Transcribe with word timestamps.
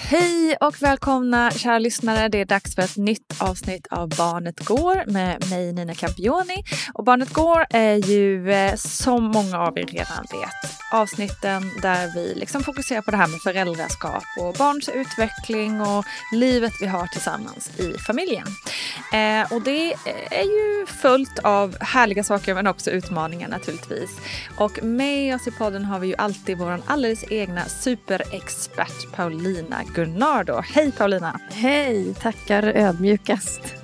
Hej 0.00 0.56
och 0.60 0.82
välkomna 0.82 1.50
kära 1.50 1.78
lyssnare. 1.78 2.28
Det 2.28 2.40
är 2.40 2.44
dags 2.44 2.74
för 2.74 2.82
ett 2.82 2.96
nytt 2.96 3.34
avsnitt 3.38 3.86
av 3.90 4.08
Barnet 4.08 4.60
Går 4.60 5.12
med 5.12 5.50
mig 5.50 5.72
Nina 5.72 5.94
Campioni. 5.94 6.62
Och 6.94 7.04
Barnet 7.04 7.32
Går 7.32 7.66
är 7.70 7.94
ju 7.94 8.50
eh, 8.50 8.74
som 8.74 9.24
många 9.24 9.58
av 9.58 9.78
er 9.78 9.86
redan 9.86 10.26
vet 10.30 10.78
avsnitten 10.92 11.70
där 11.82 12.14
vi 12.14 12.34
liksom 12.34 12.62
fokuserar 12.62 13.02
på 13.02 13.10
det 13.10 13.16
här 13.16 13.28
med 13.28 13.40
föräldraskap 13.40 14.22
och 14.40 14.54
barns 14.54 14.88
utveckling 14.88 15.80
och 15.80 16.04
livet 16.32 16.72
vi 16.80 16.86
har 16.86 17.06
tillsammans 17.06 17.80
i 17.80 17.98
familjen. 17.98 18.46
Eh, 19.12 19.52
och 19.52 19.62
det 19.62 19.94
är 20.30 20.44
ju 20.44 20.86
fullt 20.86 21.38
av 21.38 21.76
härliga 21.80 22.24
saker 22.24 22.54
men 22.54 22.66
också 22.66 22.90
utmaningar 22.90 23.48
naturligtvis. 23.48 24.10
Och 24.56 24.82
med 24.82 25.34
oss 25.34 25.46
i 25.46 25.50
podden 25.50 25.84
har 25.84 25.98
vi 25.98 26.06
ju 26.06 26.14
alltid 26.18 26.58
vår 26.58 26.80
alldeles 26.86 27.24
egna 27.30 27.64
superexpert 27.64 29.12
Paulina 29.12 29.82
Gunnardo. 29.94 30.60
Hej 30.74 30.92
Paulina! 30.92 31.40
Hej, 31.50 32.14
tackar 32.14 32.64
ödmjukast 32.64 33.77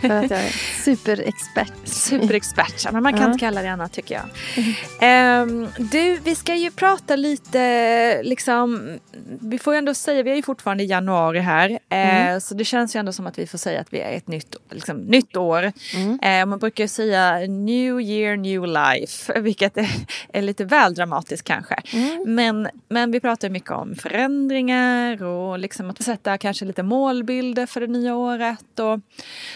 för 0.00 0.10
att 0.10 0.30
jag 0.30 0.40
är 0.40 0.82
superexpert. 0.84 1.72
Superexpert, 1.84 2.92
men 2.92 3.02
man 3.02 3.12
kan 3.12 3.22
ja. 3.22 3.28
inte 3.28 3.38
kalla 3.38 3.62
det 3.62 3.70
annat 3.70 3.92
tycker 3.92 4.14
jag. 4.14 5.42
Um, 5.42 5.68
du, 5.78 6.18
vi 6.24 6.34
ska 6.34 6.54
ju 6.54 6.70
prata 6.70 7.16
lite, 7.16 8.22
liksom, 8.22 8.98
vi 9.40 9.58
får 9.58 9.74
ju 9.74 9.78
ändå 9.78 9.94
säga, 9.94 10.22
vi 10.22 10.30
är 10.30 10.36
ju 10.36 10.42
fortfarande 10.42 10.84
i 10.84 10.86
januari 10.86 11.38
här, 11.38 11.78
mm. 11.88 12.34
uh, 12.34 12.40
så 12.40 12.54
det 12.54 12.64
känns 12.64 12.96
ju 12.96 12.98
ändå 12.98 13.12
som 13.12 13.26
att 13.26 13.38
vi 13.38 13.46
får 13.46 13.58
säga 13.58 13.80
att 13.80 13.92
vi 13.92 14.00
är 14.00 14.12
ett 14.12 14.28
nytt, 14.28 14.56
liksom, 14.70 14.96
nytt 14.96 15.36
år. 15.36 15.72
Mm. 15.94 16.10
Uh, 16.10 16.50
man 16.50 16.58
brukar 16.58 16.84
ju 16.84 16.88
säga 16.88 17.38
new 17.38 18.00
year, 18.00 18.36
new 18.36 18.66
life, 18.66 19.40
vilket 19.40 19.76
är, 19.76 19.90
är 20.32 20.42
lite 20.42 20.64
väl 20.64 20.94
dramatiskt 20.94 21.44
kanske. 21.44 21.82
Mm. 21.92 22.24
Men, 22.26 22.68
men 22.88 23.10
vi 23.10 23.20
pratar 23.20 23.48
mycket 23.48 23.70
om 23.70 23.94
förändringar 23.94 25.22
och 25.22 25.58
liksom 25.58 25.90
att 25.90 26.02
sätta 26.02 26.38
kanske 26.38 26.64
lite 26.64 26.82
målbilder 26.82 27.66
för 27.66 27.80
det 27.80 27.86
nya 27.86 28.16
året 28.16 28.78
och, 28.78 29.00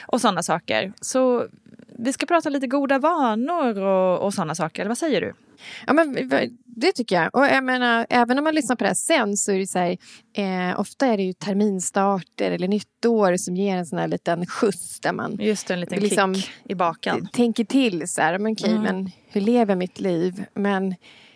och 0.06 0.20
sådana 0.20 0.42
saker. 0.42 0.92
Så 1.00 1.46
vi 1.98 2.12
ska 2.12 2.26
prata 2.26 2.48
lite 2.48 2.66
goda 2.66 2.98
vanor 2.98 3.80
och, 3.80 4.26
och 4.26 4.34
sådana 4.34 4.54
saker, 4.54 4.82
eller 4.82 4.90
vad 4.90 4.98
säger 4.98 5.20
du? 5.20 5.34
Ja, 5.86 5.92
men 5.92 6.30
det 6.64 6.92
tycker 6.92 7.16
jag. 7.16 7.34
Och 7.34 7.46
jag 7.46 7.64
menar, 7.64 8.06
även 8.10 8.38
om 8.38 8.44
man 8.44 8.54
lyssnar 8.54 8.76
på 8.76 8.84
det 8.84 8.88
här 8.88 8.94
sen 8.94 9.36
så 9.36 9.52
är 9.52 9.58
det 9.58 9.66
så 9.66 9.78
här, 9.78 9.96
eh, 10.36 10.80
ofta 10.80 11.06
är 11.06 11.16
det 11.16 11.22
ju 11.22 11.32
terminstarter 11.32 12.50
eller 12.50 12.68
nyttår 12.68 13.36
som 13.36 13.56
ger 13.56 13.76
en 13.76 13.86
sån 13.86 13.98
här 13.98 14.08
liten 14.08 14.46
skjuts 14.46 15.00
där 15.00 15.12
man 15.12 15.36
Just 15.40 15.70
en 15.70 15.80
liten 15.80 15.98
liksom, 15.98 16.34
kick 16.34 16.50
i 16.64 16.74
baken. 16.74 17.28
Tänker 17.32 17.64
till 17.64 18.08
så 18.08 18.22
här, 18.22 18.38
men 18.38 18.52
okej, 18.52 18.70
mm. 18.70 18.82
men 18.82 19.10
hur 19.28 19.40
lever 19.40 19.76
mitt 19.76 20.00
liv? 20.00 20.44
Men 20.54 20.94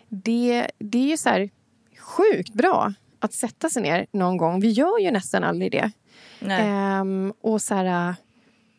det, 0.08 0.70
det 0.78 0.98
är 0.98 1.08
ju 1.08 1.16
så 1.16 1.28
här 1.28 1.50
sjukt 1.98 2.52
bra 2.52 2.92
att 3.20 3.32
sätta 3.32 3.70
sig 3.70 3.82
ner 3.82 4.06
någon 4.12 4.36
gång. 4.36 4.60
Vi 4.60 4.70
gör 4.70 4.98
ju 4.98 5.10
nästan 5.10 5.44
aldrig 5.44 5.72
det. 5.72 5.90
Um, 7.00 7.32
och 7.40 7.62
så 7.62 7.74
här, 7.74 8.14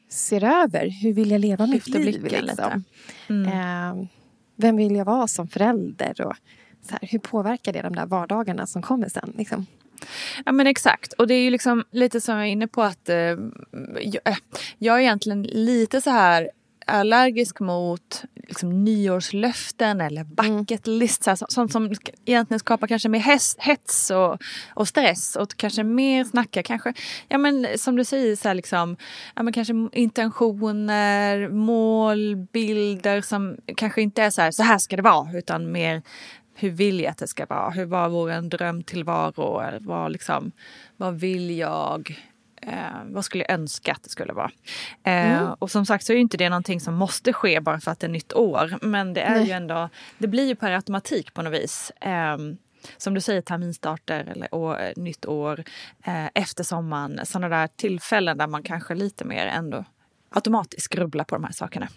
ser 0.10 0.44
över, 0.44 0.90
hur 0.90 1.14
vill 1.14 1.32
jag 1.32 1.42
leva 1.42 1.68
mitt 1.68 1.88
liv? 1.88 2.24
Liksom. 2.24 2.84
Mm. 3.30 3.92
Um, 3.92 4.08
vem 4.56 4.78
vill 4.78 4.96
jag 4.96 5.06
vara 5.06 5.28
som 5.28 5.48
förälder? 5.48 6.22
Och 6.22 6.36
så 6.82 6.92
här, 6.92 7.00
hur 7.12 7.20
påverkar 7.20 7.74
det 7.74 7.82
de 7.82 7.96
där 7.96 8.06
vardagarna 8.06 8.68
som 8.68 8.82
kommer 8.82 9.10
sen? 9.10 9.34
Liksom? 9.38 9.66
Ja 10.46 10.52
men 10.52 10.68
exakt 10.68 11.14
och 11.14 11.28
det 11.28 11.34
är 11.34 11.42
ju 11.42 11.50
liksom 11.50 11.84
lite 11.92 12.22
som 12.22 12.36
jag 12.36 12.48
är 12.48 12.52
inne 12.52 12.68
på 12.68 12.84
att 12.84 13.10
eh, 13.10 13.16
jag, 13.16 14.22
eh, 14.26 14.38
jag 14.78 14.96
är 14.96 15.00
egentligen 15.00 15.44
lite 15.44 16.02
så 16.02 16.10
här 16.10 16.50
allergisk 16.88 17.60
mot 17.60 18.24
liksom, 18.36 18.84
nyårslöften 18.84 20.02
eller 20.02 20.24
bucket 20.24 20.88
list. 20.88 21.28
Mm. 21.28 21.38
sånt 21.38 21.72
som 21.72 21.94
egentligen 22.26 22.60
skapar 22.60 22.88
kanske 22.88 23.10
mer 23.10 23.20
hets 23.60 24.12
och, 24.12 24.42
och 24.70 24.88
stress 24.88 25.36
och 25.36 25.58
kanske 25.58 25.84
mer 25.84 26.24
snacka 26.24 26.64
kanske, 26.64 26.94
ja 27.28 27.38
men 27.38 27.68
som 27.78 27.96
du 27.96 28.06
säger 28.06 28.36
så 28.36 28.48
här, 28.48 28.56
liksom, 28.56 28.98
ja 29.36 29.44
men 29.44 29.54
kanske 29.54 29.74
intentioner, 29.92 31.50
mål, 31.50 32.36
bilder 32.36 33.22
som 33.22 33.58
kanske 33.78 34.02
inte 34.02 34.24
är 34.24 34.30
så 34.30 34.42
här, 34.42 34.52
så 34.52 34.64
här 34.64 34.78
ska 34.78 34.96
det 34.96 35.02
vara 35.02 35.38
utan 35.38 35.72
mer 35.72 36.02
hur 36.60 36.70
vill 36.70 37.00
jag 37.00 37.12
att 37.12 37.18
det 37.18 37.28
ska 37.28 37.46
vara? 37.46 37.70
Hur 37.70 37.86
var 37.86 38.10
vår 38.10 38.50
drömtillvaro? 38.50 39.80
Vad, 39.80 40.12
liksom, 40.12 40.52
vad 40.98 41.20
vill 41.20 41.58
jag? 41.58 42.18
Eh, 42.68 43.04
vad 43.06 43.26
skulle 43.26 43.44
jag 43.44 43.54
önska 43.54 43.92
att 43.92 44.04
det 44.04 44.10
skulle 44.10 44.34
vara? 44.34 44.52
Eh, 45.04 45.40
mm. 45.40 45.54
Och 45.60 45.72
som 45.72 45.86
sagt 45.86 46.06
så 46.06 46.14
är 46.14 46.18
inte 46.18 46.38
det 46.38 46.50
någonting 46.50 46.80
som 46.80 46.94
måste 46.94 47.34
ske 47.34 47.60
bara 47.60 47.80
för 47.80 47.92
att 47.92 48.00
det 48.00 48.08
är 48.08 48.12
nytt 48.12 48.34
år. 48.34 48.78
Men 48.82 49.14
det 49.14 49.22
är 49.22 49.36
Nej. 49.36 49.46
ju 49.46 49.52
ändå, 49.52 49.90
det 50.18 50.28
blir 50.28 50.48
ju 50.48 50.56
per 50.56 50.72
automatik 50.72 51.34
på 51.34 51.42
något 51.42 51.54
vis. 51.54 51.92
Eh, 52.02 52.38
som 52.98 53.14
du 53.14 53.22
säger, 53.22 53.42
terminstarter 53.42 54.26
eller 54.32 54.56
år, 54.56 54.94
nytt 54.96 55.26
år, 55.26 55.64
eh, 56.04 56.26
efter 56.34 56.64
sommaren. 56.64 57.26
Sådana 57.26 57.58
där 57.58 57.68
tillfällen 57.68 58.38
där 58.38 58.48
man 58.48 58.64
kanske 58.64 58.96
lite 58.96 59.26
mer 59.26 59.48
ändå 59.48 59.86
automatiskt 60.30 60.88
grubblar 60.88 61.24
på 61.24 61.36
de 61.36 61.44
här 61.44 61.52
sakerna. 61.52 61.88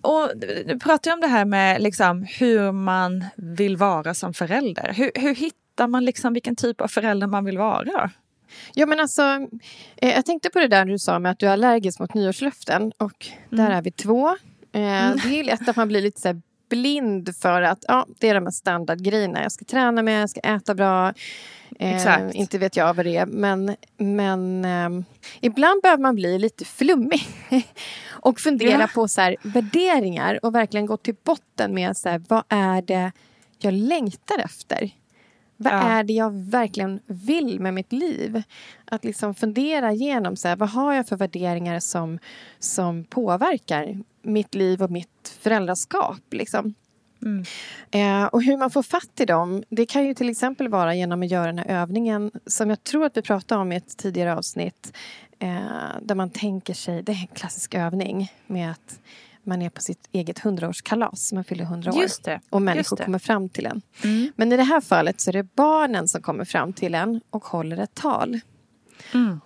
och 0.00 0.30
du 0.66 0.78
pratar 0.78 1.10
ju 1.10 1.14
om 1.14 1.20
det 1.20 1.26
här 1.26 1.44
med 1.44 1.82
liksom 1.82 2.26
hur 2.38 2.72
man 2.72 3.24
vill 3.36 3.76
vara 3.76 4.14
som 4.14 4.34
förälder. 4.34 4.92
Hur, 4.96 5.10
hur 5.14 5.34
hittar 5.34 5.86
man 5.88 6.04
liksom 6.04 6.32
vilken 6.32 6.56
typ 6.56 6.80
av 6.80 6.88
förälder 6.88 7.26
man 7.26 7.44
vill 7.44 7.58
vara? 7.58 8.10
Ja, 8.74 8.86
men 8.86 9.00
alltså, 9.00 9.22
eh, 9.96 10.14
jag 10.14 10.26
tänkte 10.26 10.50
på 10.50 10.58
det 10.58 10.68
där 10.68 10.84
du 10.84 10.98
sa 10.98 11.18
med 11.18 11.32
att 11.32 11.38
du 11.38 11.46
är 11.46 11.52
allergisk 11.52 12.00
mot 12.00 12.14
nyårslöften. 12.14 12.92
Och 12.98 13.26
mm. 13.50 13.64
där 13.64 13.76
är 13.76 13.82
vi 13.82 13.90
två. 13.90 14.28
Eh, 14.72 15.06
mm. 15.06 15.18
Det 15.24 15.40
är 15.40 15.44
lätt 15.44 15.68
att 15.68 15.76
man 15.76 15.88
blir 15.88 16.00
lite 16.00 16.20
så 16.20 16.40
blind 16.68 17.36
för 17.36 17.62
att 17.62 17.84
ja, 17.88 18.06
det 18.20 18.28
är 18.28 18.34
de 18.34 18.44
här 18.44 18.50
standardgrejerna. 18.50 19.42
Jag 19.42 19.52
ska 19.52 19.64
träna 19.64 20.02
med, 20.02 20.22
jag 20.22 20.30
ska 20.30 20.40
äta 20.40 20.74
bra. 20.74 21.14
Eh, 21.78 22.18
inte 22.32 22.58
vet 22.58 22.76
jag 22.76 22.94
vad 22.94 23.06
det 23.06 23.16
är. 23.16 23.26
Men, 23.26 23.76
men 23.96 24.64
eh, 24.64 25.04
ibland 25.40 25.82
behöver 25.82 26.02
man 26.02 26.14
bli 26.14 26.38
lite 26.38 26.64
flummig. 26.64 27.28
och 28.10 28.40
fundera 28.40 28.80
ja. 28.80 28.88
på 28.94 29.08
så 29.08 29.20
här, 29.20 29.36
värderingar 29.42 30.38
och 30.42 30.54
verkligen 30.54 30.86
gå 30.86 30.96
till 30.96 31.14
botten 31.24 31.74
med 31.74 31.96
så 31.96 32.08
här, 32.08 32.22
vad 32.28 32.42
är 32.48 32.82
det 32.82 33.12
jag 33.58 33.74
längtar 33.74 34.38
efter. 34.38 34.90
Vad 35.56 35.72
ja. 35.72 35.78
är 35.78 36.04
det 36.04 36.12
jag 36.12 36.30
verkligen 36.30 37.00
vill 37.06 37.60
med 37.60 37.74
mitt 37.74 37.92
liv? 37.92 38.42
Att 38.84 39.04
liksom 39.04 39.34
fundera 39.34 39.92
igenom 39.92 40.36
så 40.36 40.48
här, 40.48 40.56
vad 40.56 40.68
har 40.68 40.94
jag 40.94 41.08
för 41.08 41.16
värderingar 41.16 41.80
som, 41.80 42.18
som 42.58 43.04
påverkar 43.04 44.00
mitt 44.22 44.54
liv 44.54 44.82
och 44.82 44.90
mitt 44.90 45.38
föräldraskap. 45.40 46.20
Liksom. 46.30 46.74
Mm. 47.22 47.44
Eh, 47.90 48.26
och 48.26 48.42
hur 48.42 48.56
man 48.56 48.70
får 48.70 48.82
fatt 48.82 49.20
i 49.20 49.24
dem, 49.24 49.64
det 49.68 49.86
kan 49.86 50.06
ju 50.06 50.14
till 50.14 50.28
exempel 50.28 50.68
vara 50.68 50.94
genom 50.94 51.22
att 51.22 51.30
göra 51.30 51.46
den 51.46 51.58
här 51.58 51.82
övningen 51.82 52.30
som 52.46 52.70
jag 52.70 52.84
tror 52.84 53.04
att 53.04 53.16
vi 53.16 53.22
pratade 53.22 53.60
om 53.60 53.72
i 53.72 53.76
ett 53.76 53.96
tidigare 53.96 54.36
avsnitt. 54.36 54.92
Eh, 55.38 55.56
där 56.02 56.14
man 56.14 56.30
tänker 56.30 56.74
sig, 56.74 57.02
det 57.02 57.12
är 57.12 57.20
en 57.20 57.26
klassisk 57.26 57.74
övning 57.74 58.32
med 58.46 58.70
att 58.70 59.00
man 59.46 59.62
är 59.62 59.70
på 59.70 59.80
sitt 59.80 60.08
eget 60.12 60.38
hundraårskalas. 60.38 61.32
Man 61.32 61.44
fyller 61.44 61.64
hundra 61.64 61.90
år. 61.92 61.96
Och 62.50 62.62
människor 62.62 62.96
kommer 62.96 63.18
fram 63.18 63.48
till 63.48 63.66
en. 63.66 63.82
Mm. 64.04 64.32
Men 64.36 64.52
i 64.52 64.56
det 64.56 64.62
här 64.62 64.80
fallet 64.80 65.20
så 65.20 65.30
är 65.30 65.32
det 65.32 65.54
barnen 65.54 66.08
som 66.08 66.22
kommer 66.22 66.44
fram 66.44 66.72
till 66.72 66.94
en 66.94 67.20
och 67.30 67.44
håller 67.44 67.76
ett 67.76 67.94
tal. 67.94 68.40
Mm. 69.14 69.40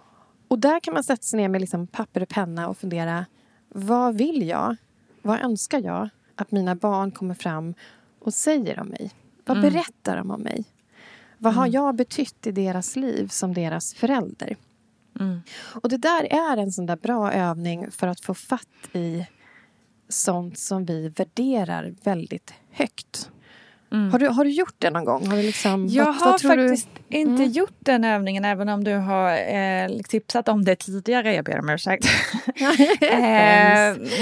Och 0.49 0.59
där 0.59 0.81
kan 0.81 0.95
man 0.95 1.05
sätta 1.05 1.23
sig 1.23 1.37
ner 1.37 1.49
med 1.49 1.61
liksom 1.61 1.87
papper 1.87 2.23
och 2.23 2.29
penna 2.29 2.69
och 2.69 2.79
fundera. 2.79 3.27
Vad 3.69 4.15
vill 4.15 4.49
jag? 4.49 4.77
Vad 5.23 5.41
önskar 5.41 5.81
jag 5.81 6.09
att 6.35 6.51
mina 6.51 6.75
barn 6.75 7.11
kommer 7.11 7.35
fram 7.35 7.75
och 8.21 8.35
säger 8.35 8.81
om 8.81 8.89
mig? 8.89 9.11
Vad 9.45 9.57
mm. 9.59 9.73
berättar 9.73 10.17
de 10.17 10.31
om 10.31 10.41
mig? 10.41 10.65
Vad 11.39 11.55
har 11.55 11.67
mm. 11.67 11.73
jag 11.73 11.95
betytt 11.95 12.47
i 12.47 12.53
deras 12.53 12.97
liv 12.97 13.29
som 13.29 13.55
deras 13.55 13.95
förälder? 13.95 14.57
Mm. 15.21 15.41
Och 15.83 15.89
det 15.89 15.97
där 15.97 16.33
är 16.33 16.57
en 16.57 16.73
sån 16.73 16.87
där 16.87 16.97
bra 16.97 17.33
övning 17.33 17.91
för 17.91 18.07
att 18.07 18.21
få 18.21 18.35
fatt 18.35 18.69
i 18.93 19.27
sånt 20.11 20.59
som 20.59 20.85
vi 20.85 21.09
värderar 21.09 21.95
väldigt 22.05 22.55
högt. 22.71 23.31
Mm. 23.93 24.11
Har, 24.11 24.19
du, 24.19 24.29
har 24.29 24.45
du 24.45 24.51
gjort 24.51 24.75
det 24.79 24.91
någon 24.91 25.05
gång? 25.05 25.27
Har 25.27 25.37
du 25.37 25.43
liksom, 25.43 25.89
jag 25.89 26.05
vad, 26.05 26.15
har 26.15 26.31
vad 26.31 26.43
faktiskt 26.43 26.89
du? 27.09 27.19
inte 27.19 27.43
mm. 27.43 27.51
gjort 27.51 27.77
den 27.79 28.05
övningen 28.05 28.45
även 28.45 28.69
om 28.69 28.85
du 28.85 28.95
har 28.95 29.55
eh, 29.55 29.89
tipsat 30.09 30.49
om 30.49 30.65
det 30.65 30.77
tidigare. 30.77 31.35
Jag 31.35 31.45
ber 31.45 31.59
om 31.59 31.69
ursäkt. 31.69 32.05
eh, 33.01 33.17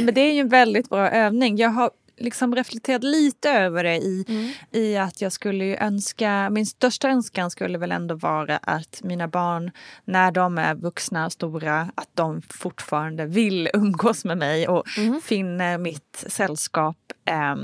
men 0.04 0.14
det 0.14 0.20
är 0.20 0.32
ju 0.32 0.40
en 0.40 0.48
väldigt 0.48 0.88
bra 0.88 1.10
övning. 1.10 1.56
Jag 1.56 1.68
har 1.70 1.90
liksom 2.18 2.54
reflekterat 2.54 3.04
lite 3.04 3.50
över 3.50 3.84
det 3.84 3.96
i, 3.96 4.24
mm. 4.28 4.50
i 4.70 4.96
att 4.96 5.20
jag 5.20 5.32
skulle 5.32 5.76
önska, 5.76 6.50
min 6.50 6.66
största 6.66 7.08
önskan 7.08 7.50
skulle 7.50 7.78
väl 7.78 7.92
ändå 7.92 8.14
vara 8.14 8.56
att 8.56 9.00
mina 9.04 9.28
barn 9.28 9.70
när 10.04 10.30
de 10.30 10.58
är 10.58 10.74
vuxna 10.74 11.26
och 11.26 11.32
stora, 11.32 11.80
att 11.94 12.10
de 12.14 12.42
fortfarande 12.42 13.26
vill 13.26 13.70
umgås 13.74 14.24
med 14.24 14.38
mig 14.38 14.68
och 14.68 14.98
mm. 14.98 15.20
finner 15.20 15.78
mitt 15.78 16.24
sällskap 16.26 16.96
eh, 17.24 17.56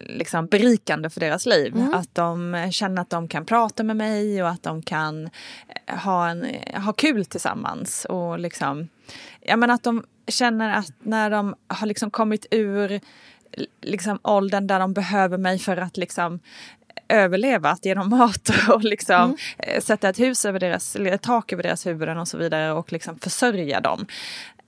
liksom 0.00 0.46
berikande 0.46 1.10
för 1.10 1.20
deras 1.20 1.46
liv. 1.46 1.76
Mm. 1.76 1.94
Att 1.94 2.14
de 2.14 2.68
känner 2.72 3.02
att 3.02 3.10
de 3.10 3.28
kan 3.28 3.46
prata 3.46 3.82
med 3.82 3.96
mig 3.96 4.42
och 4.42 4.48
att 4.48 4.62
de 4.62 4.82
kan 4.82 5.24
eh, 5.86 5.98
ha, 5.98 6.28
en, 6.28 6.46
ha 6.74 6.92
kul 6.92 7.24
tillsammans. 7.24 8.04
Och 8.04 8.38
liksom, 8.38 8.88
ja, 9.40 9.56
men 9.56 9.70
att 9.70 9.82
de 9.82 10.04
känner 10.28 10.74
att 10.78 10.92
när 10.98 11.30
de 11.30 11.54
har 11.68 11.86
liksom 11.86 12.10
kommit 12.10 12.46
ur 12.50 13.00
liksom 13.82 14.18
åldern 14.22 14.66
där 14.66 14.80
de 14.80 14.92
behöver 14.92 15.38
mig 15.38 15.58
för 15.58 15.76
att 15.76 15.96
liksom 15.96 16.40
överleva, 17.08 17.70
att 17.70 17.84
ge 17.84 17.94
dem 17.94 18.08
mat 18.18 18.50
och 18.68 18.84
liksom 18.84 19.24
mm. 19.24 19.36
Eh, 19.58 19.80
sätta 19.80 20.08
ett 20.08 20.18
hus 20.18 20.44
över 20.44 20.60
deras, 20.60 20.96
ett 20.96 21.22
tak 21.22 21.52
över 21.52 21.62
deras 21.62 21.86
huvuden 21.86 22.18
och 22.18 22.28
så 22.28 22.38
vidare 22.38 22.72
och 22.72 22.92
liksom 22.92 23.18
försörja 23.18 23.80
dem. 23.80 24.06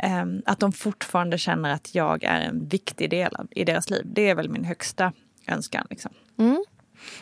Um, 0.03 0.43
att 0.47 0.59
de 0.59 0.73
fortfarande 0.73 1.39
känner 1.39 1.71
att 1.71 1.95
jag 1.95 2.25
är 2.25 2.41
en 2.41 2.69
viktig 2.69 3.11
del 3.11 3.37
i 3.51 3.65
deras 3.65 3.91
liv. 3.91 4.03
Det 4.05 4.31
är 4.31 4.35
väl 4.35 4.49
min 4.49 4.65
högsta 4.65 5.13
önskan. 5.47 5.87
Liksom. 5.91 6.11
Mm. 6.39 6.65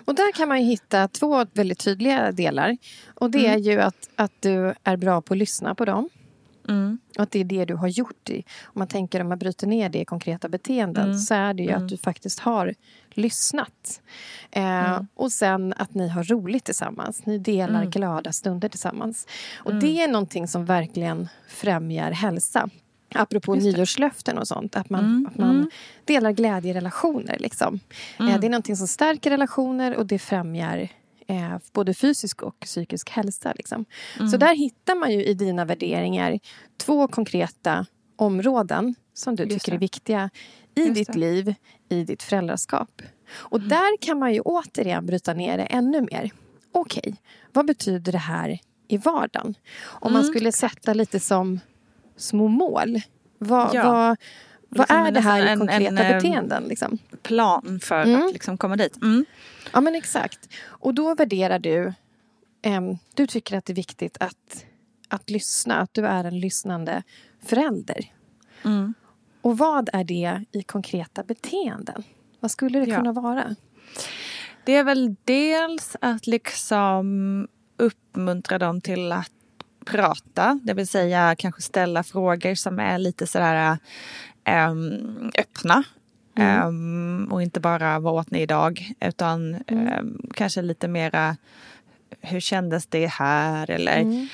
Och 0.04 0.14
där 0.14 0.32
kan 0.32 0.48
man 0.48 0.58
hitta 0.58 1.08
två 1.08 1.46
väldigt 1.52 1.78
tydliga 1.78 2.32
delar. 2.32 2.76
Och 3.14 3.30
det 3.30 3.46
mm. 3.46 3.52
är 3.52 3.58
ju 3.58 3.80
att, 3.80 4.08
att 4.16 4.32
du 4.40 4.74
är 4.84 4.96
bra 4.96 5.20
på 5.20 5.34
att 5.34 5.38
lyssna 5.38 5.74
på 5.74 5.84
dem. 5.84 6.08
Mm. 6.68 6.98
Och 7.16 7.22
att 7.22 7.30
det 7.30 7.40
är 7.40 7.44
det 7.44 7.64
du 7.64 7.74
har 7.74 7.88
gjort. 7.88 8.30
I. 8.30 8.44
Om 8.64 8.72
man 8.74 8.88
tänker 8.88 9.20
om 9.20 9.28
man 9.28 9.38
bryter 9.38 9.66
ner 9.66 9.88
det 9.88 10.00
i 10.00 10.04
konkreta 10.04 10.48
beteenden 10.48 11.04
mm. 11.04 11.18
så 11.18 11.34
är 11.34 11.54
det 11.54 11.62
ju 11.62 11.70
mm. 11.70 11.82
att 11.82 11.88
du 11.88 11.96
faktiskt 11.96 12.40
har 12.40 12.74
lyssnat. 13.10 14.00
Eh, 14.50 14.90
mm. 14.90 15.06
och 15.14 15.32
sen 15.32 15.74
att 15.76 15.94
ni 15.94 16.08
har 16.08 16.24
roligt 16.24 16.64
tillsammans. 16.64 17.26
Ni 17.26 17.38
delar 17.38 17.80
mm. 17.80 17.90
glada 17.90 18.32
stunder 18.32 18.68
tillsammans. 18.68 19.26
Och 19.56 19.70
mm. 19.70 19.80
det 19.80 20.02
är 20.02 20.08
någonting 20.08 20.48
som 20.48 20.64
verkligen 20.64 21.28
främjar 21.48 22.10
hälsa. 22.10 22.68
Apropå 23.14 23.54
nyårslöften 23.54 24.38
och 24.38 24.48
sånt. 24.48 24.76
Att 24.76 24.90
man, 24.90 25.04
mm, 25.04 25.26
att 25.30 25.38
man 25.38 25.50
mm. 25.50 25.70
delar 26.04 26.32
glädje 26.32 26.70
i 26.70 26.74
relationer. 26.74 27.36
Liksom. 27.38 27.80
Mm. 28.18 28.32
Eh, 28.32 28.40
det 28.40 28.46
är 28.46 28.50
någonting 28.50 28.76
som 28.76 28.88
stärker 28.88 29.30
relationer 29.30 29.96
och 29.96 30.06
det 30.06 30.18
främjar 30.18 30.88
eh, 31.26 31.58
både 31.72 31.94
fysisk 31.94 32.42
och 32.42 32.60
psykisk 32.60 33.10
hälsa. 33.10 33.52
Liksom. 33.56 33.84
Mm. 34.16 34.28
Så 34.28 34.36
där 34.36 34.54
hittar 34.54 34.94
man 34.94 35.12
ju 35.12 35.24
i 35.24 35.34
dina 35.34 35.64
värderingar 35.64 36.38
två 36.76 37.08
konkreta 37.08 37.86
områden 38.16 38.94
som 39.14 39.36
du 39.36 39.46
tycker 39.46 39.72
är 39.72 39.78
viktiga 39.78 40.30
i 40.74 40.80
Just 40.80 40.94
ditt 40.94 41.12
det. 41.12 41.18
liv, 41.18 41.54
i 41.88 42.04
ditt 42.04 42.22
föräldraskap. 42.22 43.02
Och 43.34 43.58
mm. 43.58 43.68
där 43.68 43.96
kan 44.00 44.18
man 44.18 44.34
ju 44.34 44.40
återigen 44.40 45.06
bryta 45.06 45.34
ner 45.34 45.58
det 45.58 45.64
ännu 45.64 46.00
mer. 46.00 46.30
Okej, 46.72 47.00
okay, 47.00 47.14
vad 47.52 47.66
betyder 47.66 48.12
det 48.12 48.18
här 48.18 48.58
i 48.88 48.96
vardagen? 48.96 49.54
Om 49.84 50.08
mm. 50.08 50.12
man 50.12 50.24
skulle 50.24 50.52
sätta 50.52 50.94
lite 50.94 51.20
som 51.20 51.60
små 52.16 52.48
mål. 52.48 53.00
Vad, 53.38 53.74
ja. 53.74 53.82
vad, 53.82 54.16
vad 54.68 54.78
liksom 54.78 54.96
är 54.96 55.10
det 55.10 55.20
här 55.20 55.54
i 55.54 55.58
konkreta 55.58 55.88
en, 55.88 55.98
en, 55.98 56.12
beteenden? 56.12 56.64
Liksom? 56.64 56.98
Plan 57.22 57.80
för 57.82 58.02
mm. 58.02 58.22
att 58.22 58.32
liksom 58.32 58.58
komma 58.58 58.76
dit. 58.76 58.96
Ja, 59.72 59.80
men 59.80 59.94
exakt. 59.94 60.48
Och 60.64 60.94
då 60.94 61.14
värderar 61.14 61.58
du... 61.58 61.92
Um, 62.66 62.98
du 63.14 63.26
tycker 63.26 63.58
att 63.58 63.64
det 63.64 63.72
är 63.72 63.74
viktigt 63.74 64.16
att, 64.20 64.64
att 65.08 65.30
lyssna, 65.30 65.80
att 65.80 65.94
du 65.94 66.06
är 66.06 66.24
en 66.24 66.40
lyssnande 66.40 67.02
förälder. 67.42 68.12
Mm. 68.64 68.94
Och 69.42 69.58
vad 69.58 69.90
är 69.92 70.04
det 70.04 70.44
i 70.52 70.62
konkreta 70.62 71.22
beteenden? 71.22 72.02
Vad 72.40 72.50
skulle 72.50 72.78
det 72.80 72.90
ja. 72.90 72.96
kunna 72.96 73.12
vara? 73.12 73.56
Det 74.64 74.76
är 74.76 74.84
väl 74.84 75.16
dels 75.24 75.96
att 76.00 76.26
liksom 76.26 77.48
uppmuntra 77.76 78.58
dem 78.58 78.80
till 78.80 79.12
att 79.12 79.32
prata, 79.86 80.60
det 80.62 80.74
vill 80.74 80.88
säga 80.88 81.36
kanske 81.38 81.62
ställa 81.62 82.02
frågor 82.02 82.54
som 82.54 82.78
är 82.78 82.98
lite 82.98 83.26
sådär 83.26 83.78
um, 84.68 85.30
öppna. 85.38 85.84
Mm. 86.36 86.66
Um, 86.66 87.32
och 87.32 87.42
inte 87.42 87.60
bara 87.60 87.98
vad 87.98 88.14
åt 88.14 88.30
ni 88.30 88.40
idag 88.40 88.92
utan 89.00 89.54
mm. 89.66 89.98
um, 89.98 90.30
kanske 90.34 90.62
lite 90.62 90.88
mera 90.88 91.36
hur 92.20 92.40
kändes 92.40 92.86
det 92.86 93.06
här? 93.06 93.70
Eller, 93.70 94.00
mm. 94.00 94.28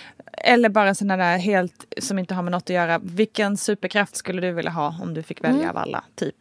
Eller 0.44 0.68
bara 0.68 0.94
sådana 0.94 1.25
där 1.25 1.38
helt 1.38 1.94
som 1.99 2.18
inte 2.18 2.34
har 2.34 2.42
med 2.42 2.52
något 2.52 2.62
att 2.62 2.70
göra. 2.70 2.99
Vilken 2.99 3.56
superkraft 3.56 4.16
skulle 4.16 4.40
du 4.40 4.52
vilja 4.52 4.70
ha 4.70 4.96
om 5.02 5.14
du 5.14 5.22
fick 5.22 5.44
välja 5.44 5.62
mm. 5.62 5.70
av 5.70 5.76
alla? 5.76 6.04
Typ. 6.14 6.34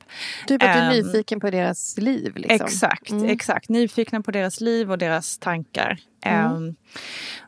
Typ 0.48 0.63
att 0.63 0.74
du 0.74 0.79
är 0.79 0.89
um, 0.89 0.98
nyfiken 0.98 1.39
på 1.39 1.50
deras 1.50 1.98
liv? 1.98 2.34
Liksom. 2.36 2.65
Exakt, 2.65 3.12
mm. 3.12 3.29
exakt. 3.29 3.70
Nyfikna 3.70 4.22
på 4.22 4.31
deras 4.31 4.62
liv 4.62 4.91
och 4.91 4.98
deras 4.98 5.38
tankar. 5.38 6.00
Um, 6.25 6.75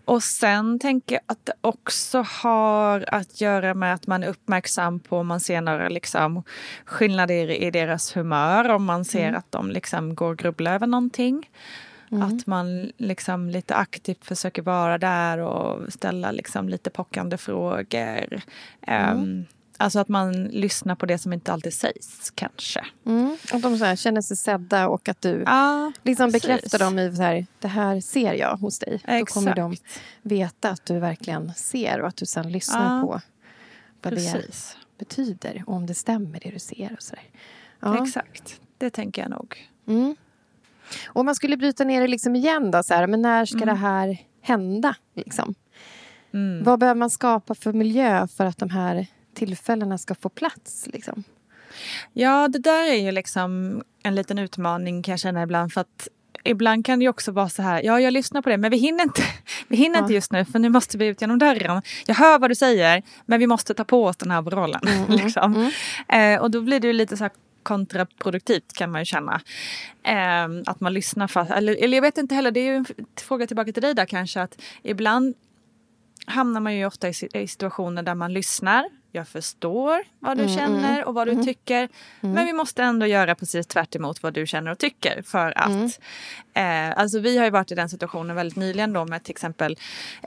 och 0.06 0.24
sen 0.24 0.80
tänker 0.80 1.16
jag 1.16 1.22
att 1.26 1.46
det 1.46 1.54
också 1.62 2.26
har 2.28 3.06
att 3.08 3.42
göra 3.42 3.74
med 3.74 3.94
att 3.94 4.08
man 4.08 4.24
är 4.24 4.28
uppmärksam 4.28 5.00
på 5.00 5.18
om 5.18 5.28
man 5.28 5.40
ser 5.40 5.62
några 5.62 5.90
liksom, 5.90 6.44
skillnader 6.86 7.52
i 7.52 7.72
deras 7.72 8.18
humör. 8.18 8.70
Om 8.70 8.86
man 8.86 9.06
ser 9.06 9.28
mm. 9.28 9.36
att 9.36 9.52
de 9.52 9.72
liksom 9.72 10.16
går 10.16 10.30
och 10.30 10.38
grubblar 10.38 10.76
över 10.76 10.88
någonting. 10.88 11.50
Mm. 12.14 12.28
Att 12.28 12.48
man 12.48 12.92
liksom 12.98 13.50
lite 13.50 13.76
aktivt 13.76 14.26
försöker 14.26 14.62
vara 14.62 14.98
där 14.98 15.38
och 15.38 15.94
ställa 15.94 16.32
liksom 16.32 16.70
lite 16.70 16.90
pockande 16.90 17.38
frågor. 17.38 18.42
Mm. 18.82 19.18
Um, 19.18 19.46
alltså 19.78 20.00
att 20.00 20.08
man 20.08 20.44
lyssnar 20.44 20.96
på 20.96 21.06
det 21.06 21.18
som 21.18 21.34
inte 21.34 21.54
alltid 21.54 21.74
sägs 21.74 22.32
kanske. 22.36 22.86
Mm. 23.06 23.38
Att 23.52 23.62
de 23.62 23.78
så 23.78 23.86
här, 23.86 23.96
känner 23.96 24.22
sig 24.22 24.38
sedda 24.38 24.88
och 24.88 25.10
att 25.10 25.22
du 25.22 25.44
ja, 25.46 25.92
liksom 26.04 26.32
bekräftar 26.32 26.80
dem 26.80 27.00
i 27.00 27.16
så 27.16 27.22
här, 27.22 27.46
det 27.60 27.68
här 27.68 28.02
ser 28.02 28.34
jag 28.34 28.58
hos 28.58 28.80
dig. 28.80 28.94
Exakt. 28.94 29.20
Då 29.20 29.26
kommer 29.26 29.56
de 29.56 29.76
veta 30.22 30.70
att 30.70 30.86
du 30.86 31.00
verkligen 31.00 31.54
ser 31.54 32.02
och 32.02 32.08
att 32.08 32.18
du 32.18 32.26
sen 32.26 32.52
lyssnar 32.52 32.96
ja, 32.96 33.02
på 33.02 33.22
vad 34.02 34.14
precis. 34.14 34.78
det 34.98 35.06
betyder 35.06 35.64
och 35.68 35.74
om 35.74 35.86
det 35.86 35.94
stämmer 35.94 36.40
det 36.40 36.50
du 36.50 36.60
ser. 36.60 36.94
Och 36.94 37.04
så 37.04 37.16
ja. 37.80 38.04
Exakt, 38.04 38.62
det 38.78 38.90
tänker 38.90 39.22
jag 39.22 39.32
nog. 39.32 39.70
Mm. 39.88 40.16
Om 41.08 41.26
man 41.26 41.36
skulle 41.36 41.58
bryta 41.58 41.84
ner 41.84 42.02
det 42.02 42.08
liksom 42.08 42.36
igen 42.36 42.72
då, 42.72 42.84
så 42.84 42.94
här, 42.94 43.08
men 43.08 43.22
när 43.22 43.46
ska 43.46 43.58
mm. 43.58 43.68
det 43.68 43.82
här 43.82 44.18
hända? 44.42 44.96
Liksom? 45.16 45.56
Mm. 46.34 46.64
Vad 46.64 46.80
behöver 46.80 47.00
man 47.00 47.10
skapa 47.10 47.56
för 47.56 47.74
miljö 47.74 48.28
för 48.28 48.46
att 48.46 48.58
de 48.58 48.70
här 48.70 49.08
tillfällena 49.34 49.98
ska 49.98 50.16
få 50.16 50.30
plats? 50.30 50.88
Liksom? 50.94 51.24
Ja, 52.14 52.48
det 52.48 52.60
där 52.60 52.92
är 52.92 53.06
ju 53.06 53.12
liksom 53.12 53.82
en 54.04 54.16
liten 54.16 54.40
utmaning 54.40 55.04
kan 55.04 55.12
jag 55.12 55.20
känna 55.20 55.44
ibland. 55.44 55.74
För 55.74 55.82
att 55.82 56.08
ibland 56.44 56.86
kan 56.86 57.00
det 57.00 57.10
också 57.10 57.32
vara 57.32 57.50
så 57.50 57.62
här, 57.62 57.82
ja 57.84 58.00
jag 58.00 58.14
lyssnar 58.14 58.42
på 58.42 58.50
det 58.50 58.58
men 58.58 58.72
vi 58.72 58.78
hinner 58.78 59.04
inte, 59.04 59.22
vi 59.68 59.78
hinner 59.78 59.96
ja. 59.96 60.02
inte 60.02 60.14
just 60.14 60.32
nu 60.32 60.46
för 60.46 60.60
nu 60.60 60.70
måste 60.70 60.98
vi 60.98 61.06
ut 61.06 61.22
genom 61.22 61.40
dörren. 61.40 61.82
Jag 62.06 62.16
hör 62.16 62.40
vad 62.40 62.52
du 62.52 62.56
säger 62.56 63.04
men 63.26 63.40
vi 63.40 63.48
måste 63.48 63.74
ta 63.74 63.84
på 63.84 64.06
oss 64.06 64.18
den 64.18 64.32
här 64.32 64.42
rollen. 64.42 64.82
Mm, 64.94 65.06
mm, 65.06 65.26
liksom. 65.26 65.56
mm. 66.10 66.36
Eh, 66.36 66.42
och 66.42 66.52
då 66.52 66.62
blir 66.62 66.80
det 66.80 66.94
lite 66.94 67.18
så 67.18 67.24
här 67.24 67.32
kontraproduktivt 67.64 68.74
kan 68.74 68.92
man 68.92 69.02
ju 69.02 69.06
känna. 69.06 69.42
Eh, 70.04 70.46
att 70.66 70.80
man 70.80 70.94
lyssnar 70.94 71.28
fast, 71.28 71.52
eller, 71.52 71.84
eller 71.84 71.98
jag 71.98 72.02
vet 72.02 72.18
inte 72.18 72.36
heller, 72.36 72.52
det 72.52 72.60
är 72.60 72.72
ju 72.72 72.76
en 72.76 72.86
fråga 73.20 73.48
tillbaka 73.48 73.72
till 73.72 73.82
dig 73.82 73.94
där 73.94 74.06
kanske 74.06 74.42
att 74.42 74.62
ibland 74.84 75.36
hamnar 76.26 76.62
man 76.62 76.76
ju 76.76 76.86
ofta 76.86 77.10
i, 77.10 77.14
i 77.34 77.48
situationer 77.48 78.04
där 78.04 78.16
man 78.16 78.34
lyssnar 78.34 78.90
jag 79.16 79.28
förstår 79.28 80.04
vad 80.20 80.38
du 80.38 80.44
mm, 80.44 80.56
känner 80.56 80.94
mm, 80.94 81.08
och 81.08 81.14
vad 81.14 81.28
du 81.28 81.32
mm, 81.32 81.46
tycker. 81.46 81.90
Mm. 82.22 82.36
Men 82.36 82.46
vi 82.46 82.54
måste 82.54 82.84
ändå 82.84 83.06
göra 83.06 83.36
precis 83.36 83.68
tvärt 83.68 83.96
vad 84.22 84.34
du 84.34 84.48
känner 84.48 84.72
och 84.72 84.78
tycker. 84.78 85.22
För 85.22 85.58
att 85.58 86.00
mm. 86.54 86.92
eh, 86.92 86.98
alltså 87.00 87.20
vi 87.20 87.38
har 87.38 87.46
ju 87.46 87.52
varit 87.52 87.72
i 87.72 87.76
den 87.76 87.90
situationen 87.90 88.36
väldigt 88.36 88.58
nyligen 88.58 88.94
då 88.94 89.06
med 89.06 89.24
till 89.24 89.32
exempel 89.32 89.78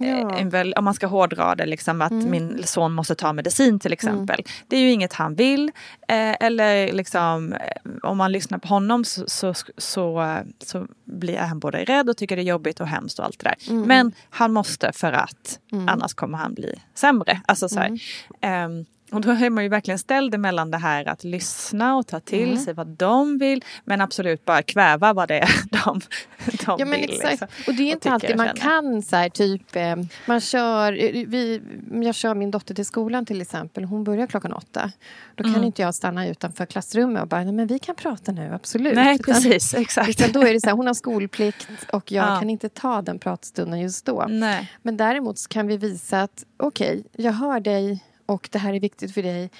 eh, 0.00 0.19
ja. 0.21 0.38
väl, 0.45 0.75
om 0.75 0.85
man 0.85 0.95
ska 0.95 1.07
hårdra 1.07 1.55
det 1.55 1.66
liksom 1.66 2.02
att 2.02 2.11
mm. 2.11 2.31
min 2.31 2.62
son 2.64 2.93
måste 2.93 3.14
ta 3.14 3.33
medicin 3.33 3.78
till 3.78 3.93
exempel. 3.93 4.43
Det 4.69 4.76
är 4.76 4.81
ju 4.81 4.90
inget 4.90 5.12
han 5.12 5.35
vill. 5.35 5.73
Eh, 6.09 6.37
eller 6.40 6.93
liksom 6.93 7.52
eh, 7.52 7.93
om 8.02 8.19
man 8.19 8.33
lyssnar 8.33 8.59
på 8.59 8.69
honom 8.69 9.05
så, 9.05 9.25
så, 9.26 9.55
så, 9.76 10.37
så 10.59 10.87
blir 11.05 11.38
han 11.38 11.59
både 11.59 11.85
rädd 11.85 12.09
och 12.09 12.16
tycker 12.16 12.37
det 12.37 12.43
är 12.43 12.45
jobbigt 12.45 12.81
och 12.81 12.88
hemskt 12.88 13.19
och 13.19 13.25
allt 13.25 13.38
det 13.38 13.49
där. 13.49 13.75
Men 13.87 14.12
han 14.31 14.52
måste 14.52 14.93
för 14.93 15.12
att 15.12 15.59
annars 15.88 16.14
kommer 16.14 16.38
han 16.38 16.55
bli 16.55 16.75
sämre. 16.95 17.40
Alltså 17.47 17.69
så 17.69 17.81
här, 17.81 17.99
ehm, 18.40 18.75
och 19.13 19.21
då 19.21 19.31
är 19.31 19.51
man 19.51 19.65
ju 19.65 19.71
verkligen 19.71 19.99
ställd 19.99 20.41
mellan 20.41 20.71
det 20.71 20.79
här 20.79 21.09
att 21.09 21.25
lyssna 21.25 21.97
och 21.97 22.07
ta 22.07 22.21
till 22.21 22.49
mm. 22.49 22.57
sig 22.57 22.75
vad 22.75 22.87
de 22.87 23.39
vill 23.39 23.65
men 23.85 24.01
absolut 24.01 24.45
bara 24.45 24.63
kväva 24.63 25.13
vad 25.13 25.29
det 25.29 25.39
är 25.39 25.51
de, 25.85 26.01
de 26.45 26.77
ja, 26.79 26.85
men 26.85 26.91
vill. 26.91 27.11
Exakt. 27.11 27.31
Liksom, 27.31 27.49
och 27.67 27.75
det 27.75 27.83
är 27.83 27.93
inte 27.93 28.11
alltid 28.11 28.37
man 28.37 28.57
kan 28.57 29.03
så 29.03 29.17
här, 29.17 29.29
typ 29.29 29.77
eh, 29.77 29.97
man 30.27 30.41
kör, 30.41 30.93
eh, 30.93 31.27
vi, 31.27 31.63
jag 31.93 32.15
kör 32.15 32.35
min 32.35 32.51
dotter 32.51 32.75
till 32.75 32.87
skolan 32.87 33.27
till 33.27 33.41
exempel. 33.41 33.85
Hon 33.85 34.05
börjar 34.05 34.27
klockan 34.27 34.53
åtta. 34.53 34.93
Då 35.35 35.45
kan 35.45 35.55
mm. 35.55 35.65
inte 35.65 35.83
jag 35.83 35.95
stanna 35.95 36.29
utanför 36.29 36.67
klassrummet 36.67 37.23
och 37.23 37.29
bara, 37.29 37.45
nej 37.45 37.53
men 37.53 37.67
vi 37.67 37.79
kan 37.79 37.95
prata 37.95 38.33
nu, 38.33 38.55
absolut. 38.55 38.95
Nej 38.95 39.19
precis, 39.19 39.71
utan, 39.75 39.83
exakt. 39.83 40.09
Utan 40.09 40.33
då 40.33 40.49
är 40.49 40.53
det 40.53 40.61
så 40.61 40.67
här, 40.67 40.77
hon 40.77 40.87
har 40.87 40.95
skolplikt 40.95 41.69
och 41.93 42.13
jag 42.13 42.29
ja. 42.29 42.39
kan 42.39 42.51
inte 42.51 42.69
ta 42.69 43.03
den 43.03 43.19
pratstunden 43.19 43.81
just 43.81 44.07
då. 44.07 44.27
Nej. 44.29 44.73
Men 44.83 44.97
däremot 44.97 45.39
så 45.39 45.49
kan 45.49 45.67
vi 45.67 45.77
visa 45.77 46.23
att 46.23 46.45
okej, 46.57 46.99
okay, 46.99 47.25
jag 47.25 47.33
hör 47.33 47.61
dig 47.61 48.03
och 48.26 48.49
det 48.52 48.59
här 48.59 48.75
är 48.75 48.80
viktigt 48.80 49.14
för 49.14 49.23
dig. 49.23 49.50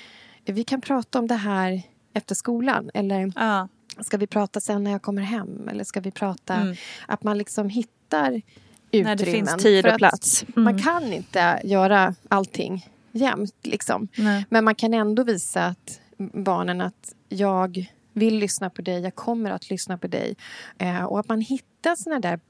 Vi 0.44 0.64
kan 0.64 0.80
prata 0.80 1.18
om 1.18 1.26
det 1.26 1.35
här 1.35 1.82
efter 2.14 2.35
skolan. 2.35 2.90
Eller 2.94 3.32
ja. 3.37 3.68
ska 4.00 4.16
vi 4.16 4.26
prata 4.26 4.61
sen 4.61 4.85
när 4.85 4.90
jag 4.90 5.02
kommer 5.02 5.23
hem? 5.23 5.68
Eller 5.68 5.85
ska 5.85 6.00
vi 6.00 6.11
prata... 6.11 6.54
Mm. 6.54 6.76
Att 7.06 7.23
man 7.23 7.38
liksom 7.38 7.68
hittar 7.68 8.42
utrymmen. 8.90 9.06
När 9.06 9.16
det 9.16 9.25
finns 9.25 9.56
tid 9.56 9.87
och 9.87 9.99
plats. 9.99 10.42
Mm. 10.42 10.64
Man 10.64 10.82
kan 10.82 11.12
inte 11.12 11.61
göra 11.64 12.14
allting 12.28 12.87
jämt. 13.12 13.54
Liksom. 13.62 14.08
Men 14.49 14.64
man 14.64 14.75
kan 14.75 14.94
ändå 14.94 15.25
visa 15.25 15.64
att 15.64 16.00
barnen 16.18 16.80
att 16.80 17.14
jag 17.28 17.92
vill 18.16 18.38
lyssna 18.38 18.70
på 18.70 18.82
dig, 18.82 19.00
jag 19.00 19.14
kommer 19.14 19.50
att 19.50 19.70
lyssna 19.70 19.99
på 19.99 20.06
dig. 20.06 20.37
Eh, 20.78 21.04
och 21.04 21.20
att 21.20 21.28
man 21.28 21.40
hittar 21.40 21.96
såna 21.96 22.20
där 22.20 22.40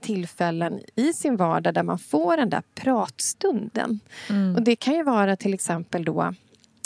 tillfällen 0.00 0.80
i 0.94 1.12
sin 1.12 1.36
vardag 1.36 1.74
där 1.74 1.82
man 1.82 1.98
får 1.98 2.36
den 2.36 2.50
där 2.50 2.62
pratstunden. 2.74 4.00
Mm. 4.30 4.56
Och 4.56 4.62
det 4.62 4.76
kan 4.76 4.94
ju 4.94 5.02
vara 5.02 5.36
till 5.36 5.54
exempel 5.54 6.04
då 6.04 6.34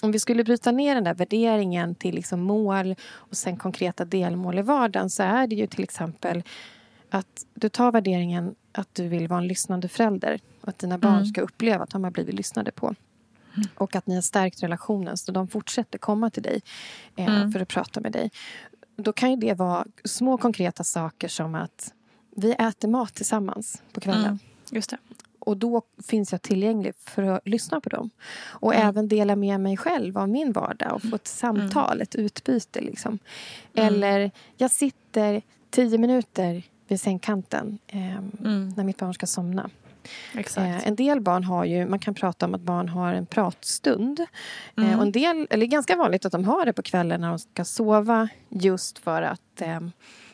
om 0.02 0.12
vi 0.12 0.18
skulle 0.18 0.44
bryta 0.44 0.72
ner 0.72 0.94
den 0.94 1.04
där 1.04 1.14
värderingen 1.14 1.94
till 1.94 2.14
liksom 2.14 2.40
mål 2.40 2.94
och 3.14 3.36
sen 3.36 3.56
konkreta 3.56 4.04
delmål 4.04 4.58
i 4.58 4.62
vardagen 4.62 5.10
så 5.10 5.22
är 5.22 5.46
det 5.46 5.54
ju 5.54 5.66
till 5.66 5.84
exempel 5.84 6.42
att 7.10 7.46
du 7.54 7.68
tar 7.68 7.92
värderingen 7.92 8.54
att 8.72 8.94
du 8.94 9.08
vill 9.08 9.28
vara 9.28 9.40
en 9.40 9.48
lyssnande 9.48 9.88
förälder 9.88 10.40
och 10.60 10.68
att 10.68 10.78
dina 10.78 10.98
barn 10.98 11.14
mm. 11.14 11.26
ska 11.26 11.40
uppleva 11.40 11.84
att 11.84 11.90
de 11.90 12.04
har 12.04 12.10
blivit 12.10 12.34
lyssnade 12.34 12.72
på. 12.72 12.94
Och 13.74 13.96
att 13.96 14.06
ni 14.06 14.14
har 14.14 14.22
stärkt 14.22 14.62
relationen 14.62 15.16
så 15.16 15.32
de 15.32 15.48
fortsätter 15.48 15.98
komma 15.98 16.30
till 16.30 16.42
dig 16.42 16.62
eh, 17.16 17.36
mm. 17.36 17.52
för 17.52 17.60
att 17.60 17.68
prata 17.68 18.00
med 18.00 18.12
dig. 18.12 18.30
Då 18.96 19.12
kan 19.12 19.30
ju 19.30 19.36
det 19.36 19.54
vara 19.54 19.86
små 20.04 20.38
konkreta 20.38 20.84
saker 20.84 21.28
som 21.28 21.54
att 21.54 21.92
vi 22.36 22.52
äter 22.52 22.88
mat 22.88 23.14
tillsammans 23.14 23.82
på 23.92 24.00
kvällen. 24.00 24.24
Mm. 24.24 24.38
Just 24.70 24.90
det. 24.90 24.98
Och 25.38 25.56
då 25.56 25.82
finns 26.08 26.32
jag 26.32 26.42
tillgänglig 26.42 26.94
för 26.96 27.22
att 27.22 27.48
lyssna 27.48 27.80
på 27.80 27.88
dem. 27.88 28.10
Och 28.40 28.74
mm. 28.74 28.88
även 28.88 29.08
dela 29.08 29.36
med 29.36 29.60
mig 29.60 29.76
själv 29.76 30.18
av 30.18 30.28
min 30.28 30.52
vardag 30.52 30.94
och 30.94 31.02
få 31.02 31.16
ett 31.16 31.26
samtal, 31.26 31.92
mm. 31.92 32.02
ett 32.02 32.14
utbyte. 32.14 32.80
Liksom. 32.80 33.18
Mm. 33.74 33.94
Eller 33.94 34.30
jag 34.56 34.70
sitter 34.70 35.42
tio 35.70 35.98
minuter 35.98 36.62
vid 36.88 37.00
sängkanten 37.00 37.78
eh, 37.86 38.16
mm. 38.16 38.68
när 38.76 38.84
mitt 38.84 38.98
barn 38.98 39.14
ska 39.14 39.26
somna. 39.26 39.70
Eh, 40.34 40.88
en 40.88 40.96
del 40.96 41.20
barn 41.20 41.44
har 41.44 41.64
ju, 41.64 41.86
man 41.86 41.98
kan 41.98 42.14
prata 42.14 42.46
om 42.46 42.54
att 42.54 42.60
barn 42.60 42.88
har 42.88 43.12
en 43.12 43.26
pratstund. 43.26 44.20
Eh, 44.20 44.26
mm. 44.76 44.90
Eh, 44.90 44.96
och 44.96 45.02
en 45.02 45.12
del, 45.12 45.46
eller 45.50 45.66
ganska 45.66 45.96
vanligt 45.96 46.24
att 46.24 46.32
de 46.32 46.44
har 46.44 46.64
det 46.66 46.72
på 46.72 46.82
kvällen 46.82 47.20
när 47.20 47.28
de 47.28 47.38
ska 47.38 47.64
sova 47.64 48.28
just 48.48 48.98
för 48.98 49.22
att 49.22 49.60
eh, 49.60 49.80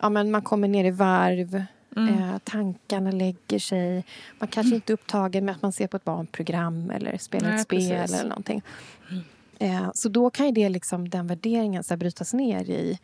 ja, 0.01 0.09
men 0.09 0.31
man 0.31 0.43
kommer 0.43 0.69
ner 0.69 0.85
i 0.85 0.91
varv. 0.91 1.65
Mm. 1.97 2.15
Eh, 2.15 2.39
tankarna 2.45 3.11
lägger 3.11 3.59
sig. 3.59 4.05
Man 4.39 4.49
kanske 4.49 4.69
mm. 4.69 4.75
inte 4.75 4.93
är 4.93 4.95
upptagen 4.95 5.45
med 5.45 5.55
att 5.55 5.63
man 5.63 5.73
ser 5.73 5.87
på 5.87 5.97
ett 5.97 6.05
barnprogram 6.05 6.91
eller 6.91 7.19
spelar 7.19 7.49
Nej, 7.49 7.57
ett 7.57 7.63
spel 7.63 7.91
precis. 7.91 8.21
eller 8.21 8.29
någonting. 8.29 8.63
Mm. 9.11 9.91
Så 9.95 10.09
då 10.09 10.31
kan 10.31 10.47
ju 10.47 10.53
det 10.53 10.69
liksom, 10.69 11.09
den 11.09 11.27
värderingen 11.27 11.85
så 11.85 11.95
här, 11.95 11.99
brytas 11.99 12.35
ner 12.35 12.71
i 12.71 12.99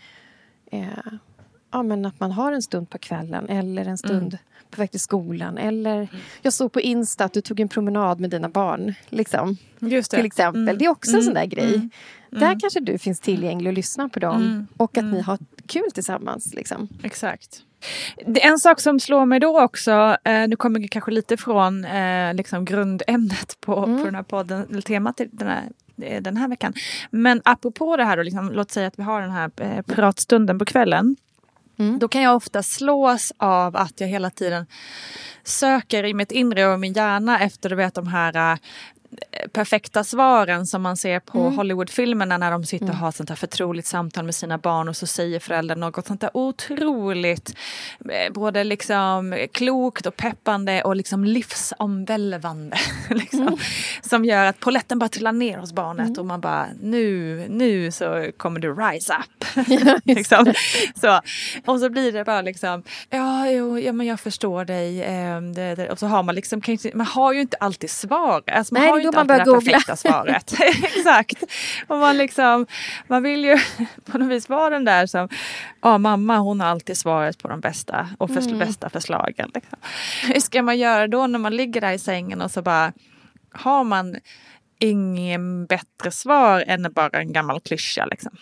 ja, 1.71 1.83
men 1.83 2.07
att 2.07 2.21
man 2.21 2.33
har 2.33 2.53
en 2.53 2.63
stund 2.63 2.91
på 2.91 2.99
kvällen 2.99 3.49
eller 3.49 3.85
en 3.85 3.99
stund 3.99 4.33
mm 4.33 4.39
på 4.71 4.81
väg 4.81 4.91
till 4.91 5.01
skolan. 5.01 5.59
Eller 5.59 5.97
mm. 5.97 6.09
jag 6.43 6.53
såg 6.53 6.73
på 6.73 6.81
Insta 6.81 7.25
att 7.25 7.33
du 7.33 7.41
tog 7.41 7.61
en 7.61 7.69
promenad 7.69 8.21
med 8.21 8.31
dina 8.31 8.49
barn. 8.49 8.95
Liksom, 9.09 9.57
Just 9.79 10.11
det. 10.11 10.17
Till 10.17 10.27
exempel. 10.27 10.63
Mm. 10.63 10.79
Det 10.79 10.85
är 10.85 10.89
också 10.89 11.17
en 11.17 11.23
sån 11.23 11.35
där 11.35 11.41
mm. 11.41 11.51
grej. 11.51 11.75
Mm. 11.75 11.91
Där 12.31 12.61
kanske 12.61 12.81
du 12.81 12.99
finns 12.99 13.21
tillgänglig 13.21 13.71
och 13.71 13.75
lyssnar 13.75 14.09
på 14.09 14.21
dem. 14.21 14.43
Mm. 14.43 14.67
Och 14.77 14.99
att 14.99 15.05
ni 15.05 15.21
har 15.21 15.39
kul 15.67 15.91
tillsammans. 15.95 16.55
Liksom. 16.55 16.89
Exakt. 17.03 17.63
En 18.35 18.59
sak 18.59 18.81
som 18.81 19.01
slår 19.01 19.27
mig 19.27 19.41
då 19.41 19.61
också, 19.61 20.17
eh, 20.25 20.49
nu 20.49 20.57
kommer 20.57 20.81
jag 20.81 20.91
kanske 20.91 21.11
lite 21.11 21.37
från 21.37 21.85
eh, 21.85 22.35
liksom 22.35 22.65
grundämnet 22.65 23.57
på, 23.61 23.77
mm. 23.77 23.99
på 23.99 24.05
den 24.05 24.15
här 24.15 24.23
podden, 24.23 24.67
eller 24.71 24.83
temat 24.83 25.21
den 25.31 25.49
här, 25.49 25.63
eh, 26.03 26.23
den 26.23 26.37
här 26.37 26.49
veckan. 26.49 26.73
Men 27.11 27.41
apropå 27.45 27.97
det 27.97 28.05
här, 28.05 28.17
då, 28.17 28.23
liksom, 28.23 28.53
låt 28.53 28.71
säga 28.71 28.87
att 28.87 28.99
vi 28.99 29.03
har 29.03 29.21
den 29.21 29.31
här 29.31 29.83
pratstunden 29.83 30.59
på 30.59 30.65
kvällen. 30.65 31.17
Mm. 31.81 31.99
Då 31.99 32.09
kan 32.09 32.23
jag 32.23 32.37
ofta 32.37 32.63
slås 32.63 33.33
av 33.37 33.77
att 33.77 34.01
jag 34.01 34.09
hela 34.09 34.31
tiden 34.31 34.67
söker 35.45 36.05
i 36.05 36.15
mitt 36.15 36.33
inre 36.33 36.67
och 36.67 36.81
min 36.81 36.93
hjärna 36.93 37.41
efter 37.41 37.69
du 37.69 37.77
vet, 37.77 37.95
de 37.95 38.07
här 38.07 38.53
äh, 38.53 38.59
perfekta 39.53 40.05
svaren 40.05 40.67
som 40.67 40.83
man 40.83 40.97
ser 40.97 41.21
på 41.21 41.41
mm. 41.41 41.57
Hollywoodfilmerna 41.57 42.39
när 42.39 42.51
de 42.51 42.65
sitter 42.65 42.85
och 42.85 42.91
mm. 42.91 43.01
har 43.01 43.13
sånt 43.13 43.29
här 43.29 43.37
förtroligt 43.37 43.87
samtal 43.87 44.25
med 44.25 44.35
sina 44.35 44.59
barn 44.59 44.89
och 44.89 44.97
så 44.97 45.07
säger 45.07 45.41
föräldern 45.41 45.81
något 45.81 46.07
sånt 46.07 46.21
där 46.21 46.31
otroligt 46.35 47.57
eh, 48.11 48.33
både 48.33 48.65
liksom 48.65 49.47
klokt 49.53 50.07
och 50.07 50.17
peppande 50.17 50.83
och 50.83 50.97
liksom 50.97 51.25
livsomvälvande. 51.25 52.77
liksom, 53.11 53.41
mm. 53.41 53.59
Som 54.03 54.25
gör 54.25 54.45
att 54.45 54.61
poletten 54.61 54.99
bara 54.99 55.09
trillar 55.09 55.33
ner 55.33 55.59
hos 55.59 55.73
barnet 55.73 56.07
mm. 56.07 56.19
och 56.19 56.27
man 56.27 56.41
bara 56.41 56.67
nu, 56.81 57.37
nu 57.49 57.93
så 57.93 58.31
kommer 58.37 58.61
du 58.61 58.75
rise 58.75 59.13
up. 59.13 59.45
Liksom. 60.05 60.55
så, 61.01 61.21
och 61.67 61.81
så 61.81 61.91
blir 61.91 62.13
det 62.13 62.25
bara 62.25 62.43
liksom 62.43 62.83
ja, 63.11 63.51
jo, 63.51 63.79
ja 63.79 63.93
men 63.93 64.07
jag 64.07 64.21
förstår 64.21 64.65
dig. 64.65 65.03
Eh, 65.03 65.41
det, 65.41 65.75
det. 65.75 65.91
och 65.91 65.99
så 65.99 66.07
har 66.07 66.23
man 66.23 66.35
liksom, 66.35 66.63
man 66.95 67.07
har 67.07 67.33
ju 67.33 67.41
inte 67.41 67.57
alltid 67.57 67.91
svar. 67.91 68.43
Alltså, 68.47 68.75
man 68.75 68.83
Nej, 68.83 68.91
har 68.91 69.00
då 69.03 69.13
man 69.13 69.27
börjar 69.27 69.45
googla. 69.45 69.73
perfekta 69.73 69.97
svaret. 69.97 70.55
Exakt. 70.83 71.45
Och 71.87 71.99
man, 71.99 72.17
liksom, 72.17 72.67
man 73.07 73.23
vill 73.23 73.45
ju 73.45 73.59
på 74.05 74.19
något 74.19 74.29
vis 74.29 74.49
vara 74.49 74.71
den 74.71 74.85
där 74.85 75.07
som, 75.07 75.29
ja 75.81 75.99
mamma 75.99 76.39
hon 76.39 76.61
har 76.61 76.69
alltid 76.69 76.97
svaret 76.97 77.39
på 77.39 77.49
de 77.49 77.61
bästa 77.61 78.09
och 78.19 78.31
för, 78.31 78.41
mm. 78.41 78.59
bästa 78.59 78.91
förslagen. 78.91 79.51
Liksom. 79.55 79.79
Hur 80.33 80.41
ska 80.41 80.63
man 80.63 80.79
göra 80.79 81.07
då 81.07 81.27
när 81.27 81.39
man 81.39 81.57
ligger 81.57 81.81
där 81.81 81.93
i 81.93 81.99
sängen 81.99 82.41
och 82.41 82.51
så 82.51 82.63
bara 82.63 82.93
har 83.53 83.85
man 83.85 84.17
ingen 84.79 85.67
bättre 85.67 86.11
svar 86.11 86.65
än 86.67 86.93
bara 86.93 87.21
en 87.21 87.33
gammal 87.33 87.61
klyscha 87.61 88.07
liksom? 88.07 88.33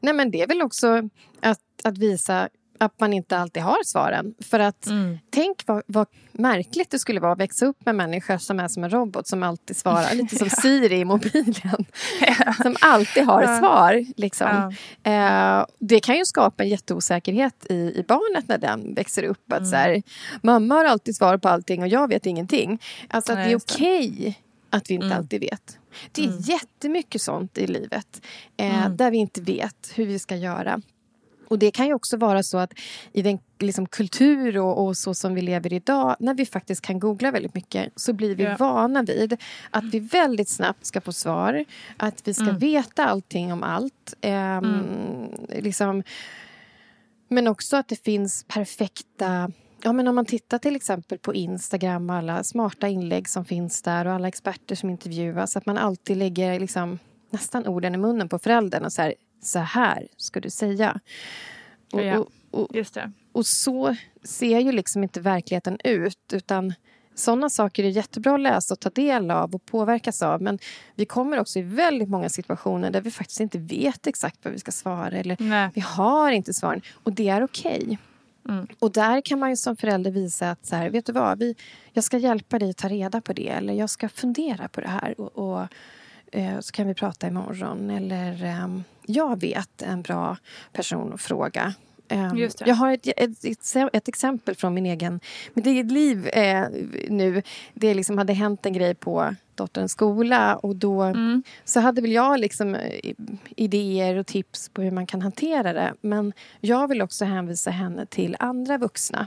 Nej 0.00 0.14
men 0.14 0.30
det 0.30 0.42
är 0.42 0.46
väl 0.46 0.62
också 0.62 1.08
att, 1.40 1.58
att 1.84 1.98
visa 1.98 2.48
att 2.84 3.00
man 3.00 3.12
inte 3.12 3.38
alltid 3.38 3.62
har 3.62 3.84
svaren. 3.84 4.34
För 4.40 4.60
att 4.60 4.86
mm. 4.86 5.18
tänk 5.30 5.62
vad, 5.66 5.82
vad, 5.86 6.06
märkligt 6.32 6.90
det 6.90 6.98
skulle 6.98 7.20
vara 7.20 7.32
att 7.32 7.40
växa 7.40 7.66
upp 7.66 7.86
med 7.86 7.94
människor 7.94 8.38
som 8.38 8.60
är 8.60 8.68
som 8.68 8.84
en 8.84 8.90
robot 8.90 9.26
som 9.26 9.42
alltid 9.42 9.76
svarar. 9.76 10.14
Lite 10.14 10.36
som 10.36 10.50
Siri 10.62 10.96
i 10.96 11.04
mobilen. 11.04 11.84
som 12.62 12.76
alltid 12.80 13.24
har 13.24 13.42
ja. 13.42 13.58
svar. 13.58 14.04
Liksom. 14.16 14.72
Ja. 15.02 15.60
Eh, 15.60 15.66
det 15.78 16.00
kan 16.00 16.16
ju 16.16 16.24
skapa 16.24 16.62
en 16.62 16.68
jätteosäkerhet 16.68 17.66
i, 17.70 17.74
i 17.74 18.04
barnet 18.08 18.48
när 18.48 18.58
den 18.58 18.94
växer 18.94 19.22
upp. 19.22 19.52
Att 19.52 19.58
mm. 19.58 19.70
så 19.70 19.76
här, 19.76 20.02
Mamma 20.42 20.74
har 20.74 20.84
alltid 20.84 21.16
svar 21.16 21.38
på 21.38 21.48
allting 21.48 21.82
och 21.82 21.88
jag 21.88 22.08
vet 22.08 22.26
ingenting. 22.26 22.82
Alltså 23.08 23.32
att 23.32 23.38
Nej, 23.38 23.46
det 23.46 23.52
är 23.52 23.56
okej 23.56 24.10
okay 24.10 24.34
att 24.70 24.90
vi 24.90 24.94
inte 24.94 25.06
mm. 25.06 25.18
alltid 25.18 25.40
vet. 25.40 25.78
Det 26.12 26.22
är 26.22 26.28
mm. 26.28 26.40
jättemycket 26.40 27.22
sånt 27.22 27.58
i 27.58 27.66
livet 27.66 28.22
eh, 28.56 28.84
mm. 28.84 28.96
där 28.96 29.10
vi 29.10 29.16
inte 29.16 29.40
vet 29.40 29.92
hur 29.94 30.06
vi 30.06 30.18
ska 30.18 30.36
göra. 30.36 30.80
Och 31.52 31.58
det 31.58 31.70
kan 31.70 31.86
ju 31.86 31.94
också 31.94 32.16
vara 32.16 32.42
så 32.42 32.58
att 32.58 32.72
i 33.12 33.22
den 33.22 33.38
liksom, 33.58 33.86
kultur 33.86 34.58
och, 34.58 34.86
och, 34.86 34.96
så 34.96 35.14
som 35.14 35.34
vi 35.34 35.40
lever 35.40 35.72
idag, 35.72 36.16
när 36.18 36.34
vi 36.34 36.46
faktiskt 36.46 36.82
kan 36.82 36.98
googla 36.98 37.30
väldigt 37.30 37.54
mycket, 37.54 37.92
så 37.96 38.12
blir 38.12 38.34
vi 38.34 38.42
ja. 38.42 38.56
vana 38.58 39.02
vid 39.02 39.36
att 39.70 39.84
vi 39.84 39.98
väldigt 39.98 40.48
snabbt 40.48 40.86
ska 40.86 41.00
få 41.00 41.12
svar. 41.12 41.64
Att 41.96 42.28
vi 42.28 42.34
ska 42.34 42.44
mm. 42.44 42.58
veta 42.58 43.04
allting 43.04 43.52
om 43.52 43.62
allt. 43.62 44.14
Um, 44.22 44.30
mm. 44.30 45.30
liksom, 45.48 46.02
men 47.28 47.48
också 47.48 47.76
att 47.76 47.88
det 47.88 48.04
finns 48.04 48.44
perfekta 48.48 49.52
Ja, 49.84 49.92
men 49.92 50.08
om 50.08 50.14
man 50.14 50.26
tittar 50.26 50.58
till 50.58 50.76
exempel 50.76 51.18
på 51.18 51.34
Instagram 51.34 52.10
och 52.10 52.16
alla 52.16 52.44
smarta 52.44 52.88
inlägg 52.88 53.28
som 53.28 53.44
finns 53.44 53.82
där 53.82 54.06
och 54.06 54.12
alla 54.12 54.28
experter 54.28 54.74
som 54.74 54.90
intervjuas, 54.90 55.56
att 55.56 55.66
man 55.66 55.78
alltid 55.78 56.16
lägger 56.16 56.60
liksom, 56.60 56.98
nästan 57.30 57.66
orden 57.66 57.94
i 57.94 57.98
munnen 57.98 58.28
på 58.28 58.38
föräldern 58.38 58.84
och 58.84 58.92
så 58.92 59.02
här, 59.02 59.14
så 59.42 59.58
här 59.58 60.08
ska 60.16 60.40
du 60.40 60.50
säga. 60.50 61.00
Och, 61.92 62.02
ja, 62.02 62.26
och, 62.50 62.68
just 62.76 62.94
det. 62.94 63.12
och 63.32 63.46
så 63.46 63.96
ser 64.22 64.58
ju 64.60 64.72
liksom 64.72 65.02
inte 65.02 65.20
verkligheten 65.20 65.78
ut. 65.84 66.32
utan 66.32 66.74
sådana 67.14 67.50
saker 67.50 67.84
är 67.84 67.88
jättebra 67.88 68.34
att 68.34 68.40
läsa 68.40 68.74
och 68.74 68.80
ta 68.80 68.90
del 68.90 69.30
av 69.30 69.54
och 69.54 69.66
påverkas 69.66 70.22
av. 70.22 70.42
Men 70.42 70.58
vi 70.94 71.04
kommer 71.04 71.38
också 71.38 71.58
i 71.58 71.62
väldigt 71.62 72.08
många 72.08 72.28
situationer 72.28 72.90
där 72.90 73.00
vi 73.00 73.10
faktiskt 73.10 73.40
inte 73.40 73.58
vet 73.58 74.06
exakt 74.06 74.44
vad 74.44 74.52
vi 74.52 74.58
ska 74.58 74.72
svara. 74.72 75.18
Eller 75.18 75.36
Nej. 75.40 75.70
vi 75.74 75.80
har 75.80 76.30
inte 76.30 76.54
svaren. 76.54 76.80
Och 77.02 77.12
det 77.12 77.28
är 77.28 77.44
okej. 77.44 77.82
Okay. 77.82 77.96
Mm. 78.48 78.66
Och 78.78 78.92
där 78.92 79.20
kan 79.20 79.38
man 79.38 79.50
ju 79.50 79.56
som 79.56 79.76
förälder 79.76 80.10
visa 80.10 80.50
att 80.50 80.66
så 80.66 80.76
här, 80.76 80.90
vet 80.90 81.06
du 81.06 81.12
vad, 81.12 81.38
vi, 81.38 81.54
jag 81.92 82.04
ska 82.04 82.18
hjälpa 82.18 82.58
dig 82.58 82.70
att 82.70 82.76
ta 82.76 82.88
reda 82.88 83.20
på 83.20 83.32
det. 83.32 83.48
Eller 83.48 83.74
jag 83.74 83.90
ska 83.90 84.08
fundera 84.08 84.68
på 84.68 84.80
det 84.80 84.88
här. 84.88 85.20
Och, 85.20 85.38
och 85.38 85.66
eh, 86.32 86.60
så 86.60 86.72
kan 86.72 86.88
vi 86.88 86.94
prata 86.94 87.26
imorgon. 87.26 87.90
Eller 87.90 88.44
eh, 88.44 88.68
jag 89.06 89.40
vet 89.40 89.82
en 89.82 90.02
bra 90.02 90.36
person 90.72 91.12
att 91.12 91.20
fråga. 91.20 91.74
Um, 92.12 92.48
jag 92.66 92.74
har 92.74 92.92
ett, 92.92 93.06
ett, 93.06 93.44
ett, 93.44 93.76
ett, 93.92 94.08
exempel 94.08 94.54
från 94.54 94.74
min 94.74 94.86
egen, 94.86 95.20
mitt 95.54 95.66
eget 95.66 95.92
liv 95.92 96.28
eh, 96.28 96.66
nu. 97.08 97.42
Det 97.74 97.94
liksom 97.94 98.18
hade 98.18 98.32
hänt 98.32 98.66
en 98.66 98.72
grej 98.72 98.94
på 98.94 99.34
dotterns 99.54 99.92
skola 99.92 100.56
och 100.56 100.76
då 100.76 101.02
mm. 101.02 101.42
så 101.64 101.80
hade 101.80 102.02
väl 102.02 102.12
jag 102.12 102.40
liksom 102.40 102.74
eh, 102.74 103.14
idéer 103.56 104.16
och 104.16 104.26
tips 104.26 104.68
på 104.68 104.82
hur 104.82 104.90
man 104.90 105.06
kan 105.06 105.22
hantera 105.22 105.72
det. 105.72 105.94
Men 106.00 106.32
jag 106.60 106.88
vill 106.88 107.02
också 107.02 107.24
hänvisa 107.24 107.70
henne 107.70 108.06
till 108.06 108.36
andra 108.38 108.78
vuxna 108.78 109.26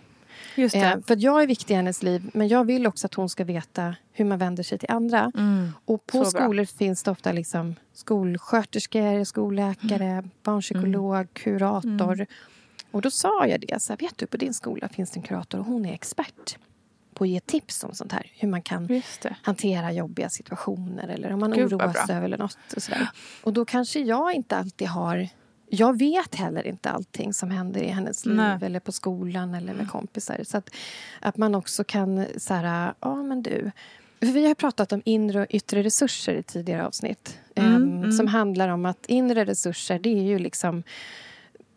Just 0.56 0.76
eh, 0.76 1.00
för 1.08 1.18
jag 1.20 1.44
är 1.44 1.48
viktig 1.48 1.74
i 1.74 1.78
hennes 1.78 2.04
liv, 2.04 2.30
men 2.34 2.48
jag 2.48 2.66
vill 2.66 2.88
också 2.88 3.08
att 3.08 3.14
hon 3.14 3.30
ska 3.30 3.44
veta 3.44 3.96
hur 4.12 4.26
man 4.26 4.38
vänder 4.38 4.64
sig 4.64 4.78
till 4.78 4.92
andra. 4.92 5.32
Mm. 5.38 5.72
Och 5.86 6.06
på 6.06 6.26
Så 6.26 6.32
skolor 6.32 6.54
bra. 6.54 6.66
finns 6.66 7.04
det 7.04 7.12
ofta 7.12 7.32
liksom 7.32 7.76
skolsköterskor, 7.94 9.24
skolläkare, 9.24 10.06
mm. 10.06 10.30
barnpsykolog, 10.44 11.16
mm. 11.16 11.28
kurator. 11.34 12.14
Mm. 12.14 12.28
Och 12.92 13.02
då 13.02 13.12
sa 13.12 13.48
jag 13.48 13.62
det, 13.68 13.82
så 13.82 13.94
här, 13.94 13.98
vet 13.98 14.18
du 14.18 14.28
på 14.28 14.38
din 14.38 14.54
skola 14.54 14.90
finns 14.90 15.12
det 15.12 15.20
en 15.20 15.24
kurator 15.24 15.60
och 15.60 15.66
hon 15.66 15.86
är 15.86 15.94
expert 15.94 16.58
på 17.14 17.24
att 17.24 17.30
ge 17.30 17.40
tips 17.40 17.84
om 17.84 17.94
sånt 17.94 18.12
här. 18.12 18.32
Hur 18.36 18.48
man 18.48 18.62
kan 18.62 19.02
hantera 19.42 19.92
jobbiga 19.92 20.30
situationer 20.30 21.08
eller 21.08 21.34
om 21.34 21.40
man 21.40 21.52
Gud, 21.52 21.74
oroas 21.74 22.10
över 22.10 22.38
något. 22.38 22.58
Och, 22.76 22.84
sådär. 22.84 23.10
och 23.44 23.54
då 23.54 23.66
kanske 23.66 24.00
jag 24.00 24.34
inte 24.34 24.58
alltid 24.58 24.88
har 24.88 25.30
jag 25.76 26.00
vet 26.00 26.36
heller 26.36 26.68
inte 26.68 26.90
allting 26.90 27.34
som 27.34 27.52
händer 27.52 27.82
i 27.82 27.88
hennes 27.88 28.26
liv 28.26 28.36
Nej. 28.36 28.58
eller 28.62 28.80
på 28.80 28.92
skolan 28.92 29.54
eller 29.54 29.74
med 29.74 29.90
kompisar. 29.90 30.40
Så 30.44 30.58
att, 30.58 30.70
att 31.20 31.38
man 31.38 31.56
också 31.56 31.84
kan 31.84 32.26
säga, 32.38 32.94
ja 33.00 33.24
men 33.24 33.44
du. 33.44 33.72
Vi 34.20 34.48
har 34.48 34.56
pratat 34.56 34.92
om 34.92 35.02
inre 35.06 35.42
och 35.42 35.48
yttre 35.50 35.84
resurser 35.84 36.34
i 36.34 36.44
tidigare 36.44 36.86
avsnitt. 36.86 37.40
Mm, 37.56 37.76
um, 37.76 37.98
mm. 37.98 38.12
Som 38.12 38.28
handlar 38.28 38.70
om 38.70 38.86
att 38.86 39.06
inre 39.06 39.46
resurser, 39.46 40.00
det 40.00 40.10
är 40.10 40.24
ju 40.24 40.40
liksom 40.40 40.84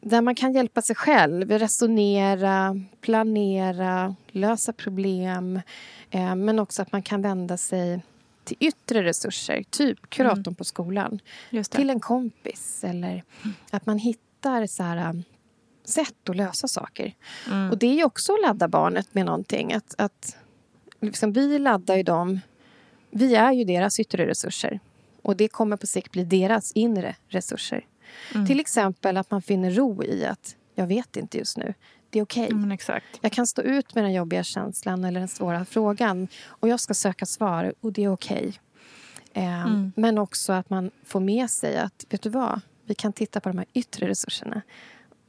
där 0.00 0.22
man 0.22 0.34
kan 0.34 0.52
hjälpa 0.52 0.82
sig 0.82 0.96
själv, 0.96 1.50
resonera, 1.50 2.80
planera, 3.00 4.14
lösa 4.28 4.72
problem. 4.72 5.60
Eh, 6.10 6.34
men 6.34 6.58
också 6.58 6.82
att 6.82 6.92
man 6.92 7.02
kan 7.02 7.22
vända 7.22 7.56
sig 7.56 8.02
till 8.48 8.56
yttre 8.60 9.04
resurser, 9.04 9.62
typ 9.70 10.10
kuratorn 10.10 10.42
mm. 10.46 10.54
på 10.54 10.64
skolan. 10.64 11.20
Till 11.70 11.90
en 11.90 12.00
kompis 12.00 12.84
eller 12.84 13.24
att 13.70 13.86
man 13.86 13.98
hittar 13.98 14.66
så 14.66 14.82
här, 14.82 15.10
um, 15.10 15.24
sätt 15.84 16.28
att 16.28 16.36
lösa 16.36 16.68
saker. 16.68 17.14
Mm. 17.46 17.70
Och 17.70 17.78
det 17.78 18.00
är 18.00 18.04
också 18.04 18.32
att 18.32 18.42
ladda 18.42 18.68
barnet 18.68 19.14
med 19.14 19.26
någonting. 19.26 19.72
Att, 19.72 19.94
att 19.98 20.36
liksom, 21.00 21.32
vi 21.32 21.58
laddar 21.58 21.96
ju 21.96 22.02
dem. 22.02 22.40
Vi 23.10 23.34
är 23.34 23.52
ju 23.52 23.64
deras 23.64 24.00
yttre 24.00 24.26
resurser. 24.26 24.80
Och 25.22 25.36
det 25.36 25.48
kommer 25.48 25.76
på 25.76 25.86
sikt 25.86 26.12
bli 26.12 26.24
deras 26.24 26.72
inre 26.72 27.16
resurser. 27.28 27.86
Mm. 28.34 28.46
Till 28.46 28.60
exempel 28.60 29.16
att 29.16 29.30
man 29.30 29.42
finner 29.42 29.70
ro 29.70 30.04
i 30.04 30.26
att 30.26 30.56
jag 30.74 30.86
vet 30.86 31.16
inte 31.16 31.38
just 31.38 31.56
nu. 31.56 31.74
Det 32.10 32.18
är 32.18 32.22
okej. 32.22 32.44
Okay. 32.44 32.56
Mm, 32.56 32.78
jag 33.20 33.32
kan 33.32 33.46
stå 33.46 33.62
ut 33.62 33.94
med 33.94 34.04
den 34.04 34.12
jobbiga 34.12 34.42
känslan 34.42 35.04
eller 35.04 35.20
den 35.20 35.28
svåra 35.28 35.64
frågan 35.64 36.28
och 36.46 36.68
jag 36.68 36.80
ska 36.80 36.94
söka 36.94 37.26
svar 37.26 37.74
och 37.80 37.92
det 37.92 38.04
är 38.04 38.12
okej. 38.12 38.38
Okay. 38.38 39.44
Eh, 39.44 39.66
mm. 39.66 39.92
Men 39.96 40.18
också 40.18 40.52
att 40.52 40.70
man 40.70 40.90
får 41.04 41.20
med 41.20 41.50
sig 41.50 41.76
att, 41.78 42.04
vet 42.08 42.22
du 42.22 42.30
vad? 42.30 42.60
Vi 42.84 42.94
kan 42.94 43.12
titta 43.12 43.40
på 43.40 43.48
de 43.48 43.58
här 43.58 43.66
yttre 43.74 44.08
resurserna. 44.08 44.62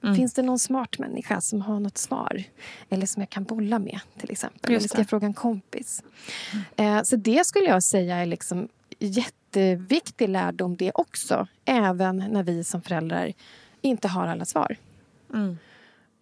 Mm. 0.04 0.16
Finns 0.16 0.34
det 0.34 0.42
någon 0.42 0.60
smart 0.60 1.00
människa 1.00 1.42
som 1.42 1.62
har 1.62 1.80
något 1.80 1.98
svar? 1.98 2.44
Eller 2.90 3.06
som 3.06 3.22
jag 3.22 3.30
kan 3.30 3.44
bolla 3.44 3.80
med, 3.80 4.00
till 4.18 4.32
exempel. 4.32 4.72
Eller 4.72 4.88
ska 4.88 4.98
jag 4.98 5.10
fråga 5.10 5.28
en 5.28 5.34
kompis? 5.34 6.04
Mm. 6.78 6.98
Eh, 6.98 7.04
så 7.04 7.16
det 7.16 7.46
skulle 7.46 7.66
jag 7.66 7.84
säga 7.84 8.16
är 8.16 8.26
liksom 8.26 8.68
jätteviktig 9.00 10.30
lärdom 10.30 10.76
det 10.76 10.92
också. 10.94 11.48
Även 11.66 12.18
när 12.18 12.44
vi 12.44 12.64
som 12.64 12.82
föräldrar 12.82 13.34
inte 13.82 14.08
har 14.08 14.28
alla 14.28 14.46
svar. 14.46 14.76
Mm 15.34 15.58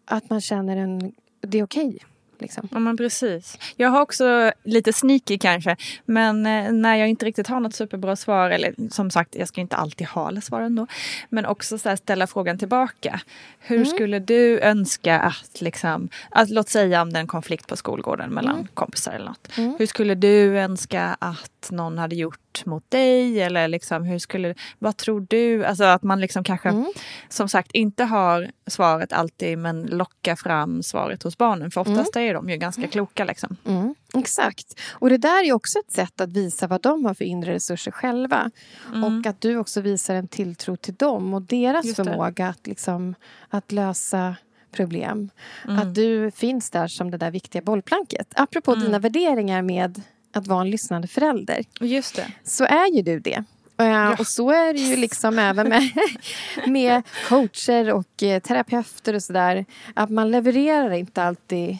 att 0.08 0.30
man 0.30 0.41
känner 0.41 0.78
en... 0.78 1.13
Det 1.41 1.60
är 1.60 1.63
okej. 1.63 1.88
Okay, 1.88 2.00
liksom. 2.39 2.67
Ja, 2.72 2.80
men 2.80 2.98
precis. 2.98 3.58
Jag 3.76 3.89
har 3.89 4.02
också 4.02 4.52
lite 4.63 4.93
sneaky 4.93 5.38
kanske, 5.38 5.76
men 6.06 6.46
eh, 6.46 6.72
när 6.72 6.96
jag 6.96 7.08
inte 7.08 7.26
riktigt 7.26 7.48
har 7.48 7.60
något 7.60 7.76
superbra 7.76 8.15
svar, 8.15 8.50
eller 8.50 8.74
som 8.91 9.12
sagt, 9.12 9.36
jag 9.36 9.48
ska 9.48 9.62
inte 9.62 9.76
alltid 9.76 10.08
ha 10.08 10.28
alla 10.28 10.41
svar 10.41 10.62
ändå, 10.62 10.88
men 11.30 11.46
också 11.46 11.78
så 11.78 11.98
ställa 11.98 12.28
frågan 12.28 12.58
tillbaka. 12.58 13.22
Hur 13.60 13.76
mm. 13.76 13.88
skulle 13.88 14.20
du 14.20 14.60
önska 14.60 15.20
att, 15.20 15.62
liksom, 15.62 16.10
att, 16.32 16.50
låt 16.50 16.70
säga 16.70 17.02
om 17.02 17.13
det 17.13 17.20
är 17.20 17.22
en 17.22 17.28
konflikt 17.28 17.67
på 17.67 17.76
skolgården 17.76 18.30
mellan 18.30 18.56
mm. 18.56 18.67
kompisar 18.74 19.12
eller 19.12 19.26
något. 19.26 19.58
Mm. 19.58 19.76
Hur 19.80 19.86
skulle 19.86 20.15
du 20.15 20.60
önska 20.60 21.17
att 21.20 21.57
någon 21.71 21.97
hade 21.97 22.15
gjort 22.15 22.65
mot 22.65 22.91
dig? 22.91 23.41
Eller 23.41 23.67
liksom, 23.67 24.03
hur 24.03 24.19
skulle, 24.19 24.56
vad 24.80 24.97
tror 24.97 25.25
du? 25.30 25.65
Alltså 25.65 25.84
att 25.84 26.03
man 26.03 26.21
liksom 26.21 26.43
kanske 26.43 26.69
mm. 26.69 26.91
som 27.30 27.49
sagt 27.49 27.71
inte 27.71 28.03
har 28.03 28.51
svaret 28.67 29.13
alltid 29.13 29.58
men 29.58 29.82
lockar 29.82 30.36
fram 30.36 30.84
svaret 30.84 31.23
hos 31.23 31.38
barnen. 31.38 31.71
För 31.71 31.82
oftast 31.82 32.15
mm. 32.15 32.30
är 32.30 32.34
de 32.34 32.49
ju 32.49 32.58
ganska 32.58 32.88
kloka. 32.88 33.25
Liksom. 33.25 33.58
Mm. 33.65 33.95
Exakt. 34.13 34.80
Och 34.91 35.10
det 35.10 35.17
där 35.17 35.45
är 35.47 35.53
också 35.53 35.80
ett 35.80 35.91
sätt 35.91 36.21
att 36.21 36.34
visa 36.34 36.67
vad 36.67 36.82
de 36.82 37.06
har 37.06 37.13
för 37.13 37.25
inre 37.25 37.53
resurser 37.53 37.91
själva. 37.91 38.51
Mm. 38.93 39.03
Och 39.03 39.25
att 39.25 39.41
du 39.41 39.58
också 39.58 39.82
visar 39.82 40.15
en 40.15 40.27
tilltro 40.27 40.75
till 40.75 40.95
dem 40.95 41.34
och 41.34 41.41
deras 41.41 41.95
förmåga 41.95 42.47
att, 42.47 42.67
liksom, 42.67 43.15
att 43.49 43.71
lösa 43.71 44.36
problem. 44.71 45.30
Mm. 45.65 45.80
Att 45.80 45.95
du 45.95 46.32
finns 46.32 46.69
där 46.69 46.88
som 46.88 47.12
det 47.12 47.17
där 47.17 47.32
viktiga 47.32 47.62
bollplanket. 47.62 48.34
Apropå 48.36 48.71
mm. 48.71 48.84
dina 48.84 48.99
värderingar 48.99 49.62
med 49.62 50.01
att 50.38 50.47
vara 50.47 50.62
en 50.62 50.69
lyssnande 50.69 51.08
förälder. 51.08 51.65
Just 51.80 52.15
det. 52.15 52.32
Så 52.43 52.63
är 52.63 52.95
ju 52.95 53.02
du 53.02 53.19
det. 53.19 53.43
Ja. 53.78 54.15
Och 54.19 54.28
så 54.28 54.52
är 54.52 54.73
det 54.73 54.80
ju 54.80 54.95
liksom 54.95 55.39
även 55.39 55.69
med, 55.69 55.89
med 56.67 57.04
coacher 57.30 57.93
och 57.93 58.23
eh, 58.23 58.39
terapeuter 58.39 59.13
och 59.13 59.23
sådär. 59.23 59.65
Att 59.93 60.10
man 60.10 60.32
levererar 60.32 60.91
inte 60.91 61.23
alltid 61.23 61.78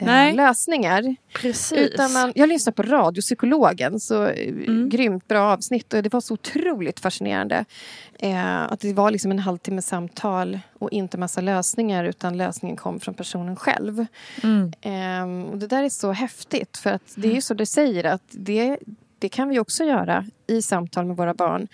eh, 0.00 0.34
lösningar. 0.34 1.16
Precis. 1.32 1.78
Utan 1.78 2.12
man, 2.12 2.32
jag 2.34 2.48
lyssnade 2.48 2.74
på 2.74 2.82
Radiopsykologen, 2.82 4.00
så 4.00 4.26
eh, 4.26 4.48
mm. 4.48 4.88
grymt 4.88 5.28
bra 5.28 5.52
avsnitt. 5.52 5.94
Och 5.94 6.02
det 6.02 6.12
var 6.12 6.20
så 6.20 6.34
otroligt 6.34 7.00
fascinerande. 7.00 7.64
Eh, 8.18 8.62
att 8.62 8.80
det 8.80 8.92
var 8.92 9.10
liksom 9.10 9.30
en 9.30 9.38
halvtimme 9.38 9.82
samtal 9.82 10.58
och 10.78 10.92
inte 10.92 11.18
massa 11.18 11.40
lösningar 11.40 12.04
utan 12.04 12.36
lösningen 12.36 12.76
kom 12.76 13.00
från 13.00 13.14
personen 13.14 13.56
själv. 13.56 14.06
Mm. 14.42 14.72
Eh, 14.80 15.50
och 15.50 15.58
det 15.58 15.66
där 15.66 15.82
är 15.82 15.88
så 15.88 16.12
häftigt 16.12 16.76
för 16.76 16.92
att 16.92 17.14
det 17.14 17.28
är 17.28 17.34
ju 17.34 17.40
så 17.40 17.54
det 17.54 17.66
säger 17.66 18.04
att 18.04 18.22
det, 18.30 18.78
det 19.18 19.28
kan 19.28 19.48
vi 19.48 19.58
också 19.58 19.84
göra 19.84 20.24
i 20.46 20.62
samtal 20.62 21.06
med 21.06 21.16
våra 21.16 21.34
barn 21.34 21.68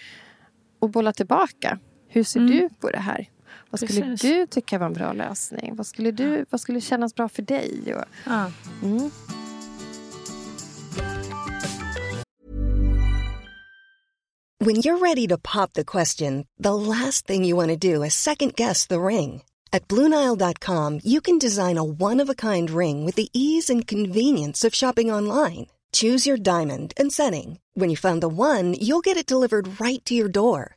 och 0.79 0.91
bolla 0.91 1.13
tillbaka. 1.13 1.79
Hur 2.09 2.25
ser 2.25 2.41
mm. 2.41 2.51
du 2.51 2.69
på 2.81 2.91
det 2.91 2.99
här? 2.99 3.29
Vad 3.71 3.81
skulle 3.81 4.01
Precis. 4.01 4.21
du 4.21 4.47
tycka 4.47 4.79
var 4.79 4.87
en 4.87 4.93
bra 4.93 5.13
lösning? 5.13 5.75
Vad 5.77 5.87
skulle, 5.87 6.11
du, 6.11 6.47
vad 6.51 6.61
skulle 6.61 6.81
kännas 6.81 7.15
bra 7.15 7.29
för 7.29 7.43
dig? 7.43 7.95
Och, 7.95 8.05
ja. 8.27 8.51
mm. 8.83 9.11
When 14.61 14.77
you're 14.77 14.99
ready 14.99 15.27
to 15.27 15.37
pop 15.37 15.75
the 15.75 15.85
question, 15.85 16.47
the 16.59 16.75
last 16.75 17.27
thing 17.27 17.45
you 17.45 17.55
want 17.57 17.69
to 17.69 17.77
do 17.77 18.03
is 18.03 18.15
second 18.15 18.55
guess 18.55 18.87
the 18.87 19.01
ring. 19.01 19.43
At 19.73 19.89
BlueNile.com 19.89 21.01
you 21.05 21.21
can 21.21 21.39
design 21.39 21.77
a 21.77 21.85
one-of-a-kind 21.85 22.71
ring 22.71 23.05
with 23.05 23.17
the 23.17 23.29
ease 23.33 23.69
and 23.69 23.87
convenience 23.87 24.65
of 24.65 24.75
shopping 24.75 25.11
online. 25.11 25.67
Choose 25.93 26.27
your 26.27 26.37
diamond 26.37 26.93
and 26.97 27.13
setting. 27.13 27.59
When 27.75 27.91
you 27.91 27.97
find 27.97 28.23
the 28.23 28.29
one, 28.29 28.75
you'll 28.75 29.05
get 29.05 29.17
it 29.17 29.27
delivered 29.27 29.81
right 29.81 30.05
to 30.07 30.15
your 30.15 30.29
door. 30.29 30.77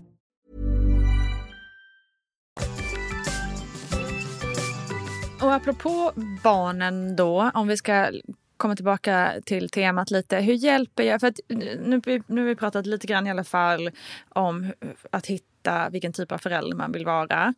Och 5.41 5.53
apropå 5.53 6.11
barnen 6.43 7.15
då, 7.15 7.51
om 7.53 7.67
vi 7.67 7.77
ska 7.77 8.11
komma 8.57 8.75
tillbaka 8.75 9.33
till 9.45 9.69
temat 9.69 10.11
lite. 10.11 10.37
Hur 10.37 10.53
hjälper 10.53 11.03
jag? 11.03 11.19
För 11.19 11.27
att 11.27 11.39
nu, 11.47 12.01
nu 12.27 12.41
har 12.41 12.47
vi 12.47 12.55
pratat 12.55 12.85
lite 12.85 13.07
grann 13.07 13.27
i 13.27 13.29
alla 13.29 13.43
fall 13.43 13.91
om 14.29 14.73
att 15.11 15.25
hitta 15.25 15.89
vilken 15.89 16.13
typ 16.13 16.31
av 16.31 16.37
förälder 16.37 16.77
man 16.77 16.91
vill 16.91 17.05
vara. 17.05 17.53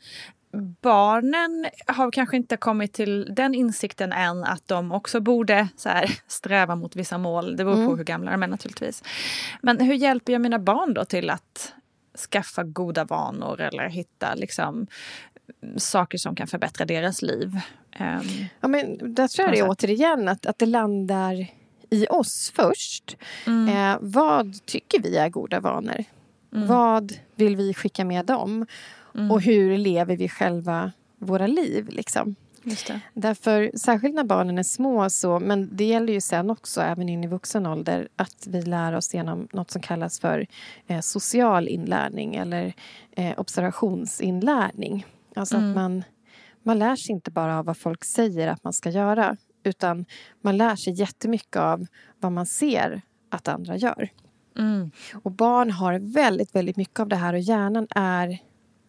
Barnen 0.82 1.65
har 1.88 2.12
kanske 2.12 2.38
inte 2.38 2.58
kommit 2.58 2.93
till 2.93 3.36
den 3.36 3.56
insikten 3.56 4.12
än 4.12 4.43
att 4.43 4.67
de 4.67 4.91
också 4.91 5.19
borde 5.19 5.67
så 5.76 5.89
här, 5.89 6.19
sträva 6.28 6.76
mot 6.76 6.96
vissa 6.96 7.17
mål. 7.17 7.56
Det 7.56 7.65
beror 7.65 7.76
på 7.76 7.82
mm. 7.82 7.98
hur 7.98 8.06
gamla 8.06 8.32
de 8.32 8.43
är 8.43 8.48
naturligtvis. 8.48 9.04
Men 9.62 9.80
hur 9.80 9.93
hjälper 9.93 10.34
jag 10.34 10.41
mina 10.41 10.60
barn 10.60 10.93
då 10.93 11.06
till 11.06 11.30
att 11.30 11.74
skaffa 12.32 12.63
goda 12.63 13.06
vanor 13.06 13.62
eller 13.62 13.89
hitta 13.89 14.36
liksom, 14.36 14.88
saker 15.77 16.17
som 16.17 16.36
kan 16.36 16.47
förbättra 16.47 16.86
deras 16.86 17.21
liv. 17.21 17.60
Um, 17.99 18.45
ja, 18.62 18.67
men 18.67 19.13
där 19.15 19.27
tror 19.27 19.47
jag 19.47 19.56
det 19.56 19.60
är 19.60 19.69
återigen 19.69 20.27
att, 20.27 20.45
att 20.45 20.60
det 20.60 20.65
landar 20.65 21.47
i 21.89 22.08
oss 22.10 22.51
först. 22.56 23.17
Mm. 23.47 23.67
Eh, 23.75 23.97
vad 24.01 24.65
tycker 24.65 25.01
vi 25.01 25.17
är 25.17 25.29
goda 25.29 25.60
vanor? 25.60 26.03
Mm. 26.53 26.67
Vad 26.67 27.13
vill 27.36 27.56
vi 27.56 27.73
skicka 27.73 28.06
med 28.06 28.25
dem? 28.25 28.65
Mm. 29.15 29.32
Och 29.32 29.41
hur 29.41 29.77
lever 29.77 30.17
vi 30.17 30.29
själva 30.29 30.91
våra 31.17 31.47
liv? 31.47 31.89
Liksom? 31.89 32.36
Därför, 33.13 33.71
särskilt 33.77 34.15
när 34.15 34.23
barnen 34.23 34.58
är 34.58 34.63
små, 34.63 35.10
så, 35.10 35.39
men 35.39 35.69
det 35.75 35.84
gäller 35.84 36.13
ju 36.13 36.21
sen 36.21 36.49
också, 36.49 36.82
även 36.82 37.10
in 37.10 37.23
i 37.23 37.27
vuxen 37.27 37.65
ålder 37.65 38.08
att 38.15 38.47
vi 38.47 38.62
lär 38.62 38.95
oss 38.95 39.13
genom 39.13 39.47
något 39.51 39.71
som 39.71 39.82
kallas 39.82 40.19
för 40.19 40.47
eh, 40.88 40.99
social 40.99 41.67
inlärning 41.67 42.36
eller 42.36 42.73
eh, 43.12 43.39
observationsinlärning. 43.39 45.06
Alltså 45.36 45.56
mm. 45.56 45.69
att 45.69 45.76
man, 45.76 46.04
man 46.63 46.80
lär 46.80 46.96
sig 46.96 47.12
inte 47.12 47.32
bara 47.32 47.60
av 47.60 47.65
vad 47.65 47.78
folk 47.78 48.04
säger 48.04 48.48
att 48.48 48.63
man 48.63 48.74
ska 48.74 48.89
göra 48.89 49.38
utan 49.63 50.06
man 50.41 50.58
lär 50.58 50.76
sig 50.76 50.93
jättemycket 50.93 51.56
av 51.56 51.86
vad 52.19 52.32
man 52.32 52.46
ser 52.46 53.02
att 53.30 53.48
andra 53.48 53.78
gör. 53.78 54.10
Mm. 54.58 54.91
Och 55.13 55.32
barn 55.32 55.72
har 55.72 56.00
väldigt, 56.00 56.56
väldigt 56.56 56.78
mycket 56.78 57.00
av 57.00 57.08
det 57.08 57.15
här 57.15 57.34
och 57.34 57.39
hjärnan 57.39 57.88
är 57.89 58.39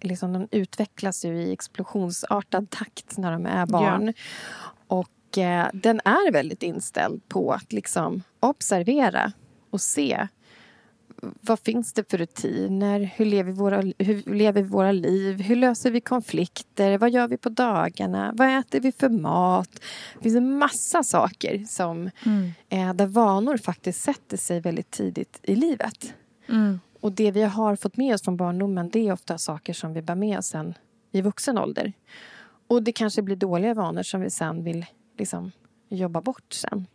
liksom, 0.00 0.32
de 0.32 0.48
utvecklas 0.50 1.24
ju 1.24 1.36
i 1.36 1.52
explosionsartad 1.52 2.70
takt 2.70 3.16
när 3.16 3.32
de 3.32 3.46
är 3.46 3.66
barn. 3.66 4.06
Ja. 4.06 4.12
Och 4.86 5.38
eh, 5.38 5.66
den 5.72 6.00
är 6.04 6.32
väldigt 6.32 6.62
inställd 6.62 7.28
på 7.28 7.52
att 7.52 7.72
liksom 7.72 8.22
observera 8.40 9.32
och 9.70 9.80
se 9.80 10.28
vad 11.40 11.60
finns 11.60 11.92
det 11.92 12.10
för 12.10 12.18
rutiner? 12.18 13.00
Hur 13.16 13.24
lever, 13.24 13.52
våra, 13.52 13.80
hur 13.98 14.34
lever 14.34 14.62
vi 14.62 14.68
våra 14.68 14.92
liv? 14.92 15.40
Hur 15.40 15.56
löser 15.56 15.90
vi 15.90 16.00
konflikter? 16.00 16.98
Vad 16.98 17.10
gör 17.10 17.28
vi 17.28 17.36
på 17.36 17.48
dagarna? 17.48 18.32
Vad 18.34 18.58
äter 18.58 18.80
vi 18.80 18.92
för 18.92 19.08
mat? 19.08 19.70
Det 20.14 20.22
finns 20.22 20.36
en 20.36 20.58
massa 20.58 21.02
saker 21.02 21.64
som, 21.68 22.10
mm. 22.26 22.52
eh, 22.68 22.94
där 22.94 23.06
vanor 23.06 23.56
faktiskt 23.56 24.02
sätter 24.02 24.36
sig 24.36 24.60
väldigt 24.60 24.90
tidigt 24.90 25.40
i 25.42 25.54
livet. 25.56 26.14
Mm. 26.48 26.80
Och 27.00 27.12
det 27.12 27.30
vi 27.30 27.42
har 27.42 27.76
fått 27.76 27.96
med 27.96 28.14
oss 28.14 28.22
från 28.22 28.36
barndomen 28.36 28.90
det 28.90 29.08
är 29.08 29.12
ofta 29.12 29.38
saker 29.38 29.72
som 29.72 29.92
vi 29.92 30.02
bär 30.02 30.14
med 30.14 30.38
oss 30.38 30.46
sen 30.46 30.74
i 31.12 31.20
vuxen 31.20 31.58
ålder. 31.58 31.92
Och 32.66 32.82
det 32.82 32.92
kanske 32.92 33.22
blir 33.22 33.36
dåliga 33.36 33.74
vanor 33.74 34.02
som 34.02 34.20
vi 34.20 34.30
sen 34.30 34.64
vill 34.64 34.86
liksom, 35.18 35.52
jobba 35.88 36.20
bort 36.20 36.52
sen. 36.52 36.86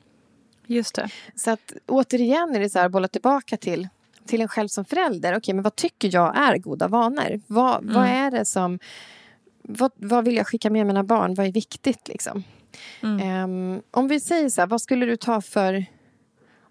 Just 0.68 0.96
det. 0.96 1.10
Så 1.36 1.52
att 1.52 1.74
återigen 1.86 2.56
är 2.56 2.60
det 2.60 2.70
så 2.70 2.80
här, 2.80 2.89
bolla 2.89 3.08
tillbaka 3.08 3.58
till 3.58 3.88
till 4.30 4.42
en 4.42 4.48
själv 4.48 4.68
som 4.68 4.86
förälder. 4.86 5.30
Okej, 5.32 5.38
okay, 5.38 5.54
men 5.54 5.63
vad 5.63 5.76
tycker 5.76 6.10
jag 6.13 6.38
är 6.38 6.58
goda 6.58 6.88
vanor? 6.88 7.42
Vad, 7.48 7.84
mm. 7.84 7.94
vad 7.96 8.08
är 8.08 8.32
det 8.32 8.46
som... 8.46 8.80
Vad, 9.62 9.92
vad 9.96 10.26
vill 10.26 10.36
jag 10.36 10.48
skicka 10.48 10.70
med 10.70 10.88
mina 10.88 11.04
barn? 11.04 11.34
Vad 11.34 11.48
är 11.48 11.52
viktigt? 11.52 12.08
Liksom? 12.08 12.44
Mm. 13.04 13.44
Um, 13.44 13.82
om 13.92 14.08
vi 14.08 14.20
säger 14.20 14.50
så 14.50 14.62
här, 14.62 14.68
vad 14.68 14.82
skulle 14.82 15.06
du 15.06 15.15
ta 15.15 15.42
för... 15.42 15.76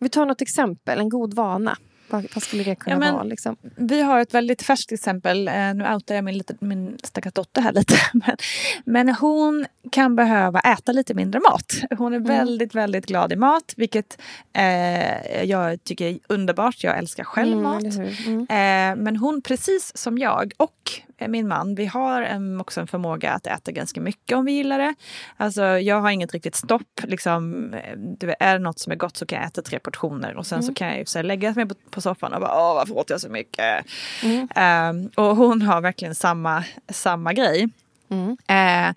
Om 0.00 0.04
vi 0.04 0.08
tar 0.08 0.26
något 0.26 0.42
exempel, 0.42 0.98
en 0.98 1.08
god 1.08 1.34
vana. 1.34 1.76
Vad, 2.10 2.26
vad 2.34 2.42
skulle 2.42 2.64
det 2.64 2.74
kunna 2.74 2.96
ja, 2.96 3.00
men, 3.00 3.14
vara? 3.14 3.24
Liksom? 3.24 3.56
Vi 3.76 4.02
har 4.02 4.20
ett 4.20 4.34
väldigt 4.34 4.62
färskt 4.62 4.92
exempel. 4.92 5.48
Eh, 5.48 5.74
nu 5.74 5.94
outar 5.94 6.14
jag 6.14 6.24
min, 6.24 6.42
min 6.60 6.98
stackars 7.04 7.32
dotter 7.32 7.62
här 7.62 7.72
lite. 7.72 7.94
Men, 8.12 8.36
men, 8.84 9.08
hon 9.08 9.66
kan 9.92 10.16
behöva 10.16 10.60
äta 10.60 10.92
lite 10.92 11.14
mindre 11.14 11.40
mat. 11.40 11.74
Hon 11.98 12.12
är 12.12 12.16
mm. 12.16 12.28
väldigt, 12.28 12.74
väldigt 12.74 13.06
glad 13.06 13.32
i 13.32 13.36
mat. 13.36 13.74
Vilket 13.76 14.20
eh, 14.52 15.42
jag 15.44 15.84
tycker 15.84 16.06
är 16.06 16.18
underbart. 16.26 16.84
Jag 16.84 16.98
älskar 16.98 17.24
själv 17.24 17.52
mm, 17.52 17.62
mat. 17.62 17.82
Mm. 18.26 18.40
Eh, 18.40 19.04
men 19.04 19.16
hon, 19.16 19.42
precis 19.42 19.96
som 19.96 20.18
jag 20.18 20.52
och 20.56 21.00
min 21.28 21.48
man, 21.48 21.74
vi 21.74 21.86
har 21.86 22.22
en, 22.22 22.60
också 22.60 22.80
en 22.80 22.86
förmåga 22.86 23.32
att 23.32 23.46
äta 23.46 23.72
ganska 23.72 24.00
mycket 24.00 24.38
om 24.38 24.44
vi 24.44 24.52
gillar 24.52 24.78
det. 24.78 24.94
Alltså 25.36 25.62
jag 25.62 26.00
har 26.00 26.10
inget 26.10 26.32
riktigt 26.32 26.56
stopp. 26.56 27.00
Liksom, 27.02 27.70
det 27.96 28.36
är 28.40 28.52
det 28.52 28.64
något 28.64 28.78
som 28.78 28.92
är 28.92 28.96
gott 28.96 29.16
så 29.16 29.26
kan 29.26 29.38
jag 29.38 29.46
äta 29.46 29.62
tre 29.62 29.78
portioner 29.78 30.36
och 30.36 30.46
sen 30.46 30.58
mm. 30.58 30.66
så 30.66 30.74
kan 30.74 30.98
jag 30.98 31.08
så 31.08 31.22
lägga 31.22 31.52
mig 31.52 31.66
på, 31.66 31.74
på, 31.90 32.00
soffan 32.00 32.32
och 32.32 32.40
bara 32.40 32.70
åh 32.70 32.74
varför 32.74 32.98
åt 32.98 33.10
jag 33.10 33.20
så 33.20 33.28
mycket? 33.28 33.86
Mm. 34.24 34.48
Um, 34.96 35.10
och 35.16 35.36
hon 35.36 35.62
har 35.62 35.80
verkligen 35.80 36.14
samma, 36.14 36.64
samma 36.88 37.32
grej. 37.32 37.68
Mm. 38.10 38.36
Eh, 38.46 38.94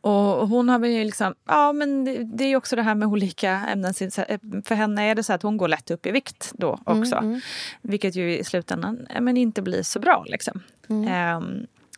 och 0.00 0.48
hon 0.48 0.68
har 0.68 0.78
väl 0.78 0.90
liksom, 0.90 1.34
ja 1.46 1.72
men 1.72 2.04
det, 2.04 2.24
det 2.24 2.44
är 2.44 2.56
också 2.56 2.76
det 2.76 2.82
här 2.82 2.94
med 2.94 3.08
olika 3.08 3.50
ämnen. 3.50 3.94
För 4.64 4.74
henne 4.74 5.10
är 5.10 5.14
det 5.14 5.22
så 5.22 5.32
att 5.32 5.42
hon 5.42 5.56
går 5.56 5.68
lätt 5.68 5.90
upp 5.90 6.06
i 6.06 6.10
vikt 6.10 6.52
då 6.54 6.78
mm, 6.86 7.00
också. 7.00 7.16
Mm, 7.16 7.28
mm. 7.28 7.40
Vilket 7.82 8.16
ju 8.16 8.38
i 8.38 8.44
slutändan 8.44 9.06
men 9.20 9.36
inte 9.36 9.62
blir 9.62 9.82
så 9.82 10.00
bra 10.00 10.24
liksom. 10.28 10.60
Eh, 10.88 11.40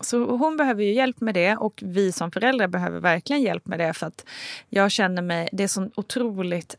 så 0.04 0.36
hon 0.36 0.56
behöver 0.56 0.82
ju 0.82 0.92
hjälp 0.92 1.20
med 1.20 1.34
det 1.34 1.56
och 1.56 1.82
vi 1.86 2.12
som 2.12 2.30
föräldrar 2.30 2.68
behöver 2.68 3.00
verkligen 3.00 3.42
hjälp 3.42 3.66
med 3.66 3.78
det 3.78 3.92
för 3.92 4.06
att 4.06 4.24
jag 4.68 4.90
känner 4.90 5.22
mig, 5.22 5.48
det 5.52 5.64
är 5.64 5.68
så 5.68 5.90
otroligt, 5.94 6.76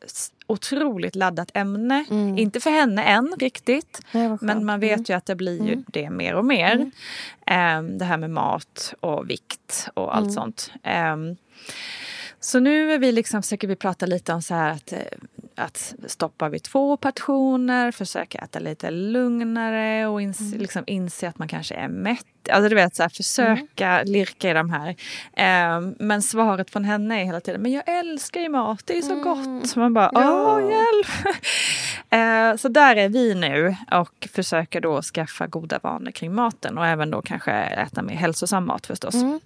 otroligt 0.48 1.16
laddat 1.16 1.52
ämne. 1.54 2.06
Mm. 2.10 2.38
Inte 2.38 2.60
för 2.60 2.70
henne 2.70 3.04
än 3.04 3.36
riktigt, 3.40 4.02
men 4.42 4.66
man 4.66 4.80
vet 4.80 4.98
mm. 4.98 5.06
ju 5.08 5.14
att 5.14 5.26
det 5.26 5.36
blir 5.36 5.64
ju 5.64 5.74
mm. 5.74 5.86
det 5.88 6.10
mer 6.10 6.36
och 6.36 6.46
mer. 6.46 6.92
Um, 7.52 7.98
det 7.98 8.06
här 8.06 8.18
med 8.18 8.30
mat 8.30 8.94
och 9.00 9.30
vikt 9.30 9.90
och 9.94 10.16
allt 10.16 10.24
mm. 10.24 10.34
sånt. 10.34 10.72
Um, 11.14 11.38
så 12.40 12.60
nu 12.60 12.94
är 12.94 13.00
vi 13.00 13.12
liksom, 13.12 13.42
försöker 13.42 13.68
vi 13.68 13.76
prata 13.76 14.06
lite 14.06 14.34
om 14.34 14.42
så 14.42 14.54
här 14.54 14.72
att, 14.72 14.92
eh, 14.92 15.00
att 15.56 15.96
stoppa 16.08 16.50
vid 16.50 16.64
två 16.64 16.98
portioner, 16.98 17.92
försöka 17.92 18.38
äta 18.38 18.60
lite 18.60 18.92
lugnare 18.92 20.08
och 20.08 20.22
ins, 20.22 20.40
mm. 20.40 20.60
liksom 20.60 20.84
inse 20.88 21.28
att 21.28 21.40
man 21.40 21.48
kanske 21.48 21.76
är 21.76 21.88
mätt. 21.88 22.26
Alltså 22.50 22.70
du 22.70 22.76
vet, 22.76 22.96
så 22.96 23.04
här, 23.04 23.10
försöka 23.10 23.88
mm. 23.88 24.14
lirka 24.14 24.50
i 24.50 24.54
de 24.54 24.70
här. 24.70 24.90
Eh, 25.34 25.82
men 26.00 26.22
svaret 26.22 26.70
från 26.70 26.84
henne 26.84 27.22
är 27.22 27.26
hela 27.26 27.40
tiden, 27.40 27.62
men 27.62 27.72
jag 27.72 27.84
älskar 28.00 28.42
ju 28.42 28.50
mat, 28.50 28.82
det 28.86 28.98
är 28.98 29.02
så 29.02 29.14
mm. 29.14 29.24
gott. 29.24 29.70
Så 29.70 29.80
man 29.80 29.94
bara, 29.94 30.12
åh 30.14 30.62
hjälp! 30.72 31.38
eh, 32.10 32.58
så 32.58 32.68
där 32.68 32.96
är 32.96 33.10
vi 33.10 33.36
nu 33.36 33.76
och 33.92 34.28
försöker 34.32 34.82
då 34.82 35.02
skaffa 35.02 35.48
goda 35.48 35.80
vanor 35.84 36.12
kring 36.12 36.34
maten 36.34 36.78
och 36.78 36.88
även 36.88 37.12
då 37.12 37.22
kanske 37.22 37.52
äta 37.52 38.02
mer 38.02 38.16
hälsosam 38.16 38.66
mat 38.66 38.88
förstås. 38.88 39.16
Mm. 39.16 39.40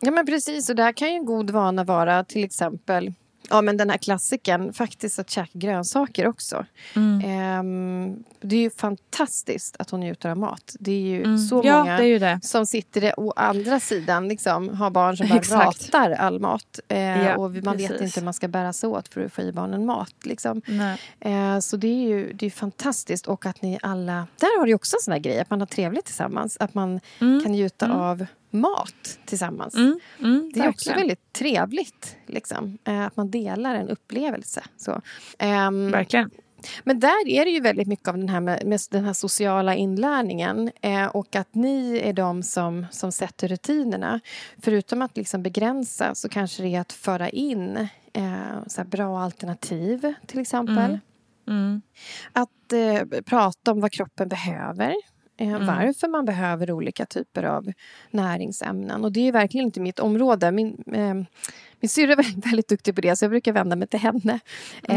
Ja 0.00 0.10
men 0.10 0.26
precis, 0.26 0.70
och 0.70 0.76
där 0.76 0.92
kan 0.92 1.08
ju 1.08 1.14
en 1.14 1.24
god 1.24 1.50
vana 1.50 1.84
vara 1.84 2.24
till 2.24 2.44
exempel 2.44 3.12
Ja 3.50 3.62
men 3.62 3.76
den 3.76 3.90
här 3.90 3.98
klassiken, 3.98 4.72
faktiskt 4.72 5.18
att 5.18 5.30
käka 5.30 5.50
grönsaker 5.52 6.26
också. 6.26 6.66
Mm. 6.96 7.20
Ehm, 7.24 8.24
det 8.40 8.56
är 8.56 8.60
ju 8.60 8.70
fantastiskt 8.70 9.76
att 9.78 9.90
hon 9.90 10.00
njuter 10.00 10.30
av 10.30 10.36
mat. 10.36 10.76
Det 10.80 10.92
är 10.92 11.00
ju 11.00 11.24
mm. 11.24 11.38
så 11.38 11.60
ja, 11.64 11.78
många 11.78 11.98
det 11.98 12.18
det. 12.18 12.40
som 12.42 12.66
sitter 12.66 13.20
å 13.20 13.32
andra 13.36 13.80
sidan, 13.80 14.28
liksom, 14.28 14.68
har 14.68 14.90
barn 14.90 15.16
som 15.16 15.28
bara 15.28 15.64
ratar 15.64 16.10
all 16.10 16.40
mat. 16.40 16.80
Ehm, 16.88 17.24
ja, 17.24 17.36
och 17.36 17.50
man 17.50 17.62
precis. 17.62 17.90
vet 17.90 18.00
inte 18.00 18.20
hur 18.20 18.24
man 18.24 18.34
ska 18.34 18.48
bära 18.48 18.72
sig 18.72 18.88
åt 18.88 19.08
för 19.08 19.24
att 19.24 19.32
få 19.32 19.42
i 19.42 19.52
barnen 19.52 19.86
mat. 19.86 20.14
Liksom. 20.22 20.62
Ehm, 21.20 21.62
så 21.62 21.76
det 21.76 21.88
är 21.88 22.08
ju 22.08 22.32
det 22.32 22.46
är 22.46 22.50
fantastiskt. 22.50 23.26
Och 23.26 23.46
att 23.46 23.62
ni 23.62 23.78
alla... 23.82 24.26
Där 24.40 24.58
har 24.60 24.66
du 24.66 24.74
också 24.74 24.96
en 24.96 25.02
sån 25.02 25.12
här 25.12 25.20
grej, 25.20 25.40
att 25.40 25.50
man 25.50 25.60
har 25.60 25.66
trevligt 25.66 26.04
tillsammans. 26.04 26.56
Att 26.60 26.74
man 26.74 27.00
mm. 27.20 27.42
kan 27.42 27.52
njuta 27.52 27.86
mm. 27.86 27.98
av 27.98 28.26
mat 28.60 29.18
tillsammans. 29.24 29.74
Mm, 29.74 30.00
mm, 30.18 30.50
det 30.54 30.60
är 30.60 30.68
också 30.68 30.90
väldigt 30.94 31.32
trevligt. 31.32 32.16
Liksom, 32.26 32.78
eh, 32.84 33.06
att 33.06 33.16
man 33.16 33.30
delar 33.30 33.74
en 33.74 33.88
upplevelse. 33.88 34.62
Så. 34.76 35.02
Um, 35.42 35.90
verkligen. 35.90 36.30
Men 36.84 37.00
där 37.00 37.28
är 37.28 37.44
det 37.44 37.50
ju 37.50 37.60
väldigt 37.60 37.88
mycket 37.88 38.08
av 38.08 38.18
den 38.18 38.28
här, 38.28 38.40
med, 38.40 38.66
med 38.66 38.80
den 38.90 39.04
här 39.04 39.12
sociala 39.12 39.74
inlärningen 39.74 40.70
eh, 40.80 41.06
och 41.06 41.36
att 41.36 41.54
ni 41.54 42.00
är 42.04 42.12
de 42.12 42.42
som, 42.42 42.86
som 42.90 43.12
sätter 43.12 43.48
rutinerna. 43.48 44.20
Förutom 44.58 45.02
att 45.02 45.16
liksom 45.16 45.42
begränsa 45.42 46.14
så 46.14 46.28
kanske 46.28 46.62
det 46.62 46.74
är 46.74 46.80
att 46.80 46.92
föra 46.92 47.28
in 47.28 47.88
eh, 48.12 48.66
så 48.66 48.84
bra 48.84 49.20
alternativ, 49.20 50.14
till 50.26 50.40
exempel. 50.40 50.78
Mm. 50.78 51.00
Mm. 51.48 51.82
Att 52.32 52.72
eh, 52.72 53.20
prata 53.22 53.72
om 53.72 53.80
vad 53.80 53.92
kroppen 53.92 54.28
behöver. 54.28 54.94
Eh, 55.38 55.48
mm. 55.48 55.66
Varför 55.66 56.08
man 56.08 56.24
behöver 56.24 56.70
olika 56.70 57.06
typer 57.06 57.42
av 57.42 57.72
näringsämnen. 58.10 59.04
Och 59.04 59.12
det 59.12 59.28
är 59.28 59.32
verkligen 59.32 59.66
inte 59.66 59.80
mitt 59.80 59.98
område. 59.98 60.52
Min, 60.52 60.84
eh, 60.92 61.14
min 61.80 61.88
syrra 61.88 62.12
är 62.12 62.16
väldigt, 62.22 62.46
väldigt 62.46 62.68
duktig 62.68 62.94
på 62.94 63.00
det 63.00 63.16
så 63.16 63.24
jag 63.24 63.30
brukar 63.30 63.52
vända 63.52 63.76
mig 63.76 63.88
till 63.88 64.00
henne. 64.00 64.40
Ja. 64.82 64.94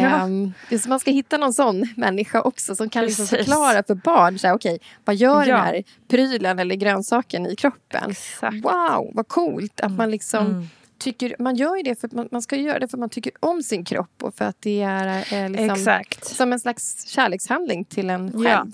Eh, 0.70 0.80
man 0.88 1.00
ska 1.00 1.12
hitta 1.12 1.38
någon 1.38 1.54
sån 1.54 1.88
människa 1.98 2.42
också 2.42 2.76
som 2.76 2.90
kan 2.90 3.06
liksom 3.06 3.28
förklara 3.28 3.84
för 3.84 3.96
barn. 3.96 4.40
Så 4.40 4.48
här, 4.48 4.54
okay, 4.54 4.80
vad 5.06 5.16
gör 5.16 5.46
ja. 5.46 5.56
den 5.56 5.66
här 5.66 5.84
prylen 6.08 6.60
eller 6.60 6.76
grönsaken 6.76 7.48
i 7.48 7.56
kroppen? 7.56 8.12
Exakt. 8.12 8.56
Wow, 8.56 9.12
vad 9.14 9.28
coolt 9.28 9.80
att 9.80 9.92
man 9.92 10.12
liksom 10.12 10.46
mm. 10.46 10.68
Tycker, 10.98 11.36
man 11.40 11.56
gör 11.56 11.76
ju 11.76 11.84
det 11.84 12.00
för 12.00 12.08
att 12.08 12.14
man, 12.14 12.30
man, 12.32 12.42
ska 12.42 12.56
göra 12.56 12.80
det 12.80 12.88
för 12.88 12.98
att 12.98 13.00
man 13.00 13.10
tycker 13.10 13.32
om 13.40 13.64
sin 13.64 13.86
kropp 13.86 14.24
och 14.24 14.36
för 14.36 14.46
att 14.46 14.56
det 14.60 14.82
är 14.82 15.34
eh, 15.34 15.50
liksom, 15.50 16.04
som 16.22 16.54
en 16.54 16.60
slags 16.60 17.08
kärlekshandling 17.08 17.86
till 17.86 18.10
en 18.10 18.32
själv. 18.32 18.44
Ja. 18.46 18.68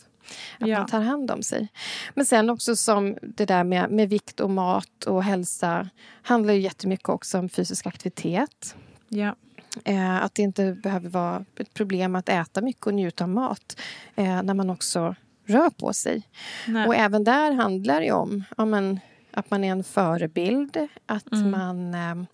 Att 0.60 0.68
ja. 0.68 0.80
man 0.80 0.88
tar 0.88 1.02
hand 1.02 1.32
om 1.32 1.44
sig. 1.44 1.68
Men 2.14 2.26
sen 2.26 2.50
också 2.50 2.76
som 2.76 3.18
det 3.22 3.46
där 3.46 3.64
med, 3.64 3.92
med 3.92 4.10
vikt 4.10 4.40
och 4.40 4.50
mat 4.50 5.04
och 5.06 5.24
hälsa 5.24 5.90
handlar 6.22 6.54
ju 6.54 6.60
jättemycket 6.60 7.10
också 7.10 7.40
om 7.40 7.50
fysisk 7.50 7.86
aktivitet. 7.86 8.76
Ja. 9.08 9.36
Eh, 9.84 10.24
att 10.24 10.36
det 10.36 10.42
inte 10.42 10.74
behöver 10.74 11.10
vara 11.10 11.46
ett 11.60 11.74
problem 11.74 12.16
att 12.16 12.30
äta 12.30 12.62
mycket 12.62 12.88
och 12.88 12.94
njuta 12.94 13.24
av 13.24 13.30
mat 13.30 13.82
eh, 14.16 14.44
när 14.44 14.54
man 14.54 14.70
också 14.70 15.16
rör 15.46 15.70
på 15.70 15.94
sig. 15.94 16.24
Nej. 16.68 16.88
Och 16.88 16.96
även 16.96 17.24
där 17.24 17.52
handlar 17.52 18.02
det 18.02 18.12
om 18.12 18.44
ja, 18.58 18.66
men, 18.66 19.00
att 19.32 19.52
man 19.52 19.64
är 19.64 19.72
en 19.72 19.84
förebild. 19.84 20.78
Att 21.06 21.32
mm. 21.32 21.52
man 21.52 21.94
eh, 21.94 22.28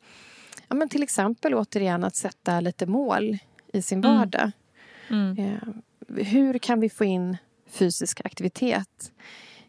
ja, 0.67 0.75
men 0.75 0.89
till 0.89 1.03
exempel 1.03 1.53
återigen 1.53 2.03
att 2.03 2.15
sätta 2.15 2.59
lite 2.59 2.85
mål 2.85 3.37
i 3.73 3.81
sin 3.81 4.05
mm. 4.05 4.17
vardag. 4.17 4.51
Mm. 5.09 5.37
Mm. 5.37 5.81
hur 6.17 6.57
kan 6.57 6.79
vi 6.79 6.89
få 6.89 7.05
in 7.05 7.37
fysisk 7.71 8.21
aktivitet 8.25 9.11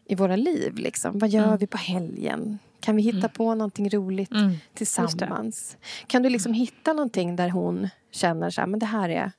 i 0.05 0.15
våra 0.15 0.35
liv. 0.35 0.75
Liksom. 0.75 1.19
Vad 1.19 1.29
gör 1.29 1.47
mm. 1.47 1.57
vi 1.57 1.67
på 1.67 1.77
helgen? 1.77 2.59
Kan 2.79 2.95
vi 2.95 3.01
hitta 3.01 3.17
mm. 3.17 3.31
på 3.31 3.55
någonting 3.55 3.89
roligt 3.89 4.31
mm. 4.31 4.53
tillsammans? 4.73 5.77
Kan 6.07 6.23
du 6.23 6.29
liksom 6.29 6.53
hitta 6.53 6.93
någonting 6.93 7.35
där 7.35 7.49
hon 7.49 7.89
känner 8.11 8.49
så 8.49 8.61
här, 8.61 8.67
men 8.67 8.79
det 8.79 8.85
här 8.85 9.09
är 9.09 9.31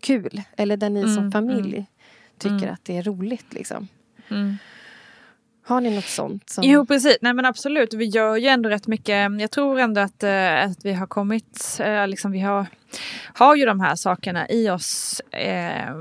kul? 0.00 0.42
Eller 0.56 0.76
där 0.76 0.90
ni 0.90 1.02
som 1.02 1.18
mm, 1.18 1.32
familj 1.32 1.74
mm. 1.74 1.86
tycker 2.38 2.56
mm. 2.56 2.74
att 2.74 2.84
det 2.84 2.96
är 2.96 3.02
roligt? 3.02 3.52
Liksom? 3.52 3.88
Har 5.64 5.80
ni 5.80 5.94
något 5.94 6.04
sånt? 6.04 6.50
Som... 6.50 6.64
Jo 6.64 6.86
precis, 6.86 7.16
nej 7.20 7.34
men 7.34 7.44
absolut. 7.44 7.94
Vi 7.94 8.04
gör 8.04 8.36
ju 8.36 8.46
ändå 8.46 8.68
rätt 8.68 8.86
mycket. 8.86 9.40
Jag 9.40 9.50
tror 9.50 9.78
ändå 9.78 10.00
att, 10.00 10.22
äh, 10.22 10.64
att 10.64 10.84
vi 10.84 10.92
har 10.92 11.06
kommit, 11.06 11.78
äh, 11.80 12.06
liksom 12.06 12.32
vi 12.32 12.40
har, 12.40 12.66
har 13.34 13.56
ju 13.56 13.66
de 13.66 13.80
här 13.80 13.94
sakerna 13.94 14.48
i 14.48 14.70
oss 14.70 15.20
äh, 15.30 15.94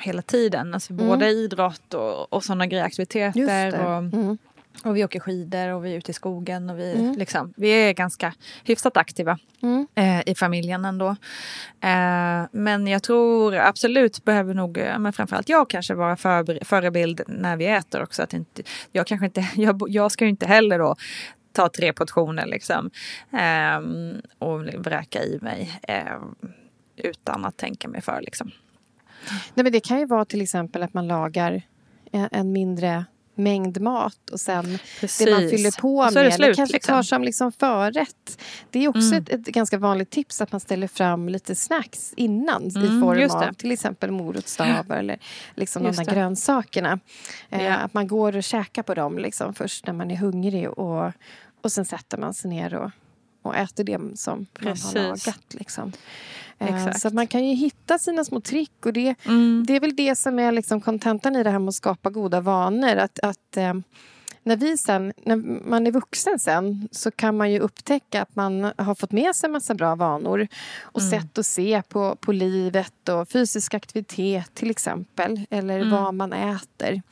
hela 0.00 0.22
tiden. 0.22 0.74
Alltså 0.74 0.92
mm. 0.92 1.06
både 1.06 1.30
idrott 1.30 1.94
och, 1.94 2.32
och 2.32 2.44
sådana 2.44 2.66
grejer, 2.66 2.84
aktiviteter. 2.84 3.86
Och, 3.86 3.96
mm. 3.96 4.38
Och 4.84 4.96
vi 4.96 5.04
åker 5.04 5.20
skidor 5.20 5.68
och 5.68 5.84
vi 5.84 5.92
är 5.92 5.98
ute 5.98 6.10
i 6.10 6.14
skogen 6.14 6.70
och 6.70 6.78
vi, 6.78 6.92
mm. 6.92 7.14
liksom, 7.18 7.54
vi 7.56 7.68
är 7.68 7.92
ganska 7.92 8.34
hyfsat 8.64 8.96
aktiva 8.96 9.38
mm. 9.62 9.86
eh, 9.94 10.28
i 10.28 10.34
familjen 10.34 10.84
ändå. 10.84 11.08
Eh, 11.80 12.44
men 12.50 12.86
jag 12.86 13.02
tror 13.02 13.54
absolut 13.54 14.24
behöver 14.24 14.54
nog, 14.54 14.78
men 14.98 15.12
framförallt 15.12 15.48
jag 15.48 15.70
kanske 15.70 15.94
vara 15.94 16.16
för, 16.16 16.64
förebild 16.64 17.20
när 17.26 17.56
vi 17.56 17.66
äter 17.66 18.02
också. 18.02 18.22
Att 18.22 18.34
inte, 18.34 18.62
jag, 18.92 19.06
kanske 19.06 19.26
inte, 19.26 19.48
jag, 19.54 19.82
jag 19.88 20.12
ska 20.12 20.24
ju 20.24 20.30
inte 20.30 20.46
heller 20.46 20.78
då 20.78 20.96
ta 21.52 21.68
tre 21.68 21.92
portioner 21.92 22.46
liksom 22.46 22.90
eh, 23.32 23.78
och 24.38 24.60
vräka 24.60 25.22
i 25.24 25.38
mig 25.42 25.80
eh, 25.82 26.22
utan 26.96 27.44
att 27.44 27.56
tänka 27.56 27.88
mig 27.88 28.02
för. 28.02 28.20
Liksom. 28.20 28.50
Nej, 29.54 29.64
men 29.64 29.72
det 29.72 29.80
kan 29.80 29.98
ju 29.98 30.06
vara 30.06 30.24
till 30.24 30.42
exempel 30.42 30.82
att 30.82 30.94
man 30.94 31.06
lagar 31.06 31.62
en 32.12 32.52
mindre 32.52 33.04
mängd 33.38 33.80
mat 33.80 34.30
och 34.32 34.40
sen 34.40 34.78
Precis. 35.00 35.26
det 35.26 35.32
man 35.32 35.40
fyller 35.40 35.80
på 35.80 36.10
med. 36.10 36.34
Slut, 36.34 36.56
kanske 36.56 36.72
liksom. 36.72 36.94
tar 36.94 37.02
som 37.02 37.22
liksom 37.22 37.52
förrätt. 37.52 38.42
Det 38.70 38.84
är 38.84 38.88
också 38.88 39.14
mm. 39.14 39.22
ett, 39.22 39.28
ett, 39.28 39.46
ganska 39.46 39.78
vanligt 39.78 40.10
tips 40.10 40.40
att 40.40 40.52
man 40.52 40.60
ställer 40.60 40.88
fram 40.88 41.28
lite 41.28 41.54
snacks 41.54 42.14
innan 42.16 42.62
mm, 42.62 42.84
i 42.84 43.00
form 43.00 43.30
av 43.30 43.52
till 43.52 43.70
exempel 43.70 44.10
morotsstavar 44.10 44.96
eller 44.96 45.18
liksom 45.54 45.82
de 45.82 45.92
där 45.92 46.04
grönsakerna. 46.04 46.98
Eh, 47.50 47.64
ja. 47.64 47.76
Att 47.76 47.94
man 47.94 48.06
går 48.06 48.36
och 48.36 48.44
käkar 48.44 48.82
på 48.82 48.94
dem 48.94 49.18
liksom 49.18 49.54
först 49.54 49.86
när 49.86 49.94
man 49.94 50.10
är 50.10 50.16
hungrig 50.16 50.70
och, 50.70 51.12
och 51.62 51.72
sen 51.72 51.84
sätter 51.84 52.18
man 52.18 52.34
sig 52.34 52.50
ner 52.50 52.74
och, 52.74 52.90
och 53.46 53.56
äter 53.56 53.84
det 53.84 54.18
som 54.18 54.46
Precis. 54.54 54.94
man 54.94 55.02
har 55.02 55.08
lagat. 55.08 55.54
Liksom. 55.54 55.92
Eh, 56.58 56.92
så 56.92 57.10
man 57.10 57.26
kan 57.26 57.46
ju 57.46 57.54
hitta 57.54 57.98
sina 57.98 58.24
små 58.24 58.40
trick 58.40 58.86
och 58.86 58.92
det, 58.92 59.14
mm. 59.24 59.64
det 59.66 59.76
är 59.76 59.80
väl 59.80 59.96
det 59.96 60.14
som 60.14 60.38
är 60.38 60.52
liksom 60.52 60.80
kontentan 60.80 61.36
i 61.36 61.42
det 61.42 61.50
här 61.50 61.58
med 61.58 61.68
att 61.68 61.74
skapa 61.74 62.10
goda 62.10 62.40
vanor. 62.40 62.96
Att, 62.96 63.18
att 63.18 63.56
eh, 63.56 63.74
när, 64.42 64.56
vi 64.56 64.78
sen, 64.78 65.12
när 65.24 65.36
man 65.68 65.86
är 65.86 65.90
vuxen 65.90 66.38
sen 66.38 66.88
så 66.92 67.10
kan 67.10 67.36
man 67.36 67.52
ju 67.52 67.58
upptäcka 67.58 68.22
att 68.22 68.36
man 68.36 68.72
har 68.78 68.94
fått 68.94 69.12
med 69.12 69.36
sig 69.36 69.46
en 69.46 69.52
massa 69.52 69.74
bra 69.74 69.94
vanor 69.94 70.48
och 70.82 71.00
mm. 71.00 71.10
sätt 71.10 71.38
att 71.38 71.46
se 71.46 71.82
på, 71.88 72.16
på 72.16 72.32
livet 72.32 73.08
och 73.08 73.28
fysisk 73.28 73.74
aktivitet 73.74 74.54
till 74.54 74.70
exempel 74.70 75.40
eller 75.50 75.78
mm. 75.78 75.90
vad 75.90 76.14
man 76.14 76.32
äter. 76.32 77.02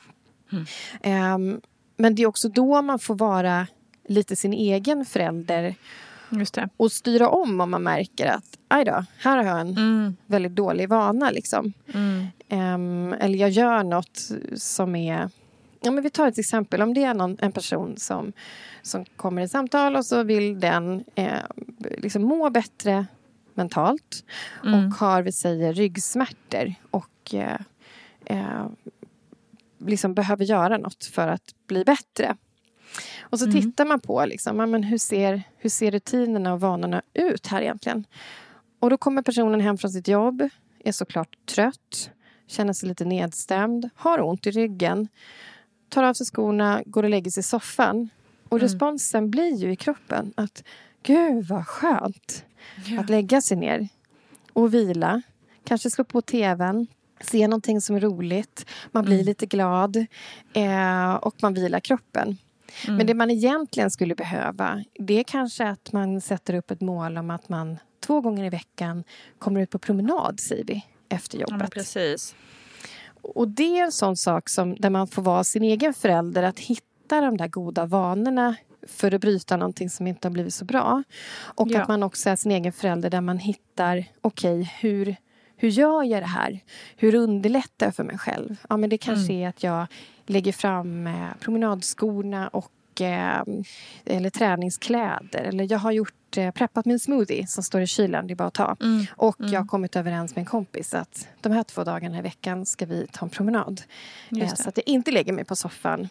Um, 1.03 1.61
men 1.97 2.15
det 2.15 2.23
är 2.23 2.27
också 2.27 2.49
då 2.49 2.81
man 2.81 2.99
får 2.99 3.15
vara 3.15 3.67
lite 4.07 4.35
sin 4.35 4.53
egen 4.53 5.05
förälder. 5.05 5.75
Och 6.77 6.91
styra 6.91 7.29
om 7.29 7.61
om 7.61 7.69
man 7.71 7.83
märker 7.83 8.25
att 8.25 8.57
aj 8.67 8.85
då, 8.85 9.05
här 9.19 9.37
har 9.37 9.43
jag 9.43 9.59
en 9.59 9.77
Mm. 9.77 10.15
väldigt 10.25 10.55
dålig 10.55 10.89
vana. 10.89 11.29
Liksom. 11.31 11.73
Mm. 11.93 12.25
Ehm, 12.49 13.13
eller 13.19 13.37
jag 13.37 13.49
gör 13.49 13.83
något 13.83 14.31
som 14.55 14.95
är... 14.95 15.29
Ja, 15.81 15.91
men 15.91 16.03
vi 16.03 16.09
tar 16.09 16.27
ett 16.27 16.37
exempel. 16.37 16.81
Om 16.81 16.93
det 16.93 17.03
är 17.03 17.13
någon, 17.13 17.37
en 17.41 17.51
person 17.51 17.97
som, 17.97 18.33
som 18.81 19.05
kommer 19.05 19.41
i 19.41 19.47
samtal 19.47 19.95
och 19.95 20.05
så 20.05 20.23
vill 20.23 20.59
den 20.59 21.03
eh, 21.15 21.39
liksom 21.97 22.21
må 22.23 22.49
bättre 22.49 23.05
mentalt 23.53 24.23
Mm. 24.65 24.87
och 24.87 24.93
har, 24.93 25.21
vi 25.21 25.31
säger, 25.31 25.73
ryggsmärtor 25.73 26.73
och 26.91 27.33
eh, 27.33 27.59
eh, 28.25 28.65
liksom 29.85 30.13
behöver 30.13 30.45
göra 30.45 30.77
något 30.77 31.03
för 31.05 31.27
att 31.27 31.55
bli 31.67 31.83
bättre. 31.83 32.35
Och 33.35 33.39
så 33.39 33.45
Mm. 33.45 33.61
tittar 33.61 33.85
man 33.85 33.99
på 33.99 34.25
liksom, 34.25 34.59
ja, 34.59 34.65
men 34.65 34.83
hur, 34.83 34.97
ser, 34.97 35.43
hur 35.57 35.69
ser 35.69 35.91
rutinerna 35.91 36.53
och 36.53 36.59
vanorna 36.59 37.01
ut 37.13 37.47
här 37.47 37.61
egentligen. 37.61 38.05
Och 38.79 38.89
då 38.89 38.97
kommer 38.97 39.21
personen 39.21 39.61
hem 39.61 39.77
från 39.77 39.91
sitt 39.91 40.07
jobb, 40.07 40.49
är 40.79 40.91
såklart 40.91 41.35
trött, 41.45 42.09
känner 42.47 42.73
sig 42.73 42.89
lite 42.89 43.05
nedstämd, 43.05 43.89
har 43.95 44.21
ont 44.21 44.47
i 44.47 44.51
ryggen, 44.51 45.07
tar 45.89 46.03
av 46.03 46.13
sig 46.13 46.25
skorna, 46.25 46.83
går 46.85 47.03
och 47.03 47.09
lägger 47.09 47.31
sig 47.31 47.41
i 47.41 47.43
soffan. 47.43 48.09
Och 48.49 48.59
responsen 48.59 49.31
blir 49.31 49.55
ju 49.55 49.71
i 49.71 49.75
kroppen 49.75 50.33
att 50.37 50.63
gud 51.03 51.45
vad 51.47 51.67
skönt 51.67 52.45
att 52.99 53.09
lägga 53.09 53.41
sig 53.41 53.57
ner 53.57 53.87
och 54.53 54.73
vila. 54.73 55.21
Kanske 55.63 55.89
slå 55.89 56.03
på 56.03 56.21
tvn, 56.21 56.87
se 57.21 57.47
någonting 57.47 57.81
som 57.81 57.95
är 57.95 57.99
roligt. 57.99 58.65
Man 58.91 59.05
blir 59.05 59.23
lite 59.23 59.45
glad 59.45 60.05
eh, 60.53 61.13
och 61.13 61.35
man 61.41 61.53
vilar 61.53 61.79
kroppen. 61.79 62.37
Men 62.87 63.07
det 63.07 63.13
man 63.13 63.31
egentligen 63.31 63.91
skulle 63.91 64.15
behöva 64.15 64.83
det 64.99 65.19
är 65.19 65.23
kanske 65.23 65.67
att 65.67 65.91
man 65.91 66.21
sätter 66.21 66.53
upp 66.53 66.71
ett 66.71 66.81
mål 66.81 67.17
om 67.17 67.29
att 67.29 67.49
man 67.49 67.77
två 68.05 68.21
gånger 68.21 68.43
i 68.45 68.49
veckan 68.49 69.03
kommer 69.39 69.61
ut 69.61 69.69
på 69.69 69.79
promenad, 69.79 70.39
säger 70.39 70.63
vi, 70.63 70.85
efter 71.09 71.37
Ja, 71.39 71.45
jobbet. 71.49 71.71
precis. 71.71 72.35
Och 73.21 73.47
det 73.47 73.79
är 73.79 73.83
en 73.83 73.91
sån 73.91 74.17
sak 74.17 74.49
som, 74.49 74.75
där 74.75 74.89
man 74.89 75.07
får 75.07 75.21
vara 75.21 75.43
sin 75.43 75.63
egen 75.63 75.93
förälder, 75.93 76.43
att 76.43 76.59
hitta 76.59 77.21
de 77.21 77.37
där 77.37 77.47
goda 77.47 77.85
vanorna 77.85 78.55
för 78.87 79.13
att 79.13 79.21
bryta 79.21 79.57
någonting 79.57 79.89
som 79.89 80.07
inte 80.07 80.27
har 80.27 80.31
blivit 80.33 80.53
så 80.53 80.65
bra. 80.65 81.03
Och 81.37 81.67
Ja. 81.71 81.81
att 81.81 81.87
man 81.87 82.03
också 82.03 82.29
är 82.29 82.35
sin 82.35 82.51
egen 82.51 82.73
förälder 82.73 83.09
där 83.09 83.21
man 83.21 83.37
hittar, 83.37 84.05
okej, 84.21 84.73
hur, 84.79 85.15
hur 85.55 85.69
gör 85.69 86.03
jag 86.03 86.21
det 86.21 86.27
här? 86.27 86.59
Hur 86.97 87.15
underlättar 87.15 87.85
jag 87.85 87.95
för 87.95 88.03
mig 88.03 88.17
själv? 88.17 88.55
Ja, 88.69 88.77
men 88.77 88.89
det 88.89 88.97
kanske 88.97 89.33
är 89.33 89.47
att 89.49 89.63
jag 89.63 89.87
lägger 90.25 90.51
fram 90.51 91.07
eh, 91.07 91.27
promenadskorna 91.39 92.47
och 92.47 93.01
eh, 93.01 93.43
eller 94.05 94.29
träningskläder. 94.29 95.43
Eller 95.43 95.71
jag 95.71 95.79
har 95.79 95.91
gjort, 95.91 96.37
eh, 96.37 96.51
preppat 96.51 96.85
min 96.85 96.99
smoothie 96.99 97.47
som 97.47 97.63
står 97.63 97.81
i 97.81 97.87
kylen, 97.87 98.27
det 98.27 98.33
är 98.33 98.35
bara 98.35 98.47
att 98.47 98.53
ta. 98.53 98.77
Mm. 98.81 99.05
Och 99.09 99.35
jag 99.39 99.59
har 99.59 99.67
kommit 99.67 99.95
överens 99.95 100.35
med 100.35 100.41
en 100.41 100.45
kompis 100.45 100.93
att 100.93 101.27
de 101.41 101.51
här 101.51 101.63
två 101.63 101.83
dagarna 101.83 102.17
i 102.17 102.21
veckan 102.21 102.65
ska 102.65 102.85
vi 102.85 103.07
ta 103.11 103.25
en 103.25 103.29
promenad. 103.29 103.81
Så 104.55 104.69
att 104.69 104.77
jag 104.77 104.87
inte 104.87 105.11
lägger 105.11 105.33
mig 105.33 105.45
på 105.45 105.55
soffan. 105.55 106.09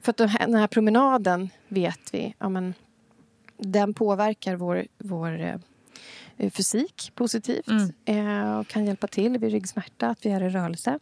För 0.00 0.10
att 0.10 0.16
den 0.16 0.28
här, 0.28 0.46
den 0.46 0.56
här 0.56 0.66
promenaden 0.66 1.50
vet 1.68 2.14
vi, 2.14 2.34
ja, 2.38 2.48
men, 2.48 2.74
den 3.56 3.94
påverkar 3.94 4.56
vår, 4.56 4.86
vår 4.98 5.60
fysik 6.48 7.12
positivt. 7.14 7.68
Mm. 7.68 7.92
Eh, 8.04 8.58
och 8.58 8.68
kan 8.68 8.84
hjälpa 8.84 9.06
till 9.06 9.38
vid 9.38 9.52
ryggsmärta, 9.52 10.08
att 10.08 10.26
vi 10.26 10.30
är 10.30 10.42
i 10.42 10.48
rörelse. 10.48 10.98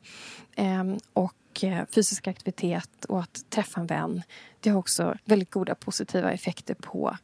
Eh, 0.57 0.85
och 1.13 1.65
eh, 1.65 1.87
fysisk 1.95 2.29
aktivitet 2.29 3.05
och 3.05 3.21
att 3.21 3.51
träffa 3.51 3.81
en 3.81 3.87
vän. 3.87 4.23
Det 4.61 4.71
har 4.71 4.79
också 4.79 5.17
väldigt 5.25 5.51
goda 5.51 5.75
positiva 5.75 6.33
effekter 6.33 6.75
på, 6.75 7.17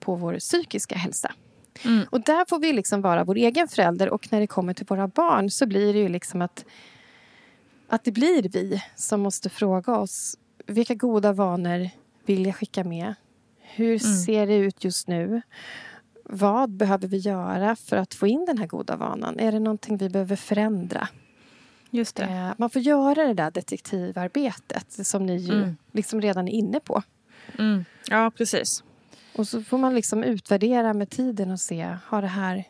på 0.00 0.14
vår 0.14 0.38
psykiska 0.38 0.96
hälsa. 0.96 1.32
Mm. 1.84 2.06
Och 2.10 2.20
där 2.20 2.44
får 2.48 2.58
vi 2.58 2.72
liksom 2.72 3.02
vara 3.02 3.24
vår 3.24 3.34
egen 3.36 3.68
förälder 3.68 4.10
och 4.10 4.32
när 4.32 4.40
det 4.40 4.46
kommer 4.46 4.74
till 4.74 4.86
våra 4.86 5.08
barn 5.08 5.50
så 5.50 5.66
blir 5.66 5.92
det 5.92 5.98
ju 5.98 6.08
liksom 6.08 6.42
att 6.42 6.64
att 7.88 8.04
det 8.04 8.12
blir 8.12 8.42
vi 8.42 8.82
som 8.96 9.20
måste 9.20 9.50
fråga 9.50 9.96
oss 9.96 10.38
vilka 10.66 10.94
goda 10.94 11.32
vanor 11.32 11.90
vill 12.26 12.46
jag 12.46 12.56
skicka 12.56 12.84
med? 12.84 13.14
Hur 13.60 13.98
ser 13.98 14.46
det 14.46 14.56
ut 14.56 14.84
just 14.84 15.08
nu? 15.08 15.42
Vad 16.28 16.70
behöver 16.70 17.08
vi 17.08 17.16
göra 17.16 17.76
för 17.76 17.96
att 17.96 18.14
få 18.14 18.26
in 18.26 18.44
den 18.46 18.58
här 18.58 18.66
goda 18.66 18.96
vanan? 18.96 19.38
Är 19.38 19.52
det 19.52 19.58
någonting 19.60 19.96
vi 19.96 20.08
behöver 20.08 20.36
förändra? 20.36 21.08
Just 21.90 22.16
det. 22.16 22.24
Eh, 22.24 22.52
man 22.58 22.70
får 22.70 22.82
göra 22.82 23.26
det 23.26 23.34
där 23.34 23.50
detektivarbetet 23.50 25.06
som 25.06 25.26
ni 25.26 25.36
ju 25.36 25.54
Mm. 25.62 25.76
liksom 25.92 26.20
redan 26.20 26.48
är 26.48 26.52
inne 26.52 26.80
på. 26.80 27.02
Mm. 27.58 27.84
Ja, 28.10 28.30
precis. 28.36 28.84
Och 29.36 29.48
så 29.48 29.62
får 29.62 29.78
man 29.78 29.94
liksom 29.94 30.24
utvärdera 30.24 30.94
med 30.94 31.10
tiden 31.10 31.50
och 31.50 31.60
se, 31.60 31.96
har 32.06 32.22
det 32.22 32.28
här 32.28 32.64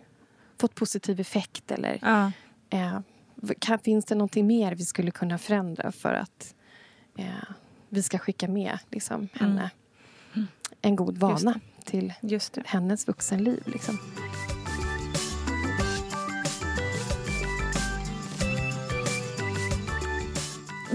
fått 0.60 0.74
positiv 0.74 1.20
effekt 1.20 1.70
eller 1.70 1.98
Ja. 2.02 2.32
eh, 2.70 2.98
kan, 3.58 3.78
finns 3.78 4.04
det 4.04 4.14
någonting 4.14 4.46
mer 4.46 4.74
vi 4.74 4.84
skulle 4.84 5.10
kunna 5.10 5.38
förändra 5.38 5.92
för 5.92 6.12
att 6.14 6.54
eh, 7.18 7.24
vi 7.88 8.02
ska 8.02 8.18
skicka 8.18 8.48
med 8.48 8.78
liksom, 8.90 9.28
henne 9.32 9.70
en 10.82 10.96
god 10.96 11.08
Mm. 11.08 11.20
Vana 11.20 11.60
till 11.86 12.12
hennes 12.66 13.08
vuxenliv. 13.08 13.62
Liksom. 13.66 13.98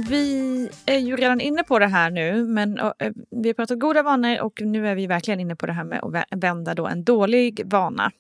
Vi 0.10 0.70
är 0.86 0.98
ju 0.98 1.16
redan 1.16 1.42
inne 1.42 1.64
på 1.64 1.80
det 1.80 1.88
här 1.88 2.10
nu, 2.10 2.44
men 2.44 2.80
eh, 2.80 2.92
vi 3.30 3.50
har 3.50 3.54
pratat 3.54 3.80
goda 3.80 4.04
vanor 4.04 4.42
och 4.42 4.62
nu 4.62 4.88
är 4.88 4.96
vi 4.96 5.08
verkligen 5.08 5.40
inne 5.40 5.56
på 5.56 5.66
det 5.66 5.74
här 5.74 5.84
med 5.84 6.00
att 6.04 6.12
vä- 6.14 6.26
vända 6.42 6.74
då 6.76 6.88
en 6.88 7.04
dålig 7.04 7.62
vana. 7.66 8.12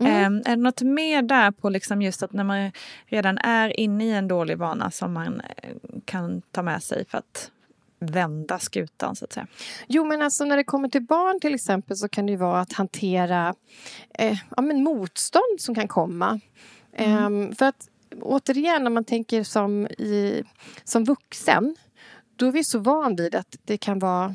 Eh, 0.00 0.24
är 0.26 0.30
det 0.56 0.56
något 0.56 0.82
mer 0.82 1.22
där 1.22 1.50
på 1.50 1.68
liksom 1.68 2.02
just 2.02 2.22
att 2.22 2.32
när 2.32 2.44
man 2.44 2.72
redan 3.06 3.38
är 3.38 3.80
inne 3.80 4.04
i 4.04 4.10
en 4.12 4.28
dålig 4.28 4.58
vana 4.58 4.90
som 4.90 5.12
man 5.12 5.40
eh, 5.40 5.70
kan 6.04 6.42
ta 6.50 6.62
med 6.62 6.82
sig 6.82 7.04
för 7.08 7.18
att 7.18 7.50
vända 8.10 8.58
skutan 8.58 9.16
så 9.16 9.24
att 9.24 9.32
säga? 9.32 9.46
Jo, 9.86 10.04
men 10.04 10.22
alltså 10.22 10.44
när 10.44 10.56
det 10.56 10.64
kommer 10.64 10.88
till 10.88 11.02
barn 11.02 11.40
till 11.40 11.54
exempel 11.54 11.96
så 11.96 12.08
kan 12.08 12.26
det 12.26 12.32
ju 12.32 12.38
vara 12.38 12.60
att 12.60 12.72
hantera 12.72 13.54
eh, 14.18 14.38
ja, 14.56 14.62
men 14.62 14.82
motstånd 14.82 15.60
som 15.60 15.74
kan 15.74 15.88
komma. 15.88 16.40
Ehm, 16.92 17.54
för 17.54 17.66
att 17.66 17.88
återigen, 18.20 18.84
när 18.84 18.90
man 18.90 19.04
tänker 19.04 19.42
som, 19.42 19.86
i, 19.86 20.44
som 20.84 21.04
vuxen 21.04 21.76
då 22.36 22.46
är 22.46 22.52
vi 22.52 22.64
så 22.64 22.78
van 22.78 23.16
vid 23.16 23.34
att 23.34 23.56
det 23.64 23.76
kan 23.76 23.98
vara 23.98 24.34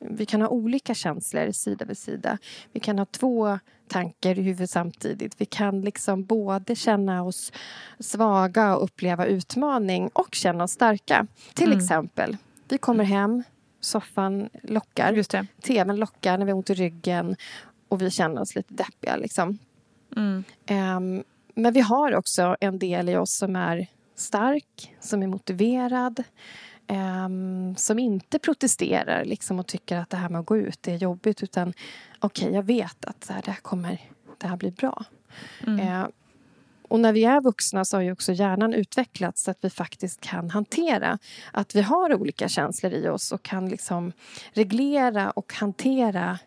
vi 0.00 0.26
kan 0.26 0.40
ha 0.40 0.48
olika 0.48 0.94
känslor 0.94 1.52
sida 1.52 1.84
vid 1.84 1.98
sida. 1.98 2.38
Vi 2.72 2.80
kan 2.80 2.98
ha 2.98 3.06
två 3.06 3.58
tankar 3.88 4.38
i 4.38 4.42
huvudet 4.42 4.70
samtidigt. 4.70 5.40
Vi 5.40 5.46
kan 5.46 5.80
liksom 5.80 6.24
både 6.24 6.76
känna 6.76 7.22
oss 7.22 7.52
svaga 7.98 8.76
och 8.76 8.84
uppleva 8.84 9.26
utmaning 9.26 10.10
och 10.12 10.34
känna 10.34 10.64
oss 10.64 10.72
starka. 10.72 11.26
Till 11.54 11.72
exempel, 11.72 12.36
vi 12.72 12.78
kommer 12.78 13.04
hem, 13.04 13.42
soffan 13.80 14.48
lockar, 14.62 15.12
Just 15.12 15.30
det. 15.30 15.46
tvn 15.62 15.96
lockar 15.96 16.38
när 16.38 16.44
vi 16.44 16.52
har 16.52 16.56
ont 16.56 16.70
i 16.70 16.74
ryggen 16.74 17.36
och 17.88 18.02
vi 18.02 18.10
känner 18.10 18.40
oss 18.40 18.54
lite 18.54 18.74
deppiga. 18.74 19.16
Liksom. 19.16 19.58
Mm. 20.16 20.44
Ehm, 20.66 21.24
men 21.54 21.72
vi 21.72 21.80
har 21.80 22.14
också 22.14 22.56
en 22.60 22.78
del 22.78 23.08
i 23.08 23.16
oss 23.16 23.36
som 23.36 23.56
är 23.56 23.86
stark, 24.16 24.96
som 25.00 25.22
är 25.22 25.26
motiverad 25.26 26.22
ehm, 26.86 27.74
som 27.76 27.98
inte 27.98 28.38
protesterar 28.38 29.24
liksom, 29.24 29.58
och 29.58 29.66
tycker 29.66 29.96
att 29.96 30.10
det 30.10 30.16
här 30.16 30.28
med 30.28 30.40
att 30.40 30.46
gå 30.46 30.56
ut 30.56 30.88
är 30.88 30.96
jobbigt 30.96 31.42
utan 31.42 31.72
okej, 32.18 32.54
jag 32.54 32.62
vet 32.62 33.04
att 33.04 33.24
så 33.24 33.32
här, 33.32 33.42
det, 33.44 33.50
här 33.50 33.60
kommer, 33.60 34.00
det 34.38 34.46
här 34.46 34.56
blir 34.56 34.70
bra. 34.70 35.04
Ehm, 35.66 36.10
och 36.90 37.00
när 37.00 37.12
vi 37.12 37.24
är 37.24 37.40
vuxna 37.40 37.84
så 37.84 37.96
har 37.96 38.02
ju 38.02 38.12
också 38.12 38.32
hjärnan 38.32 38.74
utvecklats 38.74 39.42
så 39.42 39.50
att 39.50 39.58
vi 39.60 39.70
faktiskt 39.70 40.20
kan 40.20 40.50
hantera 40.50 41.18
att 41.52 41.74
vi 41.74 41.82
har 41.82 42.14
olika 42.14 42.48
känslor 42.48 42.92
i 42.92 43.08
oss 43.08 43.32
och 43.32 43.42
kan 43.42 43.68
liksom 43.68 44.12
reglera 44.52 45.30
och 45.30 45.54
hantera 45.54 46.38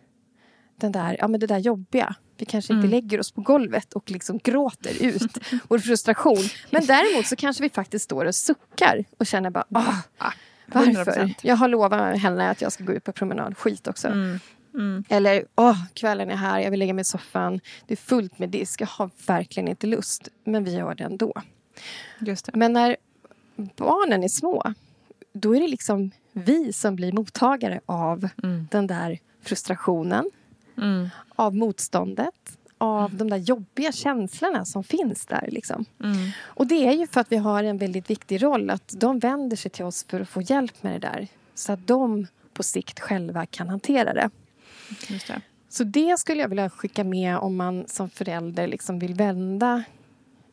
den 0.76 0.92
där, 0.92 1.18
ja, 1.20 1.28
men 1.28 1.40
det 1.40 1.48
där 1.48 1.58
jobbiga. 1.58 2.16
Vi 2.38 2.46
kanske 2.46 2.74
inte 2.74 2.88
lägger 2.88 3.20
oss 3.20 3.32
på 3.32 3.42
golvet 3.42 3.94
och 3.94 4.12
liksom 4.12 4.38
gråter 4.44 5.04
ut 5.04 5.38
vår 5.68 5.80
frustration. 5.80 6.44
Men 6.70 6.86
däremot 6.86 7.28
så 7.28 7.36
kanske 7.36 7.64
vi 7.64 7.70
faktiskt 7.70 8.06
står 8.06 8.26
och 8.26 8.36
suckar 8.36 9.04
och 9.18 9.26
känner 9.26 9.50
bara 9.50 9.66
ah, 9.72 10.32
varför? 10.66 11.12
100%. 11.12 11.36
Jag 11.42 11.56
har 11.56 11.68
lovat 11.68 12.20
henne 12.20 12.50
att 12.50 12.62
jag 12.62 12.72
ska 12.72 12.84
gå 12.84 12.94
ut 12.94 13.04
på 13.04 13.12
promenad. 13.12 13.58
Skit 13.58 13.88
också. 13.88 14.08
Mm. 14.08 14.40
Mm. 14.74 15.04
Eller 15.10 15.46
åh, 15.56 15.78
kvällen 15.94 16.32
är 16.32 16.36
här, 16.36 16.60
jag 16.60 16.72
vill 16.72 16.80
lägga 16.80 16.94
mig 16.94 17.02
i 17.02 17.06
soffan. 17.06 17.60
Det 17.88 17.94
är 17.94 17.96
fullt 17.98 18.40
med 18.40 18.50
disk, 18.50 18.82
jag 18.82 18.88
har 18.88 19.10
verkligen 19.28 19.68
inte 19.70 19.88
lust. 19.88 20.28
Men 20.44 20.64
vi 20.64 20.76
gör 20.76 20.96
det 20.96 21.04
ändå. 21.04 21.34
Just 22.20 22.46
det. 22.46 22.52
Men 22.56 22.74
när 22.74 22.96
barnen 23.56 24.24
är 24.24 24.28
små, 24.28 24.74
då 25.34 25.56
är 25.56 25.60
det 25.60 25.68
liksom 25.68 26.12
vi 26.32 26.74
som 26.74 26.96
blir 26.96 27.12
mottagare 27.14 27.80
av 27.86 28.30
Mm. 28.44 28.68
den 28.72 28.88
där 28.88 29.20
frustrationen, 29.42 30.32
Mm. 30.78 31.10
av 31.36 31.56
motståndet, 31.56 32.58
av 32.78 33.16
de 33.16 33.30
där 33.30 33.38
jobbiga 33.38 33.92
känslorna 33.92 34.66
som 34.66 34.84
finns 34.84 35.26
där. 35.26 35.48
Liksom. 35.52 35.86
Mm. 36.04 36.30
Och 36.44 36.68
det 36.68 36.88
är 36.88 36.92
ju 36.94 37.08
för 37.08 37.22
att 37.22 37.32
vi 37.32 37.38
har 37.38 37.64
en 37.64 37.78
väldigt 37.78 38.10
viktig 38.10 38.44
roll, 38.44 38.70
att 38.70 38.94
de 38.98 39.20
vänder 39.20 39.58
sig 39.58 39.72
till 39.72 39.86
oss 39.86 40.06
för 40.10 40.20
att 40.20 40.30
få 40.30 40.42
hjälp 40.42 40.84
med 40.84 40.94
det 41.02 41.08
där. 41.08 41.28
Så 41.56 41.74
att 41.74 41.88
de 41.88 42.28
på 42.54 42.64
sikt 42.64 43.00
själva 43.00 43.46
kan 43.46 43.70
hantera 43.70 44.14
det. 44.14 44.30
Det. 45.28 45.42
Så 45.70 45.84
det 45.84 46.20
skulle 46.20 46.42
jag 46.42 46.50
vilja 46.50 46.70
skicka 46.70 47.04
med 47.04 47.38
om 47.38 47.56
man 47.56 47.88
som 47.88 48.10
förälder 48.10 48.68
liksom 48.68 49.00
vill 49.00 49.14
vända 49.14 49.84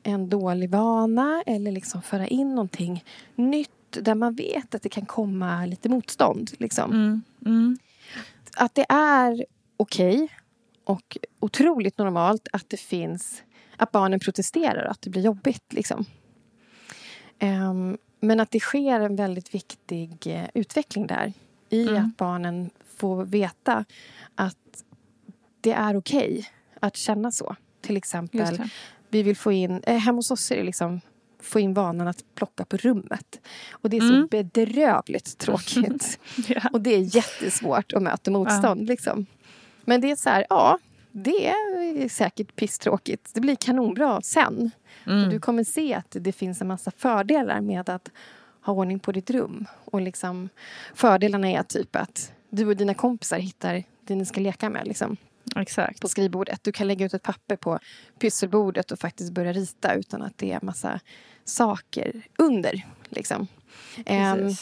en 0.03 0.29
dålig 0.29 0.71
vana 0.71 1.43
eller 1.47 1.73
liksom 1.73 2.03
föra 2.03 2.27
in 2.27 2.55
någonting 2.55 3.05
nytt 3.35 3.71
där 3.91 4.15
man 4.15 4.35
vet 4.35 4.75
att 4.75 4.83
det 4.83 4.89
kan 4.89 5.07
komma 5.07 5.67
lite 5.67 5.89
motstånd. 5.89 6.51
Liksom. 6.59 6.93
Mm. 6.93 7.23
Mm. 7.47 7.79
Att 8.57 8.75
det 8.75 8.87
är 8.89 9.45
okej 9.77 10.15
okay 10.15 10.29
och 10.85 11.19
otroligt 11.41 11.99
normalt 11.99 12.49
att 12.53 12.71
det 12.71 12.77
finns 12.77 13.43
att 13.77 13.93
barnen 13.93 14.21
protesterar 14.21 14.85
och 14.85 14.91
att 14.91 15.03
det 15.03 15.11
blir 15.11 15.23
jobbigt. 15.23 15.73
Liksom. 15.73 16.05
Um, 17.43 17.99
men 18.21 18.41
att 18.41 18.51
det 18.51 18.61
sker 18.61 19.01
en 19.01 19.17
väldigt 19.17 19.55
viktig 19.55 20.27
uh, 20.27 20.45
utveckling 20.55 21.07
där 21.07 21.33
i 21.69 21.89
mm. 21.89 22.05
att 22.05 22.17
barnen 22.17 22.71
får 23.01 23.25
veta 23.25 23.85
att 24.35 24.85
det 25.61 25.73
är 25.73 25.97
okej 25.97 26.33
okay 26.33 26.45
att 26.81 26.97
känna 26.97 27.31
så. 27.31 27.57
Till 27.81 27.97
exempel, 27.97 28.63
vi 29.09 29.23
vill 29.23 29.37
få 29.37 29.53
in... 29.53 29.83
Eh, 29.87 29.99
hemma 29.99 30.19
hos 30.19 30.31
oss 30.31 30.51
är 30.51 30.57
det 30.57 30.63
liksom 30.63 31.01
få 31.43 31.61
in 31.61 31.75
vanan 31.75 32.09
att 32.09 32.25
plocka 32.35 32.65
på 32.65 32.77
rummet. 32.77 33.41
Och 33.71 33.91
det 33.91 33.97
är 33.97 34.01
så 34.01 34.15
mm. 34.15 34.27
bedrövligt 34.27 35.39
tråkigt. 35.39 36.19
ja. 36.49 36.61
Och 36.73 36.81
det 36.81 36.95
är 36.95 37.17
jättesvårt 37.17 37.93
att 37.93 38.03
möta 38.03 38.31
motstånd. 38.31 38.81
Ja. 38.81 38.87
Liksom. 38.87 39.27
Men 39.85 40.01
det 40.01 40.11
är 40.11 40.17
så 40.17 40.31
här, 40.31 40.47
ja, 40.49 40.79
det 41.13 41.49
är 41.49 42.09
säkert 42.09 42.57
pisstråkigt. 42.57 43.31
Det 43.35 43.41
blir 43.41 43.57
kanonbra 43.57 44.21
sen. 44.23 44.71
Mm. 45.07 45.25
Och 45.25 45.31
du 45.31 45.41
kommer 45.41 45.65
se 45.65 45.95
att 45.95 46.17
det 46.21 46.33
finns 46.33 46.61
en 46.61 46.69
massa 46.69 46.91
fördelar 46.91 47.61
med 47.61 47.89
att 47.89 48.11
ha 48.63 48.73
ordning 48.73 48.99
på 48.99 49.13
ditt 49.13 49.31
rum. 49.31 49.67
Och 49.85 50.01
liksom, 50.01 50.49
fördelarna 50.95 51.49
är 51.49 51.63
typ 51.63 51.97
att 51.97 52.33
du 52.51 52.67
och 52.67 52.77
dina 52.77 52.95
kompisar 52.95 53.39
hittar 53.39 53.85
det 54.05 54.15
ni 54.15 54.25
ska 54.25 54.41
leka 54.41 54.71
med. 54.71 54.87
Liksom. 54.87 55.17
Exakt. 55.57 56.01
på 56.01 56.09
skrivbordet. 56.09 56.65
Du 56.65 56.73
kan 56.73 56.89
lägga 56.89 57.07
ut 57.07 57.15
ett 57.15 57.23
papper 57.23 57.57
på 57.57 57.79
pysselbordet 58.19 58.91
och 58.91 58.99
faktiskt 58.99 59.33
börja 59.33 59.53
rita 59.53 59.95
utan 59.95 60.23
att 60.23 60.39
det 60.39 60.53
är 60.53 60.59
massa 60.63 61.01
saker 61.45 62.23
under. 62.39 62.87
Liksom. 63.09 63.47
Um, 63.97 64.55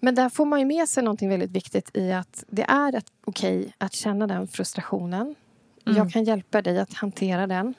men 0.00 0.14
där 0.14 0.28
får 0.28 0.44
man 0.44 0.60
ju 0.60 0.66
med 0.66 0.88
sig 0.88 1.02
något 1.02 1.22
väldigt 1.22 1.50
viktigt 1.50 1.96
i 1.96 2.12
att 2.12 2.44
det 2.48 2.62
är 2.62 3.02
okej 3.24 3.60
okay 3.60 3.72
att 3.78 3.94
känna 3.94 4.26
den 4.26 4.48
frustrationen. 4.48 5.34
Mm. 5.86 5.96
Jag 5.96 6.12
kan 6.12 6.24
hjälpa 6.24 6.62
dig 6.62 6.78
att 6.78 6.94
hantera 6.94 7.46
den. 7.46 7.74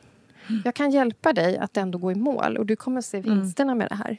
Jag 0.64 0.76
kan 0.76 0.92
hjälpa 0.92 1.34
dig 1.34 1.58
att 1.58 1.78
ändå 1.78 1.98
gå 1.98 2.12
i 2.12 2.16
mål 2.16 2.58
och 2.58 2.66
du 2.66 2.76
kommer 2.76 3.02
se 3.02 3.18
mm. 3.18 3.40
vinsterna 3.40 3.72
mm. 3.72 3.78
med 3.78 3.90
det 3.90 3.96
här. 3.96 4.18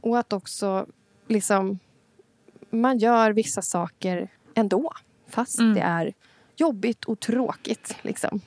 Och 0.00 0.18
att 0.18 0.32
också 0.32 0.86
liksom 1.28 1.78
man 2.70 2.98
gör 2.98 3.30
vissa 3.30 3.62
saker 3.62 4.28
ändå 4.54 4.92
fast 5.28 5.58
mm. 5.58 5.74
det 5.74 5.80
är 5.80 6.12
jobbigt 6.56 7.04
och 7.04 7.20
tråkigt. 7.20 7.96
Liksom. 8.02 8.40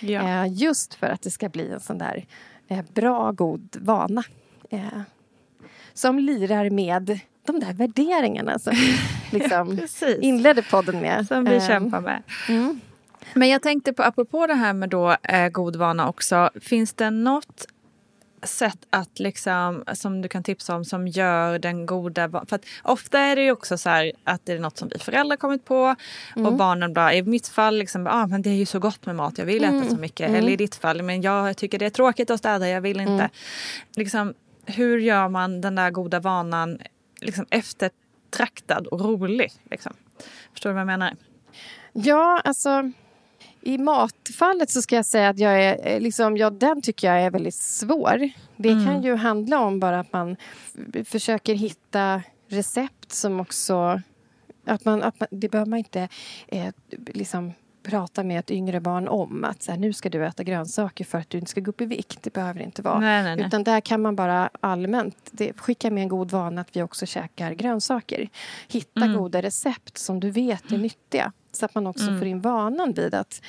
Ja. 0.00 0.44
Eh, 0.44 0.52
just 0.52 0.94
för 0.94 1.06
att 1.06 1.22
det 1.22 1.30
ska 1.30 1.48
bli 1.48 1.72
en 1.72 1.80
sån 1.80 1.98
där 1.98 2.26
eh, 2.68 2.84
bra, 2.94 3.32
god 3.32 3.76
vana. 3.80 4.24
Eh, 4.70 5.00
som 5.94 6.18
lirar 6.18 6.70
med 6.70 7.20
de 7.46 7.60
där 7.60 7.72
värderingarna 7.72 8.58
som 8.58 8.72
vi 8.74 8.98
liksom 9.38 9.80
inledde 10.20 10.62
podden 10.62 11.00
med. 11.00 11.26
Som 11.26 11.44
vi 11.44 11.60
kämpar 11.60 12.00
med. 12.00 12.22
Mm. 12.48 12.80
Men 13.34 13.48
jag 13.48 13.62
tänkte 13.62 13.92
på, 13.92 14.02
apropå 14.02 14.46
det 14.46 14.54
här 14.54 14.72
med 14.72 14.88
då, 14.88 15.16
eh, 15.22 15.48
god 15.48 15.76
vana 15.76 16.08
också. 16.08 16.50
Finns 16.60 16.92
det 16.92 17.10
något 17.10 17.66
sätt 18.46 18.78
att 18.90 19.18
liksom, 19.18 19.84
som 19.94 20.22
du 20.22 20.28
kan 20.28 20.42
tipsa 20.42 20.76
om 20.76 20.84
som 20.84 21.08
gör 21.08 21.58
den 21.58 21.86
goda... 21.86 22.44
För 22.48 22.60
ofta 22.82 23.18
är 23.18 23.36
det 23.36 23.42
ju 23.42 23.52
också 23.52 23.78
så 23.78 23.88
här 23.88 24.12
att 24.24 24.46
det 24.46 24.52
är 24.52 24.58
något 24.58 24.78
som 24.78 24.88
vi 24.88 24.98
föräldrar 24.98 25.36
kommit 25.36 25.64
på 25.64 25.94
mm. 26.36 26.46
och 26.46 26.52
barnen 26.52 26.94
bara, 26.94 27.14
i 27.14 27.22
mitt 27.22 27.48
fall, 27.48 27.76
liksom, 27.78 28.06
ah, 28.06 28.26
men 28.26 28.42
det 28.42 28.50
är 28.50 28.54
ju 28.54 28.66
så 28.66 28.78
gott 28.78 29.06
med 29.06 29.16
mat, 29.16 29.38
jag 29.38 29.46
vill 29.46 29.64
mm. 29.64 29.82
äta 29.82 29.90
så 29.90 29.96
mycket. 29.96 30.28
Mm. 30.28 30.40
Eller 30.40 30.52
i 30.52 30.56
ditt 30.56 30.74
fall, 30.74 31.02
men 31.02 31.22
jag 31.22 31.56
tycker 31.56 31.78
det 31.78 31.86
är 31.86 31.90
tråkigt 31.90 32.30
att 32.30 32.38
städa, 32.38 32.68
jag 32.68 32.80
vill 32.80 33.00
inte. 33.00 33.12
Mm. 33.12 33.30
Liksom, 33.96 34.34
hur 34.66 34.98
gör 34.98 35.28
man 35.28 35.60
den 35.60 35.74
där 35.74 35.90
goda 35.90 36.20
vanan 36.20 36.78
liksom, 37.20 37.46
eftertraktad 37.50 38.86
och 38.86 39.00
rolig? 39.00 39.52
Liksom? 39.70 39.92
Förstår 40.52 40.70
du 40.70 40.74
vad 40.74 40.80
jag 40.80 40.86
menar? 40.86 41.16
Ja, 41.92 42.40
alltså 42.44 42.92
i 43.66 43.78
matfallet 43.78 44.70
så 44.70 44.82
ska 44.82 44.96
jag 44.96 45.06
säga 45.06 45.28
att 45.28 45.38
jag 45.38 45.62
är, 45.62 45.94
eh, 45.94 46.00
liksom, 46.00 46.36
ja, 46.36 46.50
den 46.50 46.82
tycker 46.82 47.06
jag 47.06 47.22
är 47.22 47.30
väldigt 47.30 47.54
svår. 47.54 48.30
Det 48.56 48.70
mm. 48.70 48.84
kan 48.84 49.02
ju 49.02 49.14
handla 49.14 49.60
om 49.60 49.80
bara 49.80 50.00
att 50.00 50.12
man 50.12 50.36
försöker 51.04 51.54
hitta 51.54 52.22
recept 52.48 53.12
som 53.12 53.40
också... 53.40 54.00
Att 54.66 54.84
man, 54.84 55.02
att 55.02 55.20
man, 55.20 55.28
det 55.30 55.48
behöver 55.48 55.70
man 55.70 55.78
inte 55.78 56.08
eh, 56.48 56.74
liksom 57.06 57.52
prata 57.82 58.22
med 58.22 58.38
ett 58.38 58.50
yngre 58.50 58.80
barn 58.80 59.08
om 59.08 59.44
att 59.44 59.62
så 59.62 59.72
här, 59.72 59.78
nu 59.78 59.92
ska 59.92 60.08
du 60.08 60.26
äta 60.26 60.42
grönsaker 60.42 61.04
för 61.04 61.18
att 61.18 61.30
du 61.30 61.38
inte 61.38 61.50
ska 61.50 61.60
gå 61.60 61.70
upp 61.70 61.80
i 61.80 61.86
vikt. 61.86 62.22
Det 62.22 62.32
behöver 62.32 62.58
det 62.58 62.64
inte 62.64 62.82
vara. 62.82 63.00
Nej, 63.00 63.22
nej, 63.22 63.36
nej. 63.36 63.46
Utan 63.46 63.64
där 63.64 63.80
kan 63.80 64.02
man 64.02 64.16
bara 64.16 64.50
allmänt 64.60 65.16
det, 65.30 65.52
skicka 65.56 65.90
med 65.90 66.02
en 66.02 66.08
god 66.08 66.30
vana 66.30 66.60
att 66.60 66.76
vi 66.76 66.82
också 66.82 67.06
käkar 67.06 67.52
grönsaker. 67.52 68.28
Hitta 68.68 69.04
mm. 69.04 69.16
goda 69.18 69.42
recept 69.42 69.98
som 69.98 70.20
du 70.20 70.30
vet 70.30 70.64
är 70.64 70.68
mm. 70.68 70.82
nyttiga. 70.82 71.32
Så 71.56 71.64
att 71.64 71.74
man 71.74 71.86
också 71.86 72.06
mm. 72.06 72.18
får 72.18 72.28
in 72.28 72.40
vanan 72.40 72.92
vid 72.92 73.14
att 73.14 73.42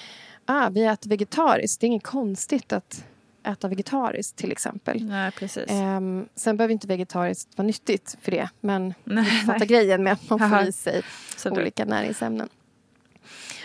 ah, 0.45 0.69
vi 0.69 0.85
äter 0.85 1.09
vegetariskt. 1.09 1.81
Det 1.81 1.85
är 1.85 1.87
inget 1.87 2.03
konstigt 2.03 2.73
att 2.73 3.05
äta 3.43 3.67
vegetariskt 3.67 4.37
till 4.37 4.51
exempel. 4.51 5.05
Nej, 5.05 5.31
precis. 5.31 5.71
Um, 5.71 6.29
sen 6.35 6.57
behöver 6.57 6.71
inte 6.71 6.87
vegetariskt 6.87 7.57
vara 7.57 7.65
nyttigt 7.65 8.17
för 8.21 8.31
det. 8.31 8.49
Men 8.59 8.93
nej, 9.03 9.25
fatta 9.25 9.65
grejen 9.65 10.03
med 10.03 10.13
att 10.13 10.29
man 10.29 10.49
får 10.49 10.61
i 10.61 10.71
sig 10.71 11.01
så 11.37 11.51
olika 11.51 11.85
du. 11.85 11.89
näringsämnen. 11.89 12.49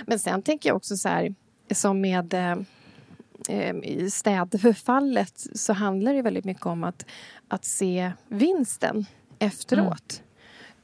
Men 0.06 0.18
sen 0.18 0.42
tänker 0.42 0.68
jag 0.68 0.76
också 0.76 0.96
så 0.96 1.08
här, 1.08 1.34
som 1.70 2.00
med 2.00 2.34
eh, 2.34 3.76
i 3.82 4.10
städfallet 4.10 5.46
så 5.54 5.72
handlar 5.72 6.14
det 6.14 6.22
väldigt 6.22 6.44
mycket 6.44 6.66
om 6.66 6.84
att, 6.84 7.06
att 7.48 7.64
se 7.64 8.12
vinsten 8.28 9.06
efteråt. 9.38 10.22
Mm. 10.22 10.31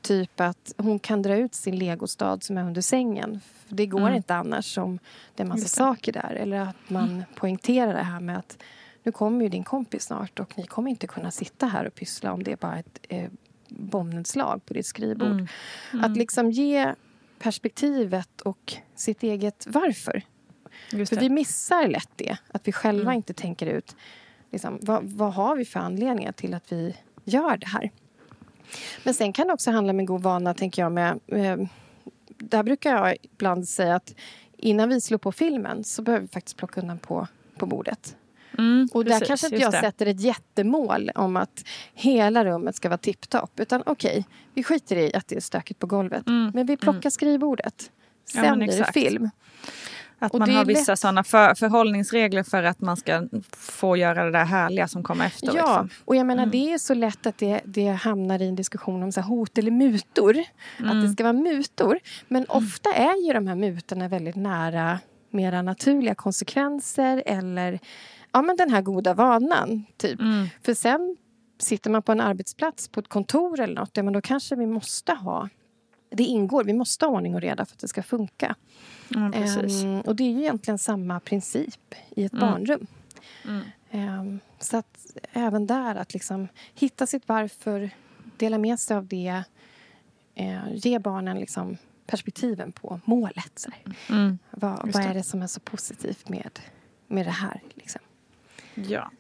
Typ 0.03 0.41
att 0.41 0.75
hon 0.77 0.99
kan 0.99 1.23
dra 1.23 1.37
ut 1.37 1.55
sin 1.55 1.79
legostad 1.79 2.43
som 2.43 2.59
är 2.59 2.65
under 2.65 2.81
sängen. 2.81 3.41
För 3.67 3.75
det 3.75 3.87
går 3.87 4.01
mm. 4.01 4.15
inte 4.15 4.35
annars 4.35 4.79
om 4.79 4.99
det 5.35 5.43
är 5.43 5.45
en 5.45 5.49
massa 5.49 5.69
saker 5.69 6.13
där. 6.13 6.35
Eller 6.41 6.61
att 6.61 6.91
man 6.91 7.11
mm. 7.11 7.23
poängterar 7.35 7.95
det 7.95 8.03
här 8.03 8.21
med 8.21 8.39
att 8.39 8.63
nu 9.03 9.13
kommer 9.13 9.43
ju 9.45 9.49
din 9.49 9.65
kompis 9.65 10.05
snart 10.05 10.41
och 10.41 10.59
ni 10.59 10.67
kommer 10.67 10.91
inte 10.91 11.07
kunna 11.07 11.31
sitta 11.31 11.67
här 11.67 11.87
och 11.87 11.95
pyssla 11.95 12.33
om 12.33 12.43
det 12.43 12.53
är 12.53 12.57
bara 12.57 12.79
ett 12.79 12.99
eh, 13.09 13.31
bombnedslag 13.69 14.65
på 14.67 14.75
ditt 14.75 14.87
skrivbord. 14.87 15.29
Mm. 15.29 15.47
Att 15.93 16.07
mm. 16.07 16.19
liksom 16.19 16.51
ge 16.51 16.95
perspektivet 17.39 18.41
och 18.41 18.75
sitt 18.95 19.23
eget 19.23 19.67
varför. 19.69 20.23
För 20.91 21.21
vi 21.21 21.29
missar 21.29 21.89
lätt 21.89 22.11
det. 22.17 22.37
Att 22.49 22.69
vi 22.69 22.73
själva 22.73 23.03
mm. 23.03 23.17
inte 23.17 23.33
tänker 23.33 23.67
ut 23.67 23.97
liksom, 24.51 24.79
vad, 24.83 25.05
vad 25.05 25.35
har 25.35 25.57
vi 25.57 25.65
för 25.65 25.81
anledningar 25.81 26.33
till 26.33 26.55
att 26.55 26.73
vi 26.73 26.97
gör 27.25 27.57
det 27.57 27.67
här. 27.67 27.91
Men 29.05 29.15
sen 29.15 29.33
kan 29.33 29.47
det 29.47 29.53
också 29.53 29.71
handla 29.71 29.91
om 29.91 29.99
en 29.99 30.07
god 30.07 30.23
vana, 30.23 30.55
tänker 30.55 30.83
jag. 30.83 30.93
Med, 30.93 31.21
med, 31.27 31.69
där 32.27 32.63
brukar 32.63 32.97
jag 32.97 33.17
ibland 33.23 33.69
säga 33.69 33.95
att 33.95 34.15
innan 34.57 34.89
vi 34.89 35.01
slår 35.01 35.19
på 35.19 35.33
filmen 35.33 35.85
så 35.85 36.03
behöver 36.03 36.23
vi 36.23 36.29
faktiskt 36.29 36.57
plocka 36.57 36.81
undan 36.81 36.99
på, 36.99 37.27
på 37.59 37.67
bordet. 37.67 38.17
Mm, 38.59 38.89
och 38.93 39.05
precis, 39.05 39.21
där 39.21 39.27
kanske 39.27 39.47
inte 39.47 39.63
jag 39.63 39.73
det. 39.73 39.81
sätter 39.81 40.07
ett 40.07 40.21
jättemål 40.21 41.11
om 41.15 41.37
att 41.37 41.65
hela 41.95 42.45
rummet 42.45 42.77
ska 42.77 42.89
vara 42.89 42.99
tipptopp. 42.99 43.61
Utan 43.61 43.83
okej, 43.87 44.11
okay, 44.11 44.25
vi 44.55 44.63
skiter 44.63 44.97
i 44.97 45.15
att 45.15 45.29
det 45.29 45.37
är 45.37 45.41
stökigt 45.41 45.81
på 45.81 45.87
golvet. 45.87 46.27
Mm, 46.27 46.51
men 46.55 46.67
vi 46.67 46.77
plockar 46.77 46.99
mm. 46.99 47.11
skrivbordet. 47.11 47.91
Sen 48.33 48.45
ja, 48.45 48.57
blir 48.57 48.79
det 48.79 48.93
film. 48.93 49.31
Att 50.19 50.33
och 50.35 50.41
man 50.41 50.51
har 50.51 50.65
vissa 50.65 50.93
lätt... 50.93 50.99
sådana 50.99 51.25
för, 51.25 51.55
förhållningsregler 51.55 52.43
för 52.43 52.63
att 52.63 52.81
man 52.81 52.97
ska 52.97 53.29
få 53.57 53.97
göra 53.97 54.25
det 54.25 54.31
där 54.31 54.45
härliga 54.45 54.89
som 54.89 55.03
kommer 55.03 55.27
efter. 55.27 55.47
Ja, 55.47 55.53
liksom. 55.53 55.89
och 56.05 56.17
jag 56.17 56.27
menar 56.27 56.43
mm. 56.43 56.51
det 56.51 56.73
är 56.73 56.79
så 56.79 56.95
lätt 56.95 57.27
att 57.27 57.39
det, 57.39 57.61
det 57.65 57.89
hamnar 57.89 58.43
i 58.43 58.49
en 58.49 58.57
diskussion 58.57 59.03
om 59.03 59.13
så 59.13 59.21
hot 59.21 59.59
eller 59.59 59.71
mutor. 59.71 60.33
Mm. 60.33 60.91
Att 60.91 60.93
det 60.93 60.99
mm. 60.99 61.13
ska 61.13 61.25
vara 61.25 61.33
mutor. 61.33 61.99
Men 62.29 62.45
mm. 62.45 62.65
ofta 62.65 62.93
är 62.93 63.27
ju 63.27 63.33
de 63.33 63.47
här 63.47 63.55
mutorna 63.55 64.09
väldigt 64.09 64.37
nära 64.37 64.99
mera 65.31 65.63
naturliga 65.63 66.15
konsekvenser 66.15 67.23
eller 67.27 67.79
ja, 68.33 68.43
men 68.43 68.57
den 68.57 68.71
här 68.71 68.83
goda 68.83 69.15
vanan. 69.15 69.85
Typ. 69.97 70.21
Mm. 70.21 70.47
För 70.63 70.75
sen 70.75 71.17
sitter 71.59 71.91
man 71.91 72.03
på 72.03 72.13
en 72.13 72.21
arbetsplats, 72.21 72.89
på 72.89 73.01
ett 73.01 73.09
kontor 73.09 73.61
eller 73.61 73.75
något, 73.75 73.91
ja, 73.93 74.03
men 74.03 74.13
då 74.13 74.21
kanske 74.21 74.57
vi 74.57 74.67
måste 74.67 75.13
ha 75.13 75.49
det 76.11 76.23
ingår, 76.23 76.65
vi 76.65 76.73
måste 76.73 77.07
ha 77.07 77.13
ordning 77.13 77.35
och 77.35 77.41
reda 77.41 77.65
för 77.65 77.75
att 77.75 77.79
det 77.79 77.89
ska 77.89 78.03
funka. 78.03 78.55
Mm, 79.15 79.45
um, 79.85 80.01
och 80.01 80.17
det 80.17 80.25
är 80.25 80.31
ju 80.31 80.41
egentligen 80.41 80.79
samma 80.79 81.21
princip 81.21 81.95
i 82.11 82.25
ett 82.25 82.33
mm. 82.33 82.51
barnrum. 82.51 82.87
Mm. 83.45 84.21
Um, 84.21 84.41
så 84.59 84.77
att 84.77 85.07
även 85.33 85.67
där 85.67 85.95
att 85.95 86.15
liksom 86.15 86.49
hitta 86.75 87.07
sitt 87.07 87.29
varför, 87.29 87.91
dela 88.37 88.59
med 88.59 88.81
sig 88.81 88.97
av 88.97 89.07
det, 89.07 89.43
uh, 90.41 90.75
ge 90.75 90.99
barnen 90.99 91.39
liksom 91.41 91.77
perspektiven 92.07 92.73
på 92.73 93.01
målet. 93.05 93.67
Mm. 94.09 94.39
Vad, 94.51 94.93
vad 94.93 95.05
är 95.05 95.15
det 95.15 95.23
som 95.23 95.43
är 95.43 95.47
så 95.47 95.61
positivt 95.61 96.29
med, 96.29 96.61
med 97.07 97.27
det 97.27 97.31
här? 97.31 97.61
Liksom? 97.75 98.01
Ja. 98.75 99.11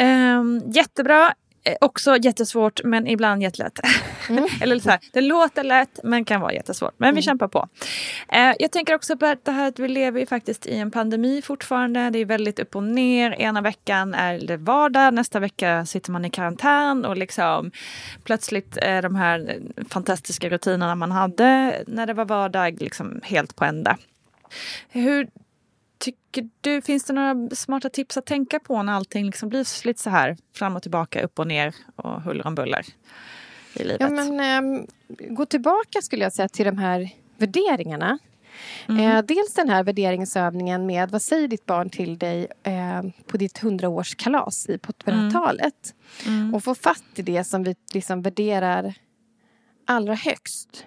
Um, 0.00 0.62
jättebra. 0.66 1.34
Eh, 1.64 1.74
också 1.80 2.16
jättesvårt 2.16 2.80
men 2.84 3.06
ibland 3.06 3.42
jättelätt. 3.42 3.80
Mm. 4.28 4.44
Eller 4.60 4.78
så 4.78 4.90
här, 4.90 5.00
det 5.12 5.20
låter 5.20 5.64
lätt 5.64 6.00
men 6.04 6.24
kan 6.24 6.40
vara 6.40 6.52
jättesvårt. 6.52 6.94
Men 6.96 7.08
mm. 7.08 7.16
vi 7.16 7.22
kämpar 7.22 7.48
på. 7.48 7.68
Eh, 8.28 8.52
jag 8.58 8.70
tänker 8.72 8.94
också 8.94 9.16
på 9.16 9.34
det 9.42 9.52
här 9.52 9.68
att 9.68 9.78
vi 9.78 9.88
lever 9.88 10.20
ju 10.20 10.26
faktiskt 10.26 10.66
i 10.66 10.76
en 10.76 10.90
pandemi 10.90 11.42
fortfarande. 11.42 12.10
Det 12.10 12.18
är 12.18 12.24
väldigt 12.24 12.58
upp 12.58 12.76
och 12.76 12.82
ner. 12.82 13.30
Ena 13.30 13.60
veckan 13.60 14.14
är 14.14 14.38
det 14.38 14.56
vardag, 14.56 15.14
nästa 15.14 15.40
vecka 15.40 15.86
sitter 15.86 16.12
man 16.12 16.24
i 16.24 16.30
karantän 16.30 17.04
och 17.04 17.16
liksom 17.16 17.70
plötsligt 18.24 18.76
är 18.76 19.02
de 19.02 19.16
här 19.16 19.58
fantastiska 19.88 20.48
rutinerna 20.48 20.94
man 20.94 21.12
hade 21.12 21.82
när 21.86 22.06
det 22.06 22.12
var 22.12 22.24
vardag 22.24 22.80
liksom 22.80 23.20
helt 23.24 23.56
på 23.56 23.64
ända. 23.64 23.96
Hur 24.88 25.28
tycker 26.00 26.48
du, 26.60 26.82
finns 26.82 27.04
det 27.04 27.12
några 27.12 27.56
smarta 27.56 27.88
tips 27.88 28.16
att 28.16 28.26
tänka 28.26 28.60
på 28.60 28.82
när 28.82 28.92
allting 28.92 29.26
liksom 29.26 29.48
blir 29.48 29.86
lite 29.86 30.02
så 30.02 30.10
här 30.10 30.36
fram 30.54 30.76
och 30.76 30.82
tillbaka, 30.82 31.22
upp 31.22 31.38
och 31.38 31.46
ner 31.46 31.74
och 31.96 32.22
huller 32.22 32.46
om 32.46 32.54
buller 32.54 32.86
i 33.74 33.84
livet? 33.84 34.00
Ja, 34.00 34.08
men, 34.08 34.40
eh, 34.40 34.84
gå 35.08 35.46
tillbaka 35.46 36.02
skulle 36.02 36.22
jag 36.22 36.32
säga 36.32 36.48
till 36.48 36.66
de 36.66 36.78
här 36.78 37.10
värderingarna. 37.36 38.18
Mm. 38.88 39.16
Eh, 39.16 39.22
dels 39.22 39.54
den 39.54 39.68
här 39.68 39.84
värderingsövningen 39.84 40.86
med 40.86 41.10
vad 41.10 41.22
säger 41.22 41.48
ditt 41.48 41.66
barn 41.66 41.90
till 41.90 42.18
dig 42.18 42.46
eh, 42.62 43.02
på 43.26 43.36
ditt 43.36 43.58
hundraårskalas 43.58 44.68
i 44.68 44.78
på 44.78 44.92
1200-talet. 44.92 45.94
Mm. 46.26 46.40
Mm. 46.40 46.54
Och 46.54 46.64
få 46.64 46.74
fatt 46.74 47.04
i 47.14 47.22
det 47.22 47.44
som 47.44 47.62
vi 47.62 47.74
liksom 47.94 48.22
värderar 48.22 48.94
allra 49.86 50.14
högst. 50.14 50.86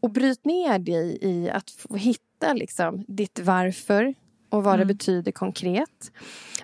Och 0.00 0.10
bryt 0.10 0.44
ner 0.44 0.78
dig 0.78 1.18
i 1.20 1.50
att 1.50 1.70
hitta 1.94 2.52
liksom, 2.52 3.04
ditt 3.08 3.38
varför 3.38 4.14
och 4.48 4.64
vad 4.64 4.74
mm. 4.74 4.88
det 4.88 4.94
betyder 4.94 5.32
konkret. 5.32 6.12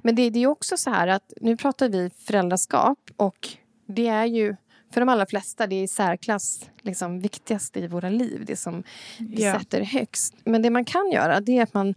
Men 0.03 0.15
det, 0.15 0.31
det 0.31 0.43
är 0.43 0.47
också 0.47 0.77
så 0.77 0.91
här 0.91 1.09
att 1.09 1.33
nu 1.41 1.57
pratar 1.57 1.89
vi 1.89 2.11
föräldraskap 2.11 2.99
och 3.17 3.49
det 3.87 4.09
är 4.09 4.25
ju 4.25 4.57
för 4.91 5.01
de 5.01 5.09
allra 5.09 5.27
flesta 5.27 5.67
det 5.67 5.77
är 5.77 5.83
i 5.83 5.89
särklass 5.89 6.71
liksom, 6.83 7.21
viktigaste 7.21 7.81
i 7.81 7.87
våra 7.87 8.09
liv. 8.09 8.45
Det 8.47 8.57
som 8.57 8.83
vi 9.19 9.45
ja. 9.45 9.59
sätter 9.59 9.81
högst. 9.81 10.35
Men 10.45 10.63
det 10.63 10.71
man 10.71 10.85
kan 10.85 11.11
göra 11.11 11.41
det 11.41 11.59
är 11.59 11.63
att 11.63 11.75
man, 11.75 11.95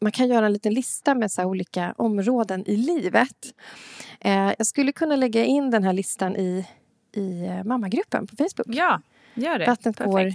man 0.00 0.12
kan 0.12 0.28
göra 0.28 0.46
en 0.46 0.52
liten 0.52 0.74
lista 0.74 1.14
med 1.14 1.32
så 1.32 1.44
olika 1.44 1.94
områden 1.98 2.66
i 2.66 2.76
livet. 2.76 3.54
Eh, 4.20 4.52
jag 4.58 4.66
skulle 4.66 4.92
kunna 4.92 5.16
lägga 5.16 5.44
in 5.44 5.70
den 5.70 5.84
här 5.84 5.92
listan 5.92 6.36
i, 6.36 6.66
i 7.12 7.46
eh, 7.46 7.64
mammagruppen 7.64 8.26
på 8.26 8.36
Facebook. 8.36 8.66
Ja, 8.66 9.00
gör 9.34 9.58
det. 9.58 9.66
Vattnet 9.66 9.98
går 9.98 10.34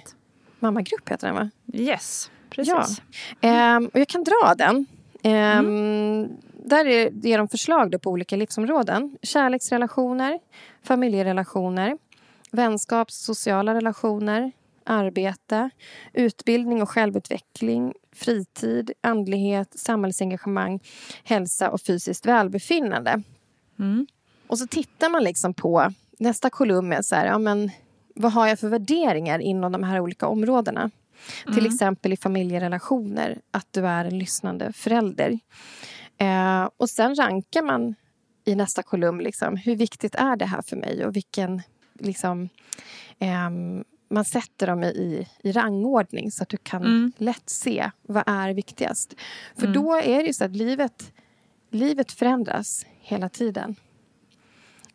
mammagrupp 0.60 1.10
heter 1.10 1.28
den 1.28 1.36
va? 1.36 1.50
Yes 1.74 2.32
precis. 2.50 3.02
Ja. 3.40 3.50
Ehm, 3.50 3.86
och 3.94 4.00
jag 4.00 4.08
kan 4.08 4.24
dra 4.24 4.56
den. 4.58 4.86
Ehm, 5.24 5.66
mm. 5.66 6.30
Där 6.66 6.86
är, 6.88 7.10
ger 7.12 7.38
de 7.38 7.48
förslag 7.48 8.02
på 8.02 8.10
olika 8.10 8.36
livsområden. 8.36 9.18
Kärleksrelationer, 9.22 10.40
familjerelationer, 10.84 11.98
vänskaps 12.52 13.16
sociala 13.26 13.76
relationer, 13.76 14.52
arbete, 14.84 15.70
utbildning 16.14 16.82
och 16.82 16.90
självutveckling, 16.90 17.94
fritid, 18.16 18.92
andlighet, 19.02 19.80
samhällsengagemang, 19.80 20.80
hälsa 21.24 21.72
och 21.72 21.82
fysiskt 21.82 22.26
välbefinnande. 22.26 23.24
Mm. 23.80 24.08
Och 24.48 24.60
så 24.60 24.68
tittar 24.68 25.10
man 25.10 25.24
liksom 25.24 25.54
på 25.54 25.94
nästa 26.20 26.50
kolumn 26.50 26.94
är 26.94 27.02
så 27.02 27.16
här, 27.16 27.26
ja, 27.26 27.38
men, 27.38 27.72
vad 28.20 28.32
har 28.32 28.48
jag 28.48 28.60
för 28.60 28.70
värderingar 28.70 29.40
inom 29.40 29.72
de 29.72 29.84
här 29.84 30.00
olika 30.00 30.28
områdena? 30.28 30.92
Mm. 31.46 31.56
Till 31.56 31.66
exempel 31.66 32.14
i 32.14 32.18
familjerelationer, 32.18 33.42
att 33.52 33.68
du 33.72 33.88
är 33.88 34.06
en 34.06 34.18
lyssnande 34.18 34.74
förälder. 34.74 35.40
Eh, 36.18 36.70
och 36.78 36.90
sen 36.90 37.16
rankar 37.16 37.62
man 37.62 37.96
i 38.46 38.56
nästa 38.56 38.84
kolumn, 38.84 39.24
liksom, 39.24 39.56
hur 39.58 39.76
viktigt 39.76 40.16
är 40.16 40.36
det 40.36 40.46
här 40.46 40.62
för 40.62 40.76
mig? 40.76 41.06
Och 41.06 41.16
vilken, 41.16 41.62
liksom, 42.00 42.50
eh, 43.20 43.50
man 44.10 44.26
sätter 44.26 44.68
dem 44.68 44.84
i, 44.84 45.28
i 45.44 45.52
rangordning 45.52 46.32
så 46.32 46.44
att 46.44 46.50
du 46.50 46.58
kan 46.58 46.82
mm. 46.82 47.12
lätt 47.18 47.50
se 47.50 47.92
vad 48.02 48.24
är 48.26 48.54
viktigast. 48.54 49.14
För 49.56 49.68
mm. 49.68 49.74
då 49.74 49.96
är 49.96 50.18
det 50.18 50.28
ju 50.28 50.34
så 50.34 50.46
att 50.46 50.56
livet, 50.56 51.14
livet 51.70 52.12
förändras 52.12 52.86
hela 53.00 53.30
tiden. 53.30 53.76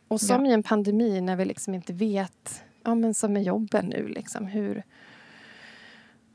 Och 0.07 0.21
som 0.21 0.45
ja. 0.45 0.51
i 0.51 0.53
en 0.53 0.63
pandemi 0.63 1.21
när 1.21 1.35
vi 1.35 1.45
liksom 1.45 1.73
inte 1.73 1.93
vet, 1.93 2.63
ja 2.85 2.95
men 2.95 3.13
som 3.13 3.33
med 3.33 3.43
jobben 3.43 3.85
nu, 3.85 4.07
liksom, 4.07 4.47
hur, 4.47 4.83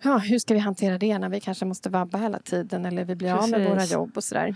ja, 0.02 0.18
hur 0.18 0.38
ska 0.38 0.54
vi 0.54 0.60
hantera 0.60 0.98
det 0.98 1.18
när 1.18 1.28
vi 1.28 1.40
kanske 1.40 1.64
måste 1.64 1.90
vabba 1.90 2.18
hela 2.18 2.38
tiden 2.38 2.86
eller 2.86 3.04
vi 3.04 3.14
blir 3.14 3.34
Precis. 3.34 3.54
av 3.54 3.60
med 3.60 3.70
våra 3.70 3.84
jobb 3.84 4.16
och 4.16 4.24
sådär. 4.24 4.54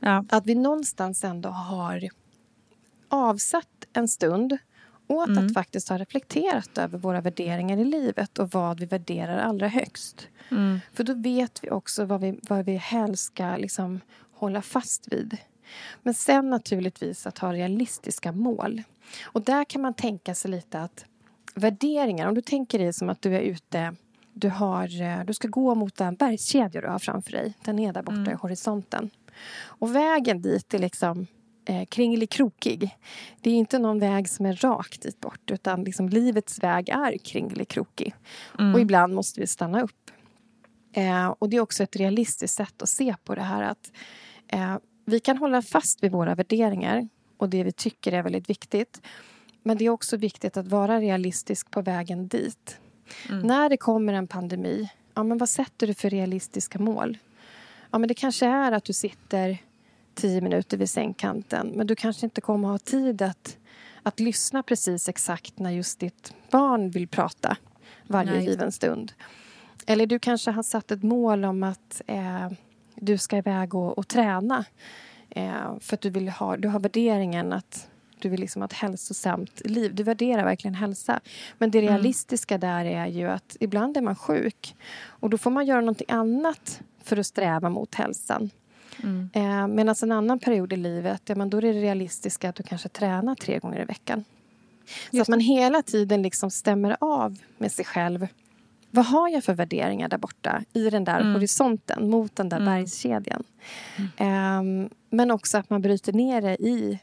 Ja. 0.00 0.24
Att 0.28 0.46
vi 0.46 0.54
någonstans 0.54 1.24
ändå 1.24 1.48
har 1.48 2.08
avsatt 3.08 3.86
en 3.92 4.08
stund 4.08 4.58
åt 5.06 5.28
mm. 5.28 5.46
att 5.46 5.54
faktiskt 5.54 5.88
ha 5.88 5.98
reflekterat 5.98 6.78
över 6.78 6.98
våra 6.98 7.20
värderingar 7.20 7.78
i 7.78 7.84
livet 7.84 8.38
och 8.38 8.50
vad 8.50 8.80
vi 8.80 8.86
värderar 8.86 9.38
allra 9.38 9.68
högst. 9.68 10.28
Mm. 10.50 10.80
För 10.92 11.04
då 11.04 11.14
vet 11.14 11.64
vi 11.64 11.70
också 11.70 12.04
vad 12.04 12.20
vi, 12.20 12.40
vad 12.42 12.64
vi 12.64 12.76
helst 12.76 13.24
ska 13.24 13.56
liksom 13.56 14.00
hålla 14.32 14.62
fast 14.62 15.12
vid. 15.12 15.36
Men 16.02 16.14
sen 16.14 16.50
naturligtvis 16.50 17.26
att 17.26 17.38
ha 17.38 17.52
realistiska 17.52 18.32
mål. 18.32 18.82
Och 19.24 19.42
där 19.42 19.64
kan 19.64 19.82
man 19.82 19.94
tänka 19.94 20.34
sig 20.34 20.50
lite 20.50 20.80
att 20.80 21.04
värderingar, 21.54 22.28
om 22.28 22.34
du 22.34 22.40
tänker 22.40 22.78
dig 22.78 22.92
som 22.92 23.08
att 23.08 23.22
du 23.22 23.36
är 23.36 23.40
ute 23.40 23.94
du, 24.32 24.48
har, 24.48 25.02
eh, 25.02 25.24
du 25.24 25.34
ska 25.34 25.48
gå 25.48 25.74
mot 25.74 25.96
den 25.96 26.14
bergskedja 26.14 26.80
du 26.80 26.88
har 26.88 26.98
framför 26.98 27.32
dig. 27.32 27.54
Den 27.64 27.78
är 27.78 27.92
där 27.92 28.02
borta 28.02 28.18
mm. 28.18 28.32
i 28.32 28.34
horisonten. 28.34 29.10
Och 29.62 29.94
vägen 29.96 30.42
dit 30.42 30.74
är 30.74 30.78
liksom 30.78 31.26
eh, 31.64 31.84
kringelikrokig. 31.84 32.96
Det 33.40 33.50
är 33.50 33.54
inte 33.54 33.78
någon 33.78 33.98
väg 33.98 34.28
som 34.28 34.46
är 34.46 34.56
rak 34.56 34.98
dit 35.00 35.20
bort 35.20 35.50
utan 35.50 35.84
liksom 35.84 36.08
livets 36.08 36.62
väg 36.62 36.88
är 36.88 37.18
kringelikrokig. 37.18 38.14
Mm. 38.58 38.74
Och 38.74 38.80
ibland 38.80 39.14
måste 39.14 39.40
vi 39.40 39.46
stanna 39.46 39.82
upp. 39.82 40.10
Eh, 40.92 41.26
och 41.38 41.48
det 41.48 41.56
är 41.56 41.60
också 41.60 41.82
ett 41.82 41.96
realistiskt 41.96 42.56
sätt 42.56 42.82
att 42.82 42.88
se 42.88 43.14
på 43.24 43.34
det 43.34 43.42
här 43.42 43.62
att 43.62 43.92
eh, 44.46 44.76
vi 45.04 45.20
kan 45.20 45.38
hålla 45.38 45.62
fast 45.62 46.02
vid 46.02 46.12
våra 46.12 46.34
värderingar 46.34 47.08
och 47.36 47.48
det 47.48 47.64
vi 47.64 47.72
tycker 47.72 48.12
är 48.12 48.22
väldigt 48.22 48.50
viktigt. 48.50 49.00
Men 49.62 49.78
det 49.78 49.84
är 49.84 49.90
också 49.90 50.16
viktigt 50.16 50.56
att 50.56 50.66
vara 50.66 51.00
realistisk 51.00 51.70
på 51.70 51.82
vägen 51.82 52.28
dit. 52.28 52.80
Mm. 53.28 53.46
När 53.46 53.68
det 53.68 53.76
kommer 53.76 54.12
en 54.12 54.26
pandemi, 54.26 54.90
ja, 55.14 55.22
men 55.22 55.38
vad 55.38 55.48
sätter 55.48 55.86
du 55.86 55.94
för 55.94 56.10
realistiska 56.10 56.78
mål? 56.78 57.18
Ja, 57.90 57.98
men 57.98 58.08
det 58.08 58.14
kanske 58.14 58.46
är 58.46 58.72
att 58.72 58.84
du 58.84 58.92
sitter 58.92 59.58
tio 60.14 60.40
minuter 60.40 60.76
vid 60.76 60.90
sängkanten 60.90 61.72
men 61.76 61.86
du 61.86 61.96
kanske 61.96 62.26
inte 62.26 62.40
kommer 62.40 62.68
att 62.68 62.72
ha 62.72 62.78
tid 62.78 63.22
att, 63.22 63.56
att 64.02 64.20
lyssna 64.20 64.62
precis 64.62 65.08
exakt 65.08 65.58
när 65.58 65.70
just 65.70 65.98
ditt 65.98 66.34
barn 66.50 66.90
vill 66.90 67.08
prata 67.08 67.56
varje 68.06 68.30
Nej. 68.30 68.44
given 68.44 68.72
stund. 68.72 69.12
Eller 69.86 70.06
du 70.06 70.18
kanske 70.18 70.50
har 70.50 70.62
satt 70.62 70.90
ett 70.90 71.02
mål 71.02 71.44
om 71.44 71.62
att 71.62 72.02
eh, 72.06 72.50
du 72.94 73.18
ska 73.18 73.36
iväg 73.36 73.74
och, 73.74 73.98
och 73.98 74.08
träna 74.08 74.64
eh, 75.30 75.78
för 75.80 75.94
att 75.94 76.00
du, 76.00 76.10
vill 76.10 76.28
ha, 76.28 76.56
du 76.56 76.68
har 76.68 76.80
värderingen 76.80 77.52
att 77.52 77.88
du 78.22 78.28
vill 78.28 78.40
liksom 78.40 78.62
ha 78.62 78.66
ett 78.66 78.72
hälsosamt 78.72 79.62
liv. 79.64 79.94
Du 79.94 80.02
värderar 80.02 80.44
verkligen 80.44 80.74
hälsa. 80.74 81.20
Men 81.58 81.70
det 81.70 81.78
mm. 81.78 81.90
realistiska 81.90 82.54
mm. 82.54 82.60
där 82.60 82.84
är 82.84 83.06
ju 83.06 83.28
att 83.28 83.56
ibland 83.60 83.96
är 83.96 84.00
man 84.00 84.16
sjuk. 84.16 84.76
Och 85.02 85.30
då 85.30 85.38
får 85.38 85.50
man 85.50 85.66
göra 85.66 85.80
någonting 85.80 86.10
annat 86.10 86.80
för 87.04 87.16
att 87.16 87.26
sträva 87.26 87.68
mot 87.68 87.94
hälsan. 87.94 88.50
Mm. 89.02 89.30
Eh, 89.32 89.68
Medan 89.68 89.94
en 90.02 90.12
annan 90.12 90.38
period 90.38 90.72
i 90.72 90.76
livet, 90.76 91.22
ja, 91.26 91.34
men 91.34 91.50
då 91.50 91.56
är 91.56 91.62
det 91.62 91.72
realistiska 91.72 92.48
att 92.48 92.56
du 92.56 92.62
kanske 92.62 92.88
tränar 92.88 93.34
tre 93.34 93.58
gånger 93.58 93.82
i 93.82 93.84
veckan. 93.84 94.24
Just 95.10 95.12
så 95.12 95.22
att 95.22 95.28
man 95.28 95.40
hela 95.40 95.82
tiden 95.82 96.22
liksom 96.22 96.50
stämmer 96.50 96.96
av 97.00 97.38
med 97.58 97.72
sig 97.72 97.84
själv. 97.84 98.26
Vad 98.90 99.06
har 99.06 99.28
jag 99.28 99.44
för 99.44 99.54
värderingar 99.54 100.08
där 100.08 100.18
borta 100.18 100.62
i 100.72 100.90
den 100.90 101.04
där 101.04 101.20
mm. 101.20 101.32
horisonten 101.32 102.10
mot 102.10 102.36
den 102.36 102.48
där 102.48 102.56
mm. 102.56 102.74
bergskedjan? 102.74 103.44
Eh, 104.16 104.88
men 105.10 105.30
också 105.30 105.58
att 105.58 105.70
man 105.70 105.82
bryter 105.82 106.12
ner 106.12 106.42
det 106.42 106.54
i 106.62 106.98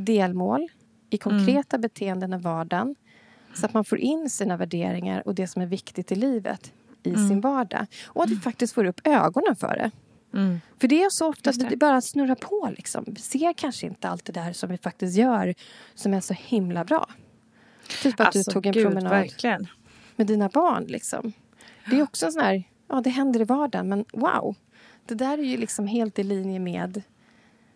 delmål 0.00 0.68
i 1.10 1.18
konkreta 1.18 1.76
mm. 1.76 1.82
beteenden 1.82 2.32
i 2.32 2.36
vardagen 2.36 2.94
så 3.54 3.66
att 3.66 3.74
man 3.74 3.84
får 3.84 3.98
in 3.98 4.30
sina 4.30 4.56
värderingar 4.56 5.28
och 5.28 5.34
det 5.34 5.46
som 5.46 5.62
är 5.62 5.66
viktigt 5.66 6.12
i 6.12 6.14
livet 6.14 6.72
i 7.02 7.08
mm. 7.08 7.28
sin 7.28 7.40
vardag. 7.40 7.86
Och 8.06 8.24
att 8.24 8.30
vi 8.30 8.36
faktiskt 8.36 8.74
får 8.74 8.84
upp 8.84 9.00
ögonen 9.04 9.56
för 9.56 9.76
det. 9.76 9.90
Mm. 10.38 10.60
För 10.80 10.88
det 10.88 11.02
är 11.02 11.10
så 11.10 11.28
ofta 11.28 11.50
att 11.50 11.70
det 11.70 11.76
bara 11.76 12.00
snurrar 12.00 12.34
på. 12.34 12.72
Liksom. 12.76 13.04
Vi 13.06 13.20
ser 13.20 13.52
kanske 13.52 13.86
inte 13.86 14.08
allt 14.08 14.24
det 14.24 14.32
där 14.32 14.52
som 14.52 14.70
vi 14.70 14.76
faktiskt 14.76 15.16
gör 15.16 15.54
som 15.94 16.14
är 16.14 16.20
så 16.20 16.34
himla 16.34 16.84
bra. 16.84 17.08
Typ 18.02 18.20
att 18.20 18.26
alltså, 18.26 18.50
du 18.50 18.54
tog 18.54 18.66
en 18.66 18.72
Gud, 18.72 18.86
promenad 18.86 19.10
verkligen. 19.10 19.66
med 20.16 20.26
dina 20.26 20.48
barn. 20.48 20.84
Liksom. 20.84 21.32
Det 21.90 21.98
är 21.98 22.02
också 22.02 22.26
en 22.26 22.32
sån 22.32 22.42
här, 22.42 22.64
ja 22.88 23.00
det 23.00 23.10
händer 23.10 23.40
i 23.40 23.44
vardagen 23.44 23.88
men 23.88 24.04
wow. 24.12 24.56
Det 25.06 25.14
där 25.14 25.38
är 25.38 25.42
ju 25.42 25.56
liksom 25.56 25.86
helt 25.86 26.18
i 26.18 26.22
linje 26.22 26.58
med 26.58 27.02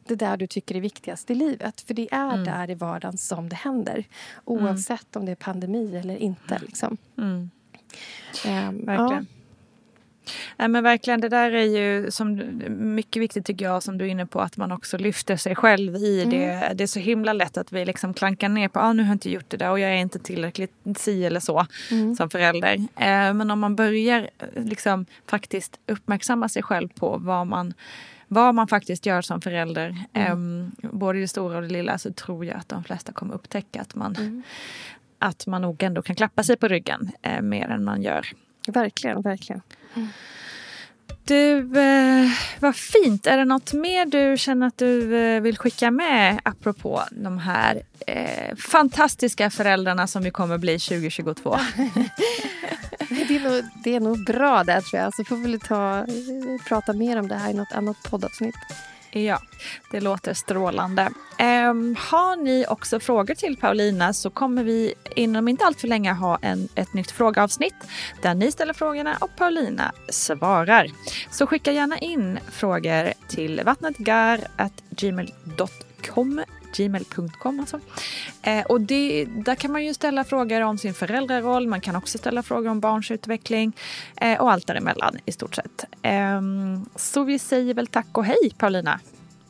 det 0.07 0.17
där 0.17 0.37
du 0.37 0.47
tycker 0.47 0.75
är 0.75 0.81
viktigast 0.81 1.31
i 1.31 1.35
livet. 1.35 1.81
För 1.81 1.95
det 1.95 2.09
är 2.11 2.33
mm. 2.33 2.45
där 2.45 2.71
i 2.71 2.75
vardagen 2.75 3.19
som 3.19 3.49
det 3.49 3.57
händer. 3.57 4.05
Oavsett 4.45 5.17
mm. 5.17 5.23
om 5.23 5.27
det 5.27 5.33
är 5.33 5.37
pandemi 5.37 5.97
eller 5.97 6.17
inte. 6.17 6.59
Liksom. 6.59 6.97
Mm. 7.19 7.51
Um, 8.47 8.87
Verkligen. 8.87 9.27
Ja. 9.27 9.41
Nej, 10.57 10.69
men 10.69 10.85
verkligen, 10.85 11.21
det 11.21 11.29
där 11.29 11.53
är 11.53 11.65
ju 11.65 12.11
som, 12.11 12.43
mycket 12.69 13.23
viktigt 13.23 13.47
tycker 13.47 13.65
jag 13.65 13.83
som 13.83 13.99
du 13.99 14.05
är 14.05 14.09
inne 14.09 14.27
på 14.27 14.41
att 14.41 14.57
man 14.57 14.73
också 14.73 14.99
lyfter 14.99 15.37
sig 15.37 15.55
själv 15.55 15.97
i 15.97 16.23
mm. 16.23 16.31
det. 16.31 16.73
Det 16.75 16.85
är 16.85 16.87
så 16.87 17.01
himla 17.01 17.33
lätt 17.33 17.57
att 17.57 17.73
vi 17.73 17.85
liksom 17.85 18.15
klankar 18.15 18.49
ner 18.49 18.69
på 18.69 18.81
ah, 18.81 18.93
nu 18.93 19.03
har 19.03 19.09
jag 19.09 19.15
inte 19.15 19.31
gjort 19.31 19.51
det 19.51 19.57
där 19.57 19.71
och 19.71 19.81
jag 19.81 19.91
är 19.91 19.97
inte 19.97 20.19
tillräckligt 20.19 20.73
si 20.97 21.25
eller 21.25 21.41
så 21.41 21.67
mm. 21.91 22.17
som 22.17 22.31
förälder. 22.31 22.75
Eh, 22.75 23.35
men 23.35 23.51
om 23.51 23.61
man 23.61 23.77
börjar 23.77 24.31
liksom 24.57 25.07
faktiskt 25.27 25.81
uppmärksamma 25.87 26.49
sig 26.49 26.63
själv 26.63 26.89
på 26.89 27.19
vad 27.19 27.47
man 27.47 27.75
vad 28.35 28.55
man 28.55 28.69
faktiskt 28.69 29.07
gör 29.07 29.23
som 29.23 29.41
förälder, 29.41 30.05
mm. 30.13 30.73
eh, 30.83 30.91
både 30.91 31.21
det 31.21 31.29
stora 31.29 31.57
och 31.57 31.63
det 31.63 31.69
lilla, 31.69 31.99
så 31.99 32.13
tror 32.13 32.45
jag 32.45 32.57
att 32.57 32.69
de 32.69 32.85
flesta 32.85 33.13
kommer 33.13 33.35
upptäcka 33.35 33.81
att 33.81 33.95
man, 33.95 34.17
mm. 34.17 34.43
att 35.19 35.47
man 35.47 35.63
nog 35.63 35.83
ändå 35.83 36.03
kan 36.03 36.17
klappa 36.17 36.43
sig 36.43 36.57
på 36.57 36.69
ryggen 36.69 37.11
eh, 37.23 37.43
mer 37.43 37.69
än 37.69 37.85
man 37.85 38.03
gör. 38.03 38.27
Verkligen, 38.69 39.23
verkligen. 39.23 39.63
Mm. 39.95 40.09
Du, 41.27 41.79
eh, 41.81 42.31
vad 42.61 42.77
fint. 42.77 43.27
Är 43.27 43.37
det 43.37 43.45
något 43.45 43.73
mer 43.73 44.07
du 44.07 44.37
känner 44.39 44.67
att 44.67 44.79
du 44.79 45.17
eh, 45.17 45.41
vill 45.41 45.59
skicka 45.59 45.91
med 45.91 46.41
apropå 46.43 47.03
de 47.11 47.39
här 47.39 47.83
eh, 48.07 48.57
fantastiska 48.57 49.51
föräldrarna 49.51 50.07
som 50.07 50.23
vi 50.23 50.31
kommer 50.31 50.59
bli 50.59 50.79
2022? 50.79 51.51
det, 53.09 53.37
är 53.37 53.51
nog, 53.51 53.65
det 53.85 53.95
är 53.95 54.01
nog 54.01 54.25
bra 54.25 54.65
där 54.65 54.81
tror 54.81 55.03
jag. 55.03 55.15
Så 55.15 55.25
får 55.25 55.37
vi 55.37 55.59
ta, 55.59 56.07
prata 56.69 56.93
mer 56.93 57.19
om 57.19 57.29
det 57.29 57.35
här 57.35 57.51
i 57.51 57.55
något 57.55 57.73
annat 57.73 57.97
poddavsnitt. 58.03 58.57
Ja, 59.11 59.41
det 59.91 60.01
låter 60.01 60.35
strålande. 60.35 61.11
Um, 61.41 61.97
har 61.99 62.37
ni 62.37 62.67
också 62.69 63.01
frågor 63.01 63.35
till 63.35 63.57
Paulina 63.57 64.13
så 64.13 64.31
kommer 64.31 64.65
vi 64.65 64.95
inom 65.17 65.49
inte 65.49 65.65
allt 65.65 65.81
för 65.81 65.89
länge 65.89 66.13
ha 66.13 66.39
en, 66.43 66.69
ett 66.75 66.95
nytt 66.95 67.11
frågeavsnitt 67.11 67.75
där 68.23 68.35
ni 68.35 68.53
ställer 68.53 68.73
frågorna 68.73 69.17
och 69.21 69.31
Paulina 69.37 69.93
svarar. 70.09 70.91
Så 71.31 71.47
skicka 71.47 71.73
gärna 71.73 71.99
in 71.99 72.39
frågor 72.51 73.13
till 73.29 73.61
vattnetgar.gmail.com 73.65 76.45
gmail.com 76.77 77.61
alltså. 77.61 77.81
Eh, 78.43 78.67
och 78.67 78.81
det, 78.81 79.25
där 79.25 79.55
kan 79.55 79.73
man 79.73 79.85
ju 79.85 79.95
ställa 79.95 80.25
frågor 80.25 80.61
om 80.61 80.79
sin 80.79 80.95
föräldraroll, 80.95 81.67
man 81.67 81.81
kan 81.81 81.97
också 81.97 82.19
ställa 82.19 82.43
frågor 82.43 82.71
om 82.71 82.81
barns 82.81 83.11
utveckling 83.11 83.77
eh, 84.17 84.41
och 84.41 84.53
allt 84.53 84.67
däremellan 84.67 85.19
i 85.25 85.33
stort 85.33 85.55
sett. 85.55 85.85
Eh, 86.03 86.41
så 86.97 87.25
vi 87.25 87.39
säger 87.39 87.75
väl 87.75 87.87
tack 87.87 88.19
och 88.19 88.25
hej 88.25 88.55
Paulina 88.59 89.01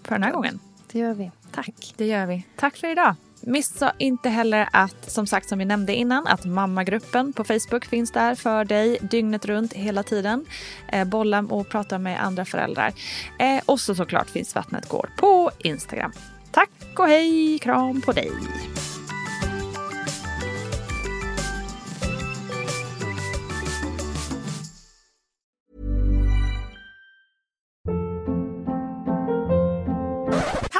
för 0.02 0.14
den 0.14 0.22
här 0.22 0.32
gången. 0.32 0.58
Det 0.92 0.98
gör 0.98 1.14
vi. 1.14 1.30
Tack. 1.54 1.94
Det 1.96 2.06
gör 2.06 2.26
vi. 2.26 2.46
Tack 2.56 2.76
för 2.76 2.88
idag. 2.90 3.14
Missa 3.40 3.92
inte 3.98 4.28
heller 4.28 4.68
att, 4.72 5.10
som 5.10 5.26
sagt 5.26 5.48
som 5.48 5.58
vi 5.58 5.64
nämnde 5.64 5.94
innan, 5.94 6.26
att 6.26 6.44
mammagruppen 6.44 7.32
på 7.32 7.44
Facebook 7.44 7.84
finns 7.84 8.12
där 8.12 8.34
för 8.34 8.64
dig 8.64 8.98
dygnet 9.00 9.44
runt 9.44 9.72
hela 9.72 10.02
tiden. 10.02 10.46
Eh, 10.88 11.04
bolla 11.04 11.46
och 11.50 11.68
prata 11.68 11.98
med 11.98 12.24
andra 12.24 12.44
föräldrar. 12.44 12.92
Eh, 13.38 13.62
och 13.66 13.80
så 13.80 13.94
såklart 13.94 14.30
finns 14.30 14.54
Vattnet 14.54 14.88
går 14.88 15.10
på 15.16 15.50
Instagram. 15.58 16.12
Tack 16.50 16.70
och 16.98 17.06
hej, 17.06 17.58
kram 17.58 18.00
på 18.00 18.12
dig. 18.12 18.30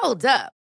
Hold 0.02 0.24
up. 0.24 0.63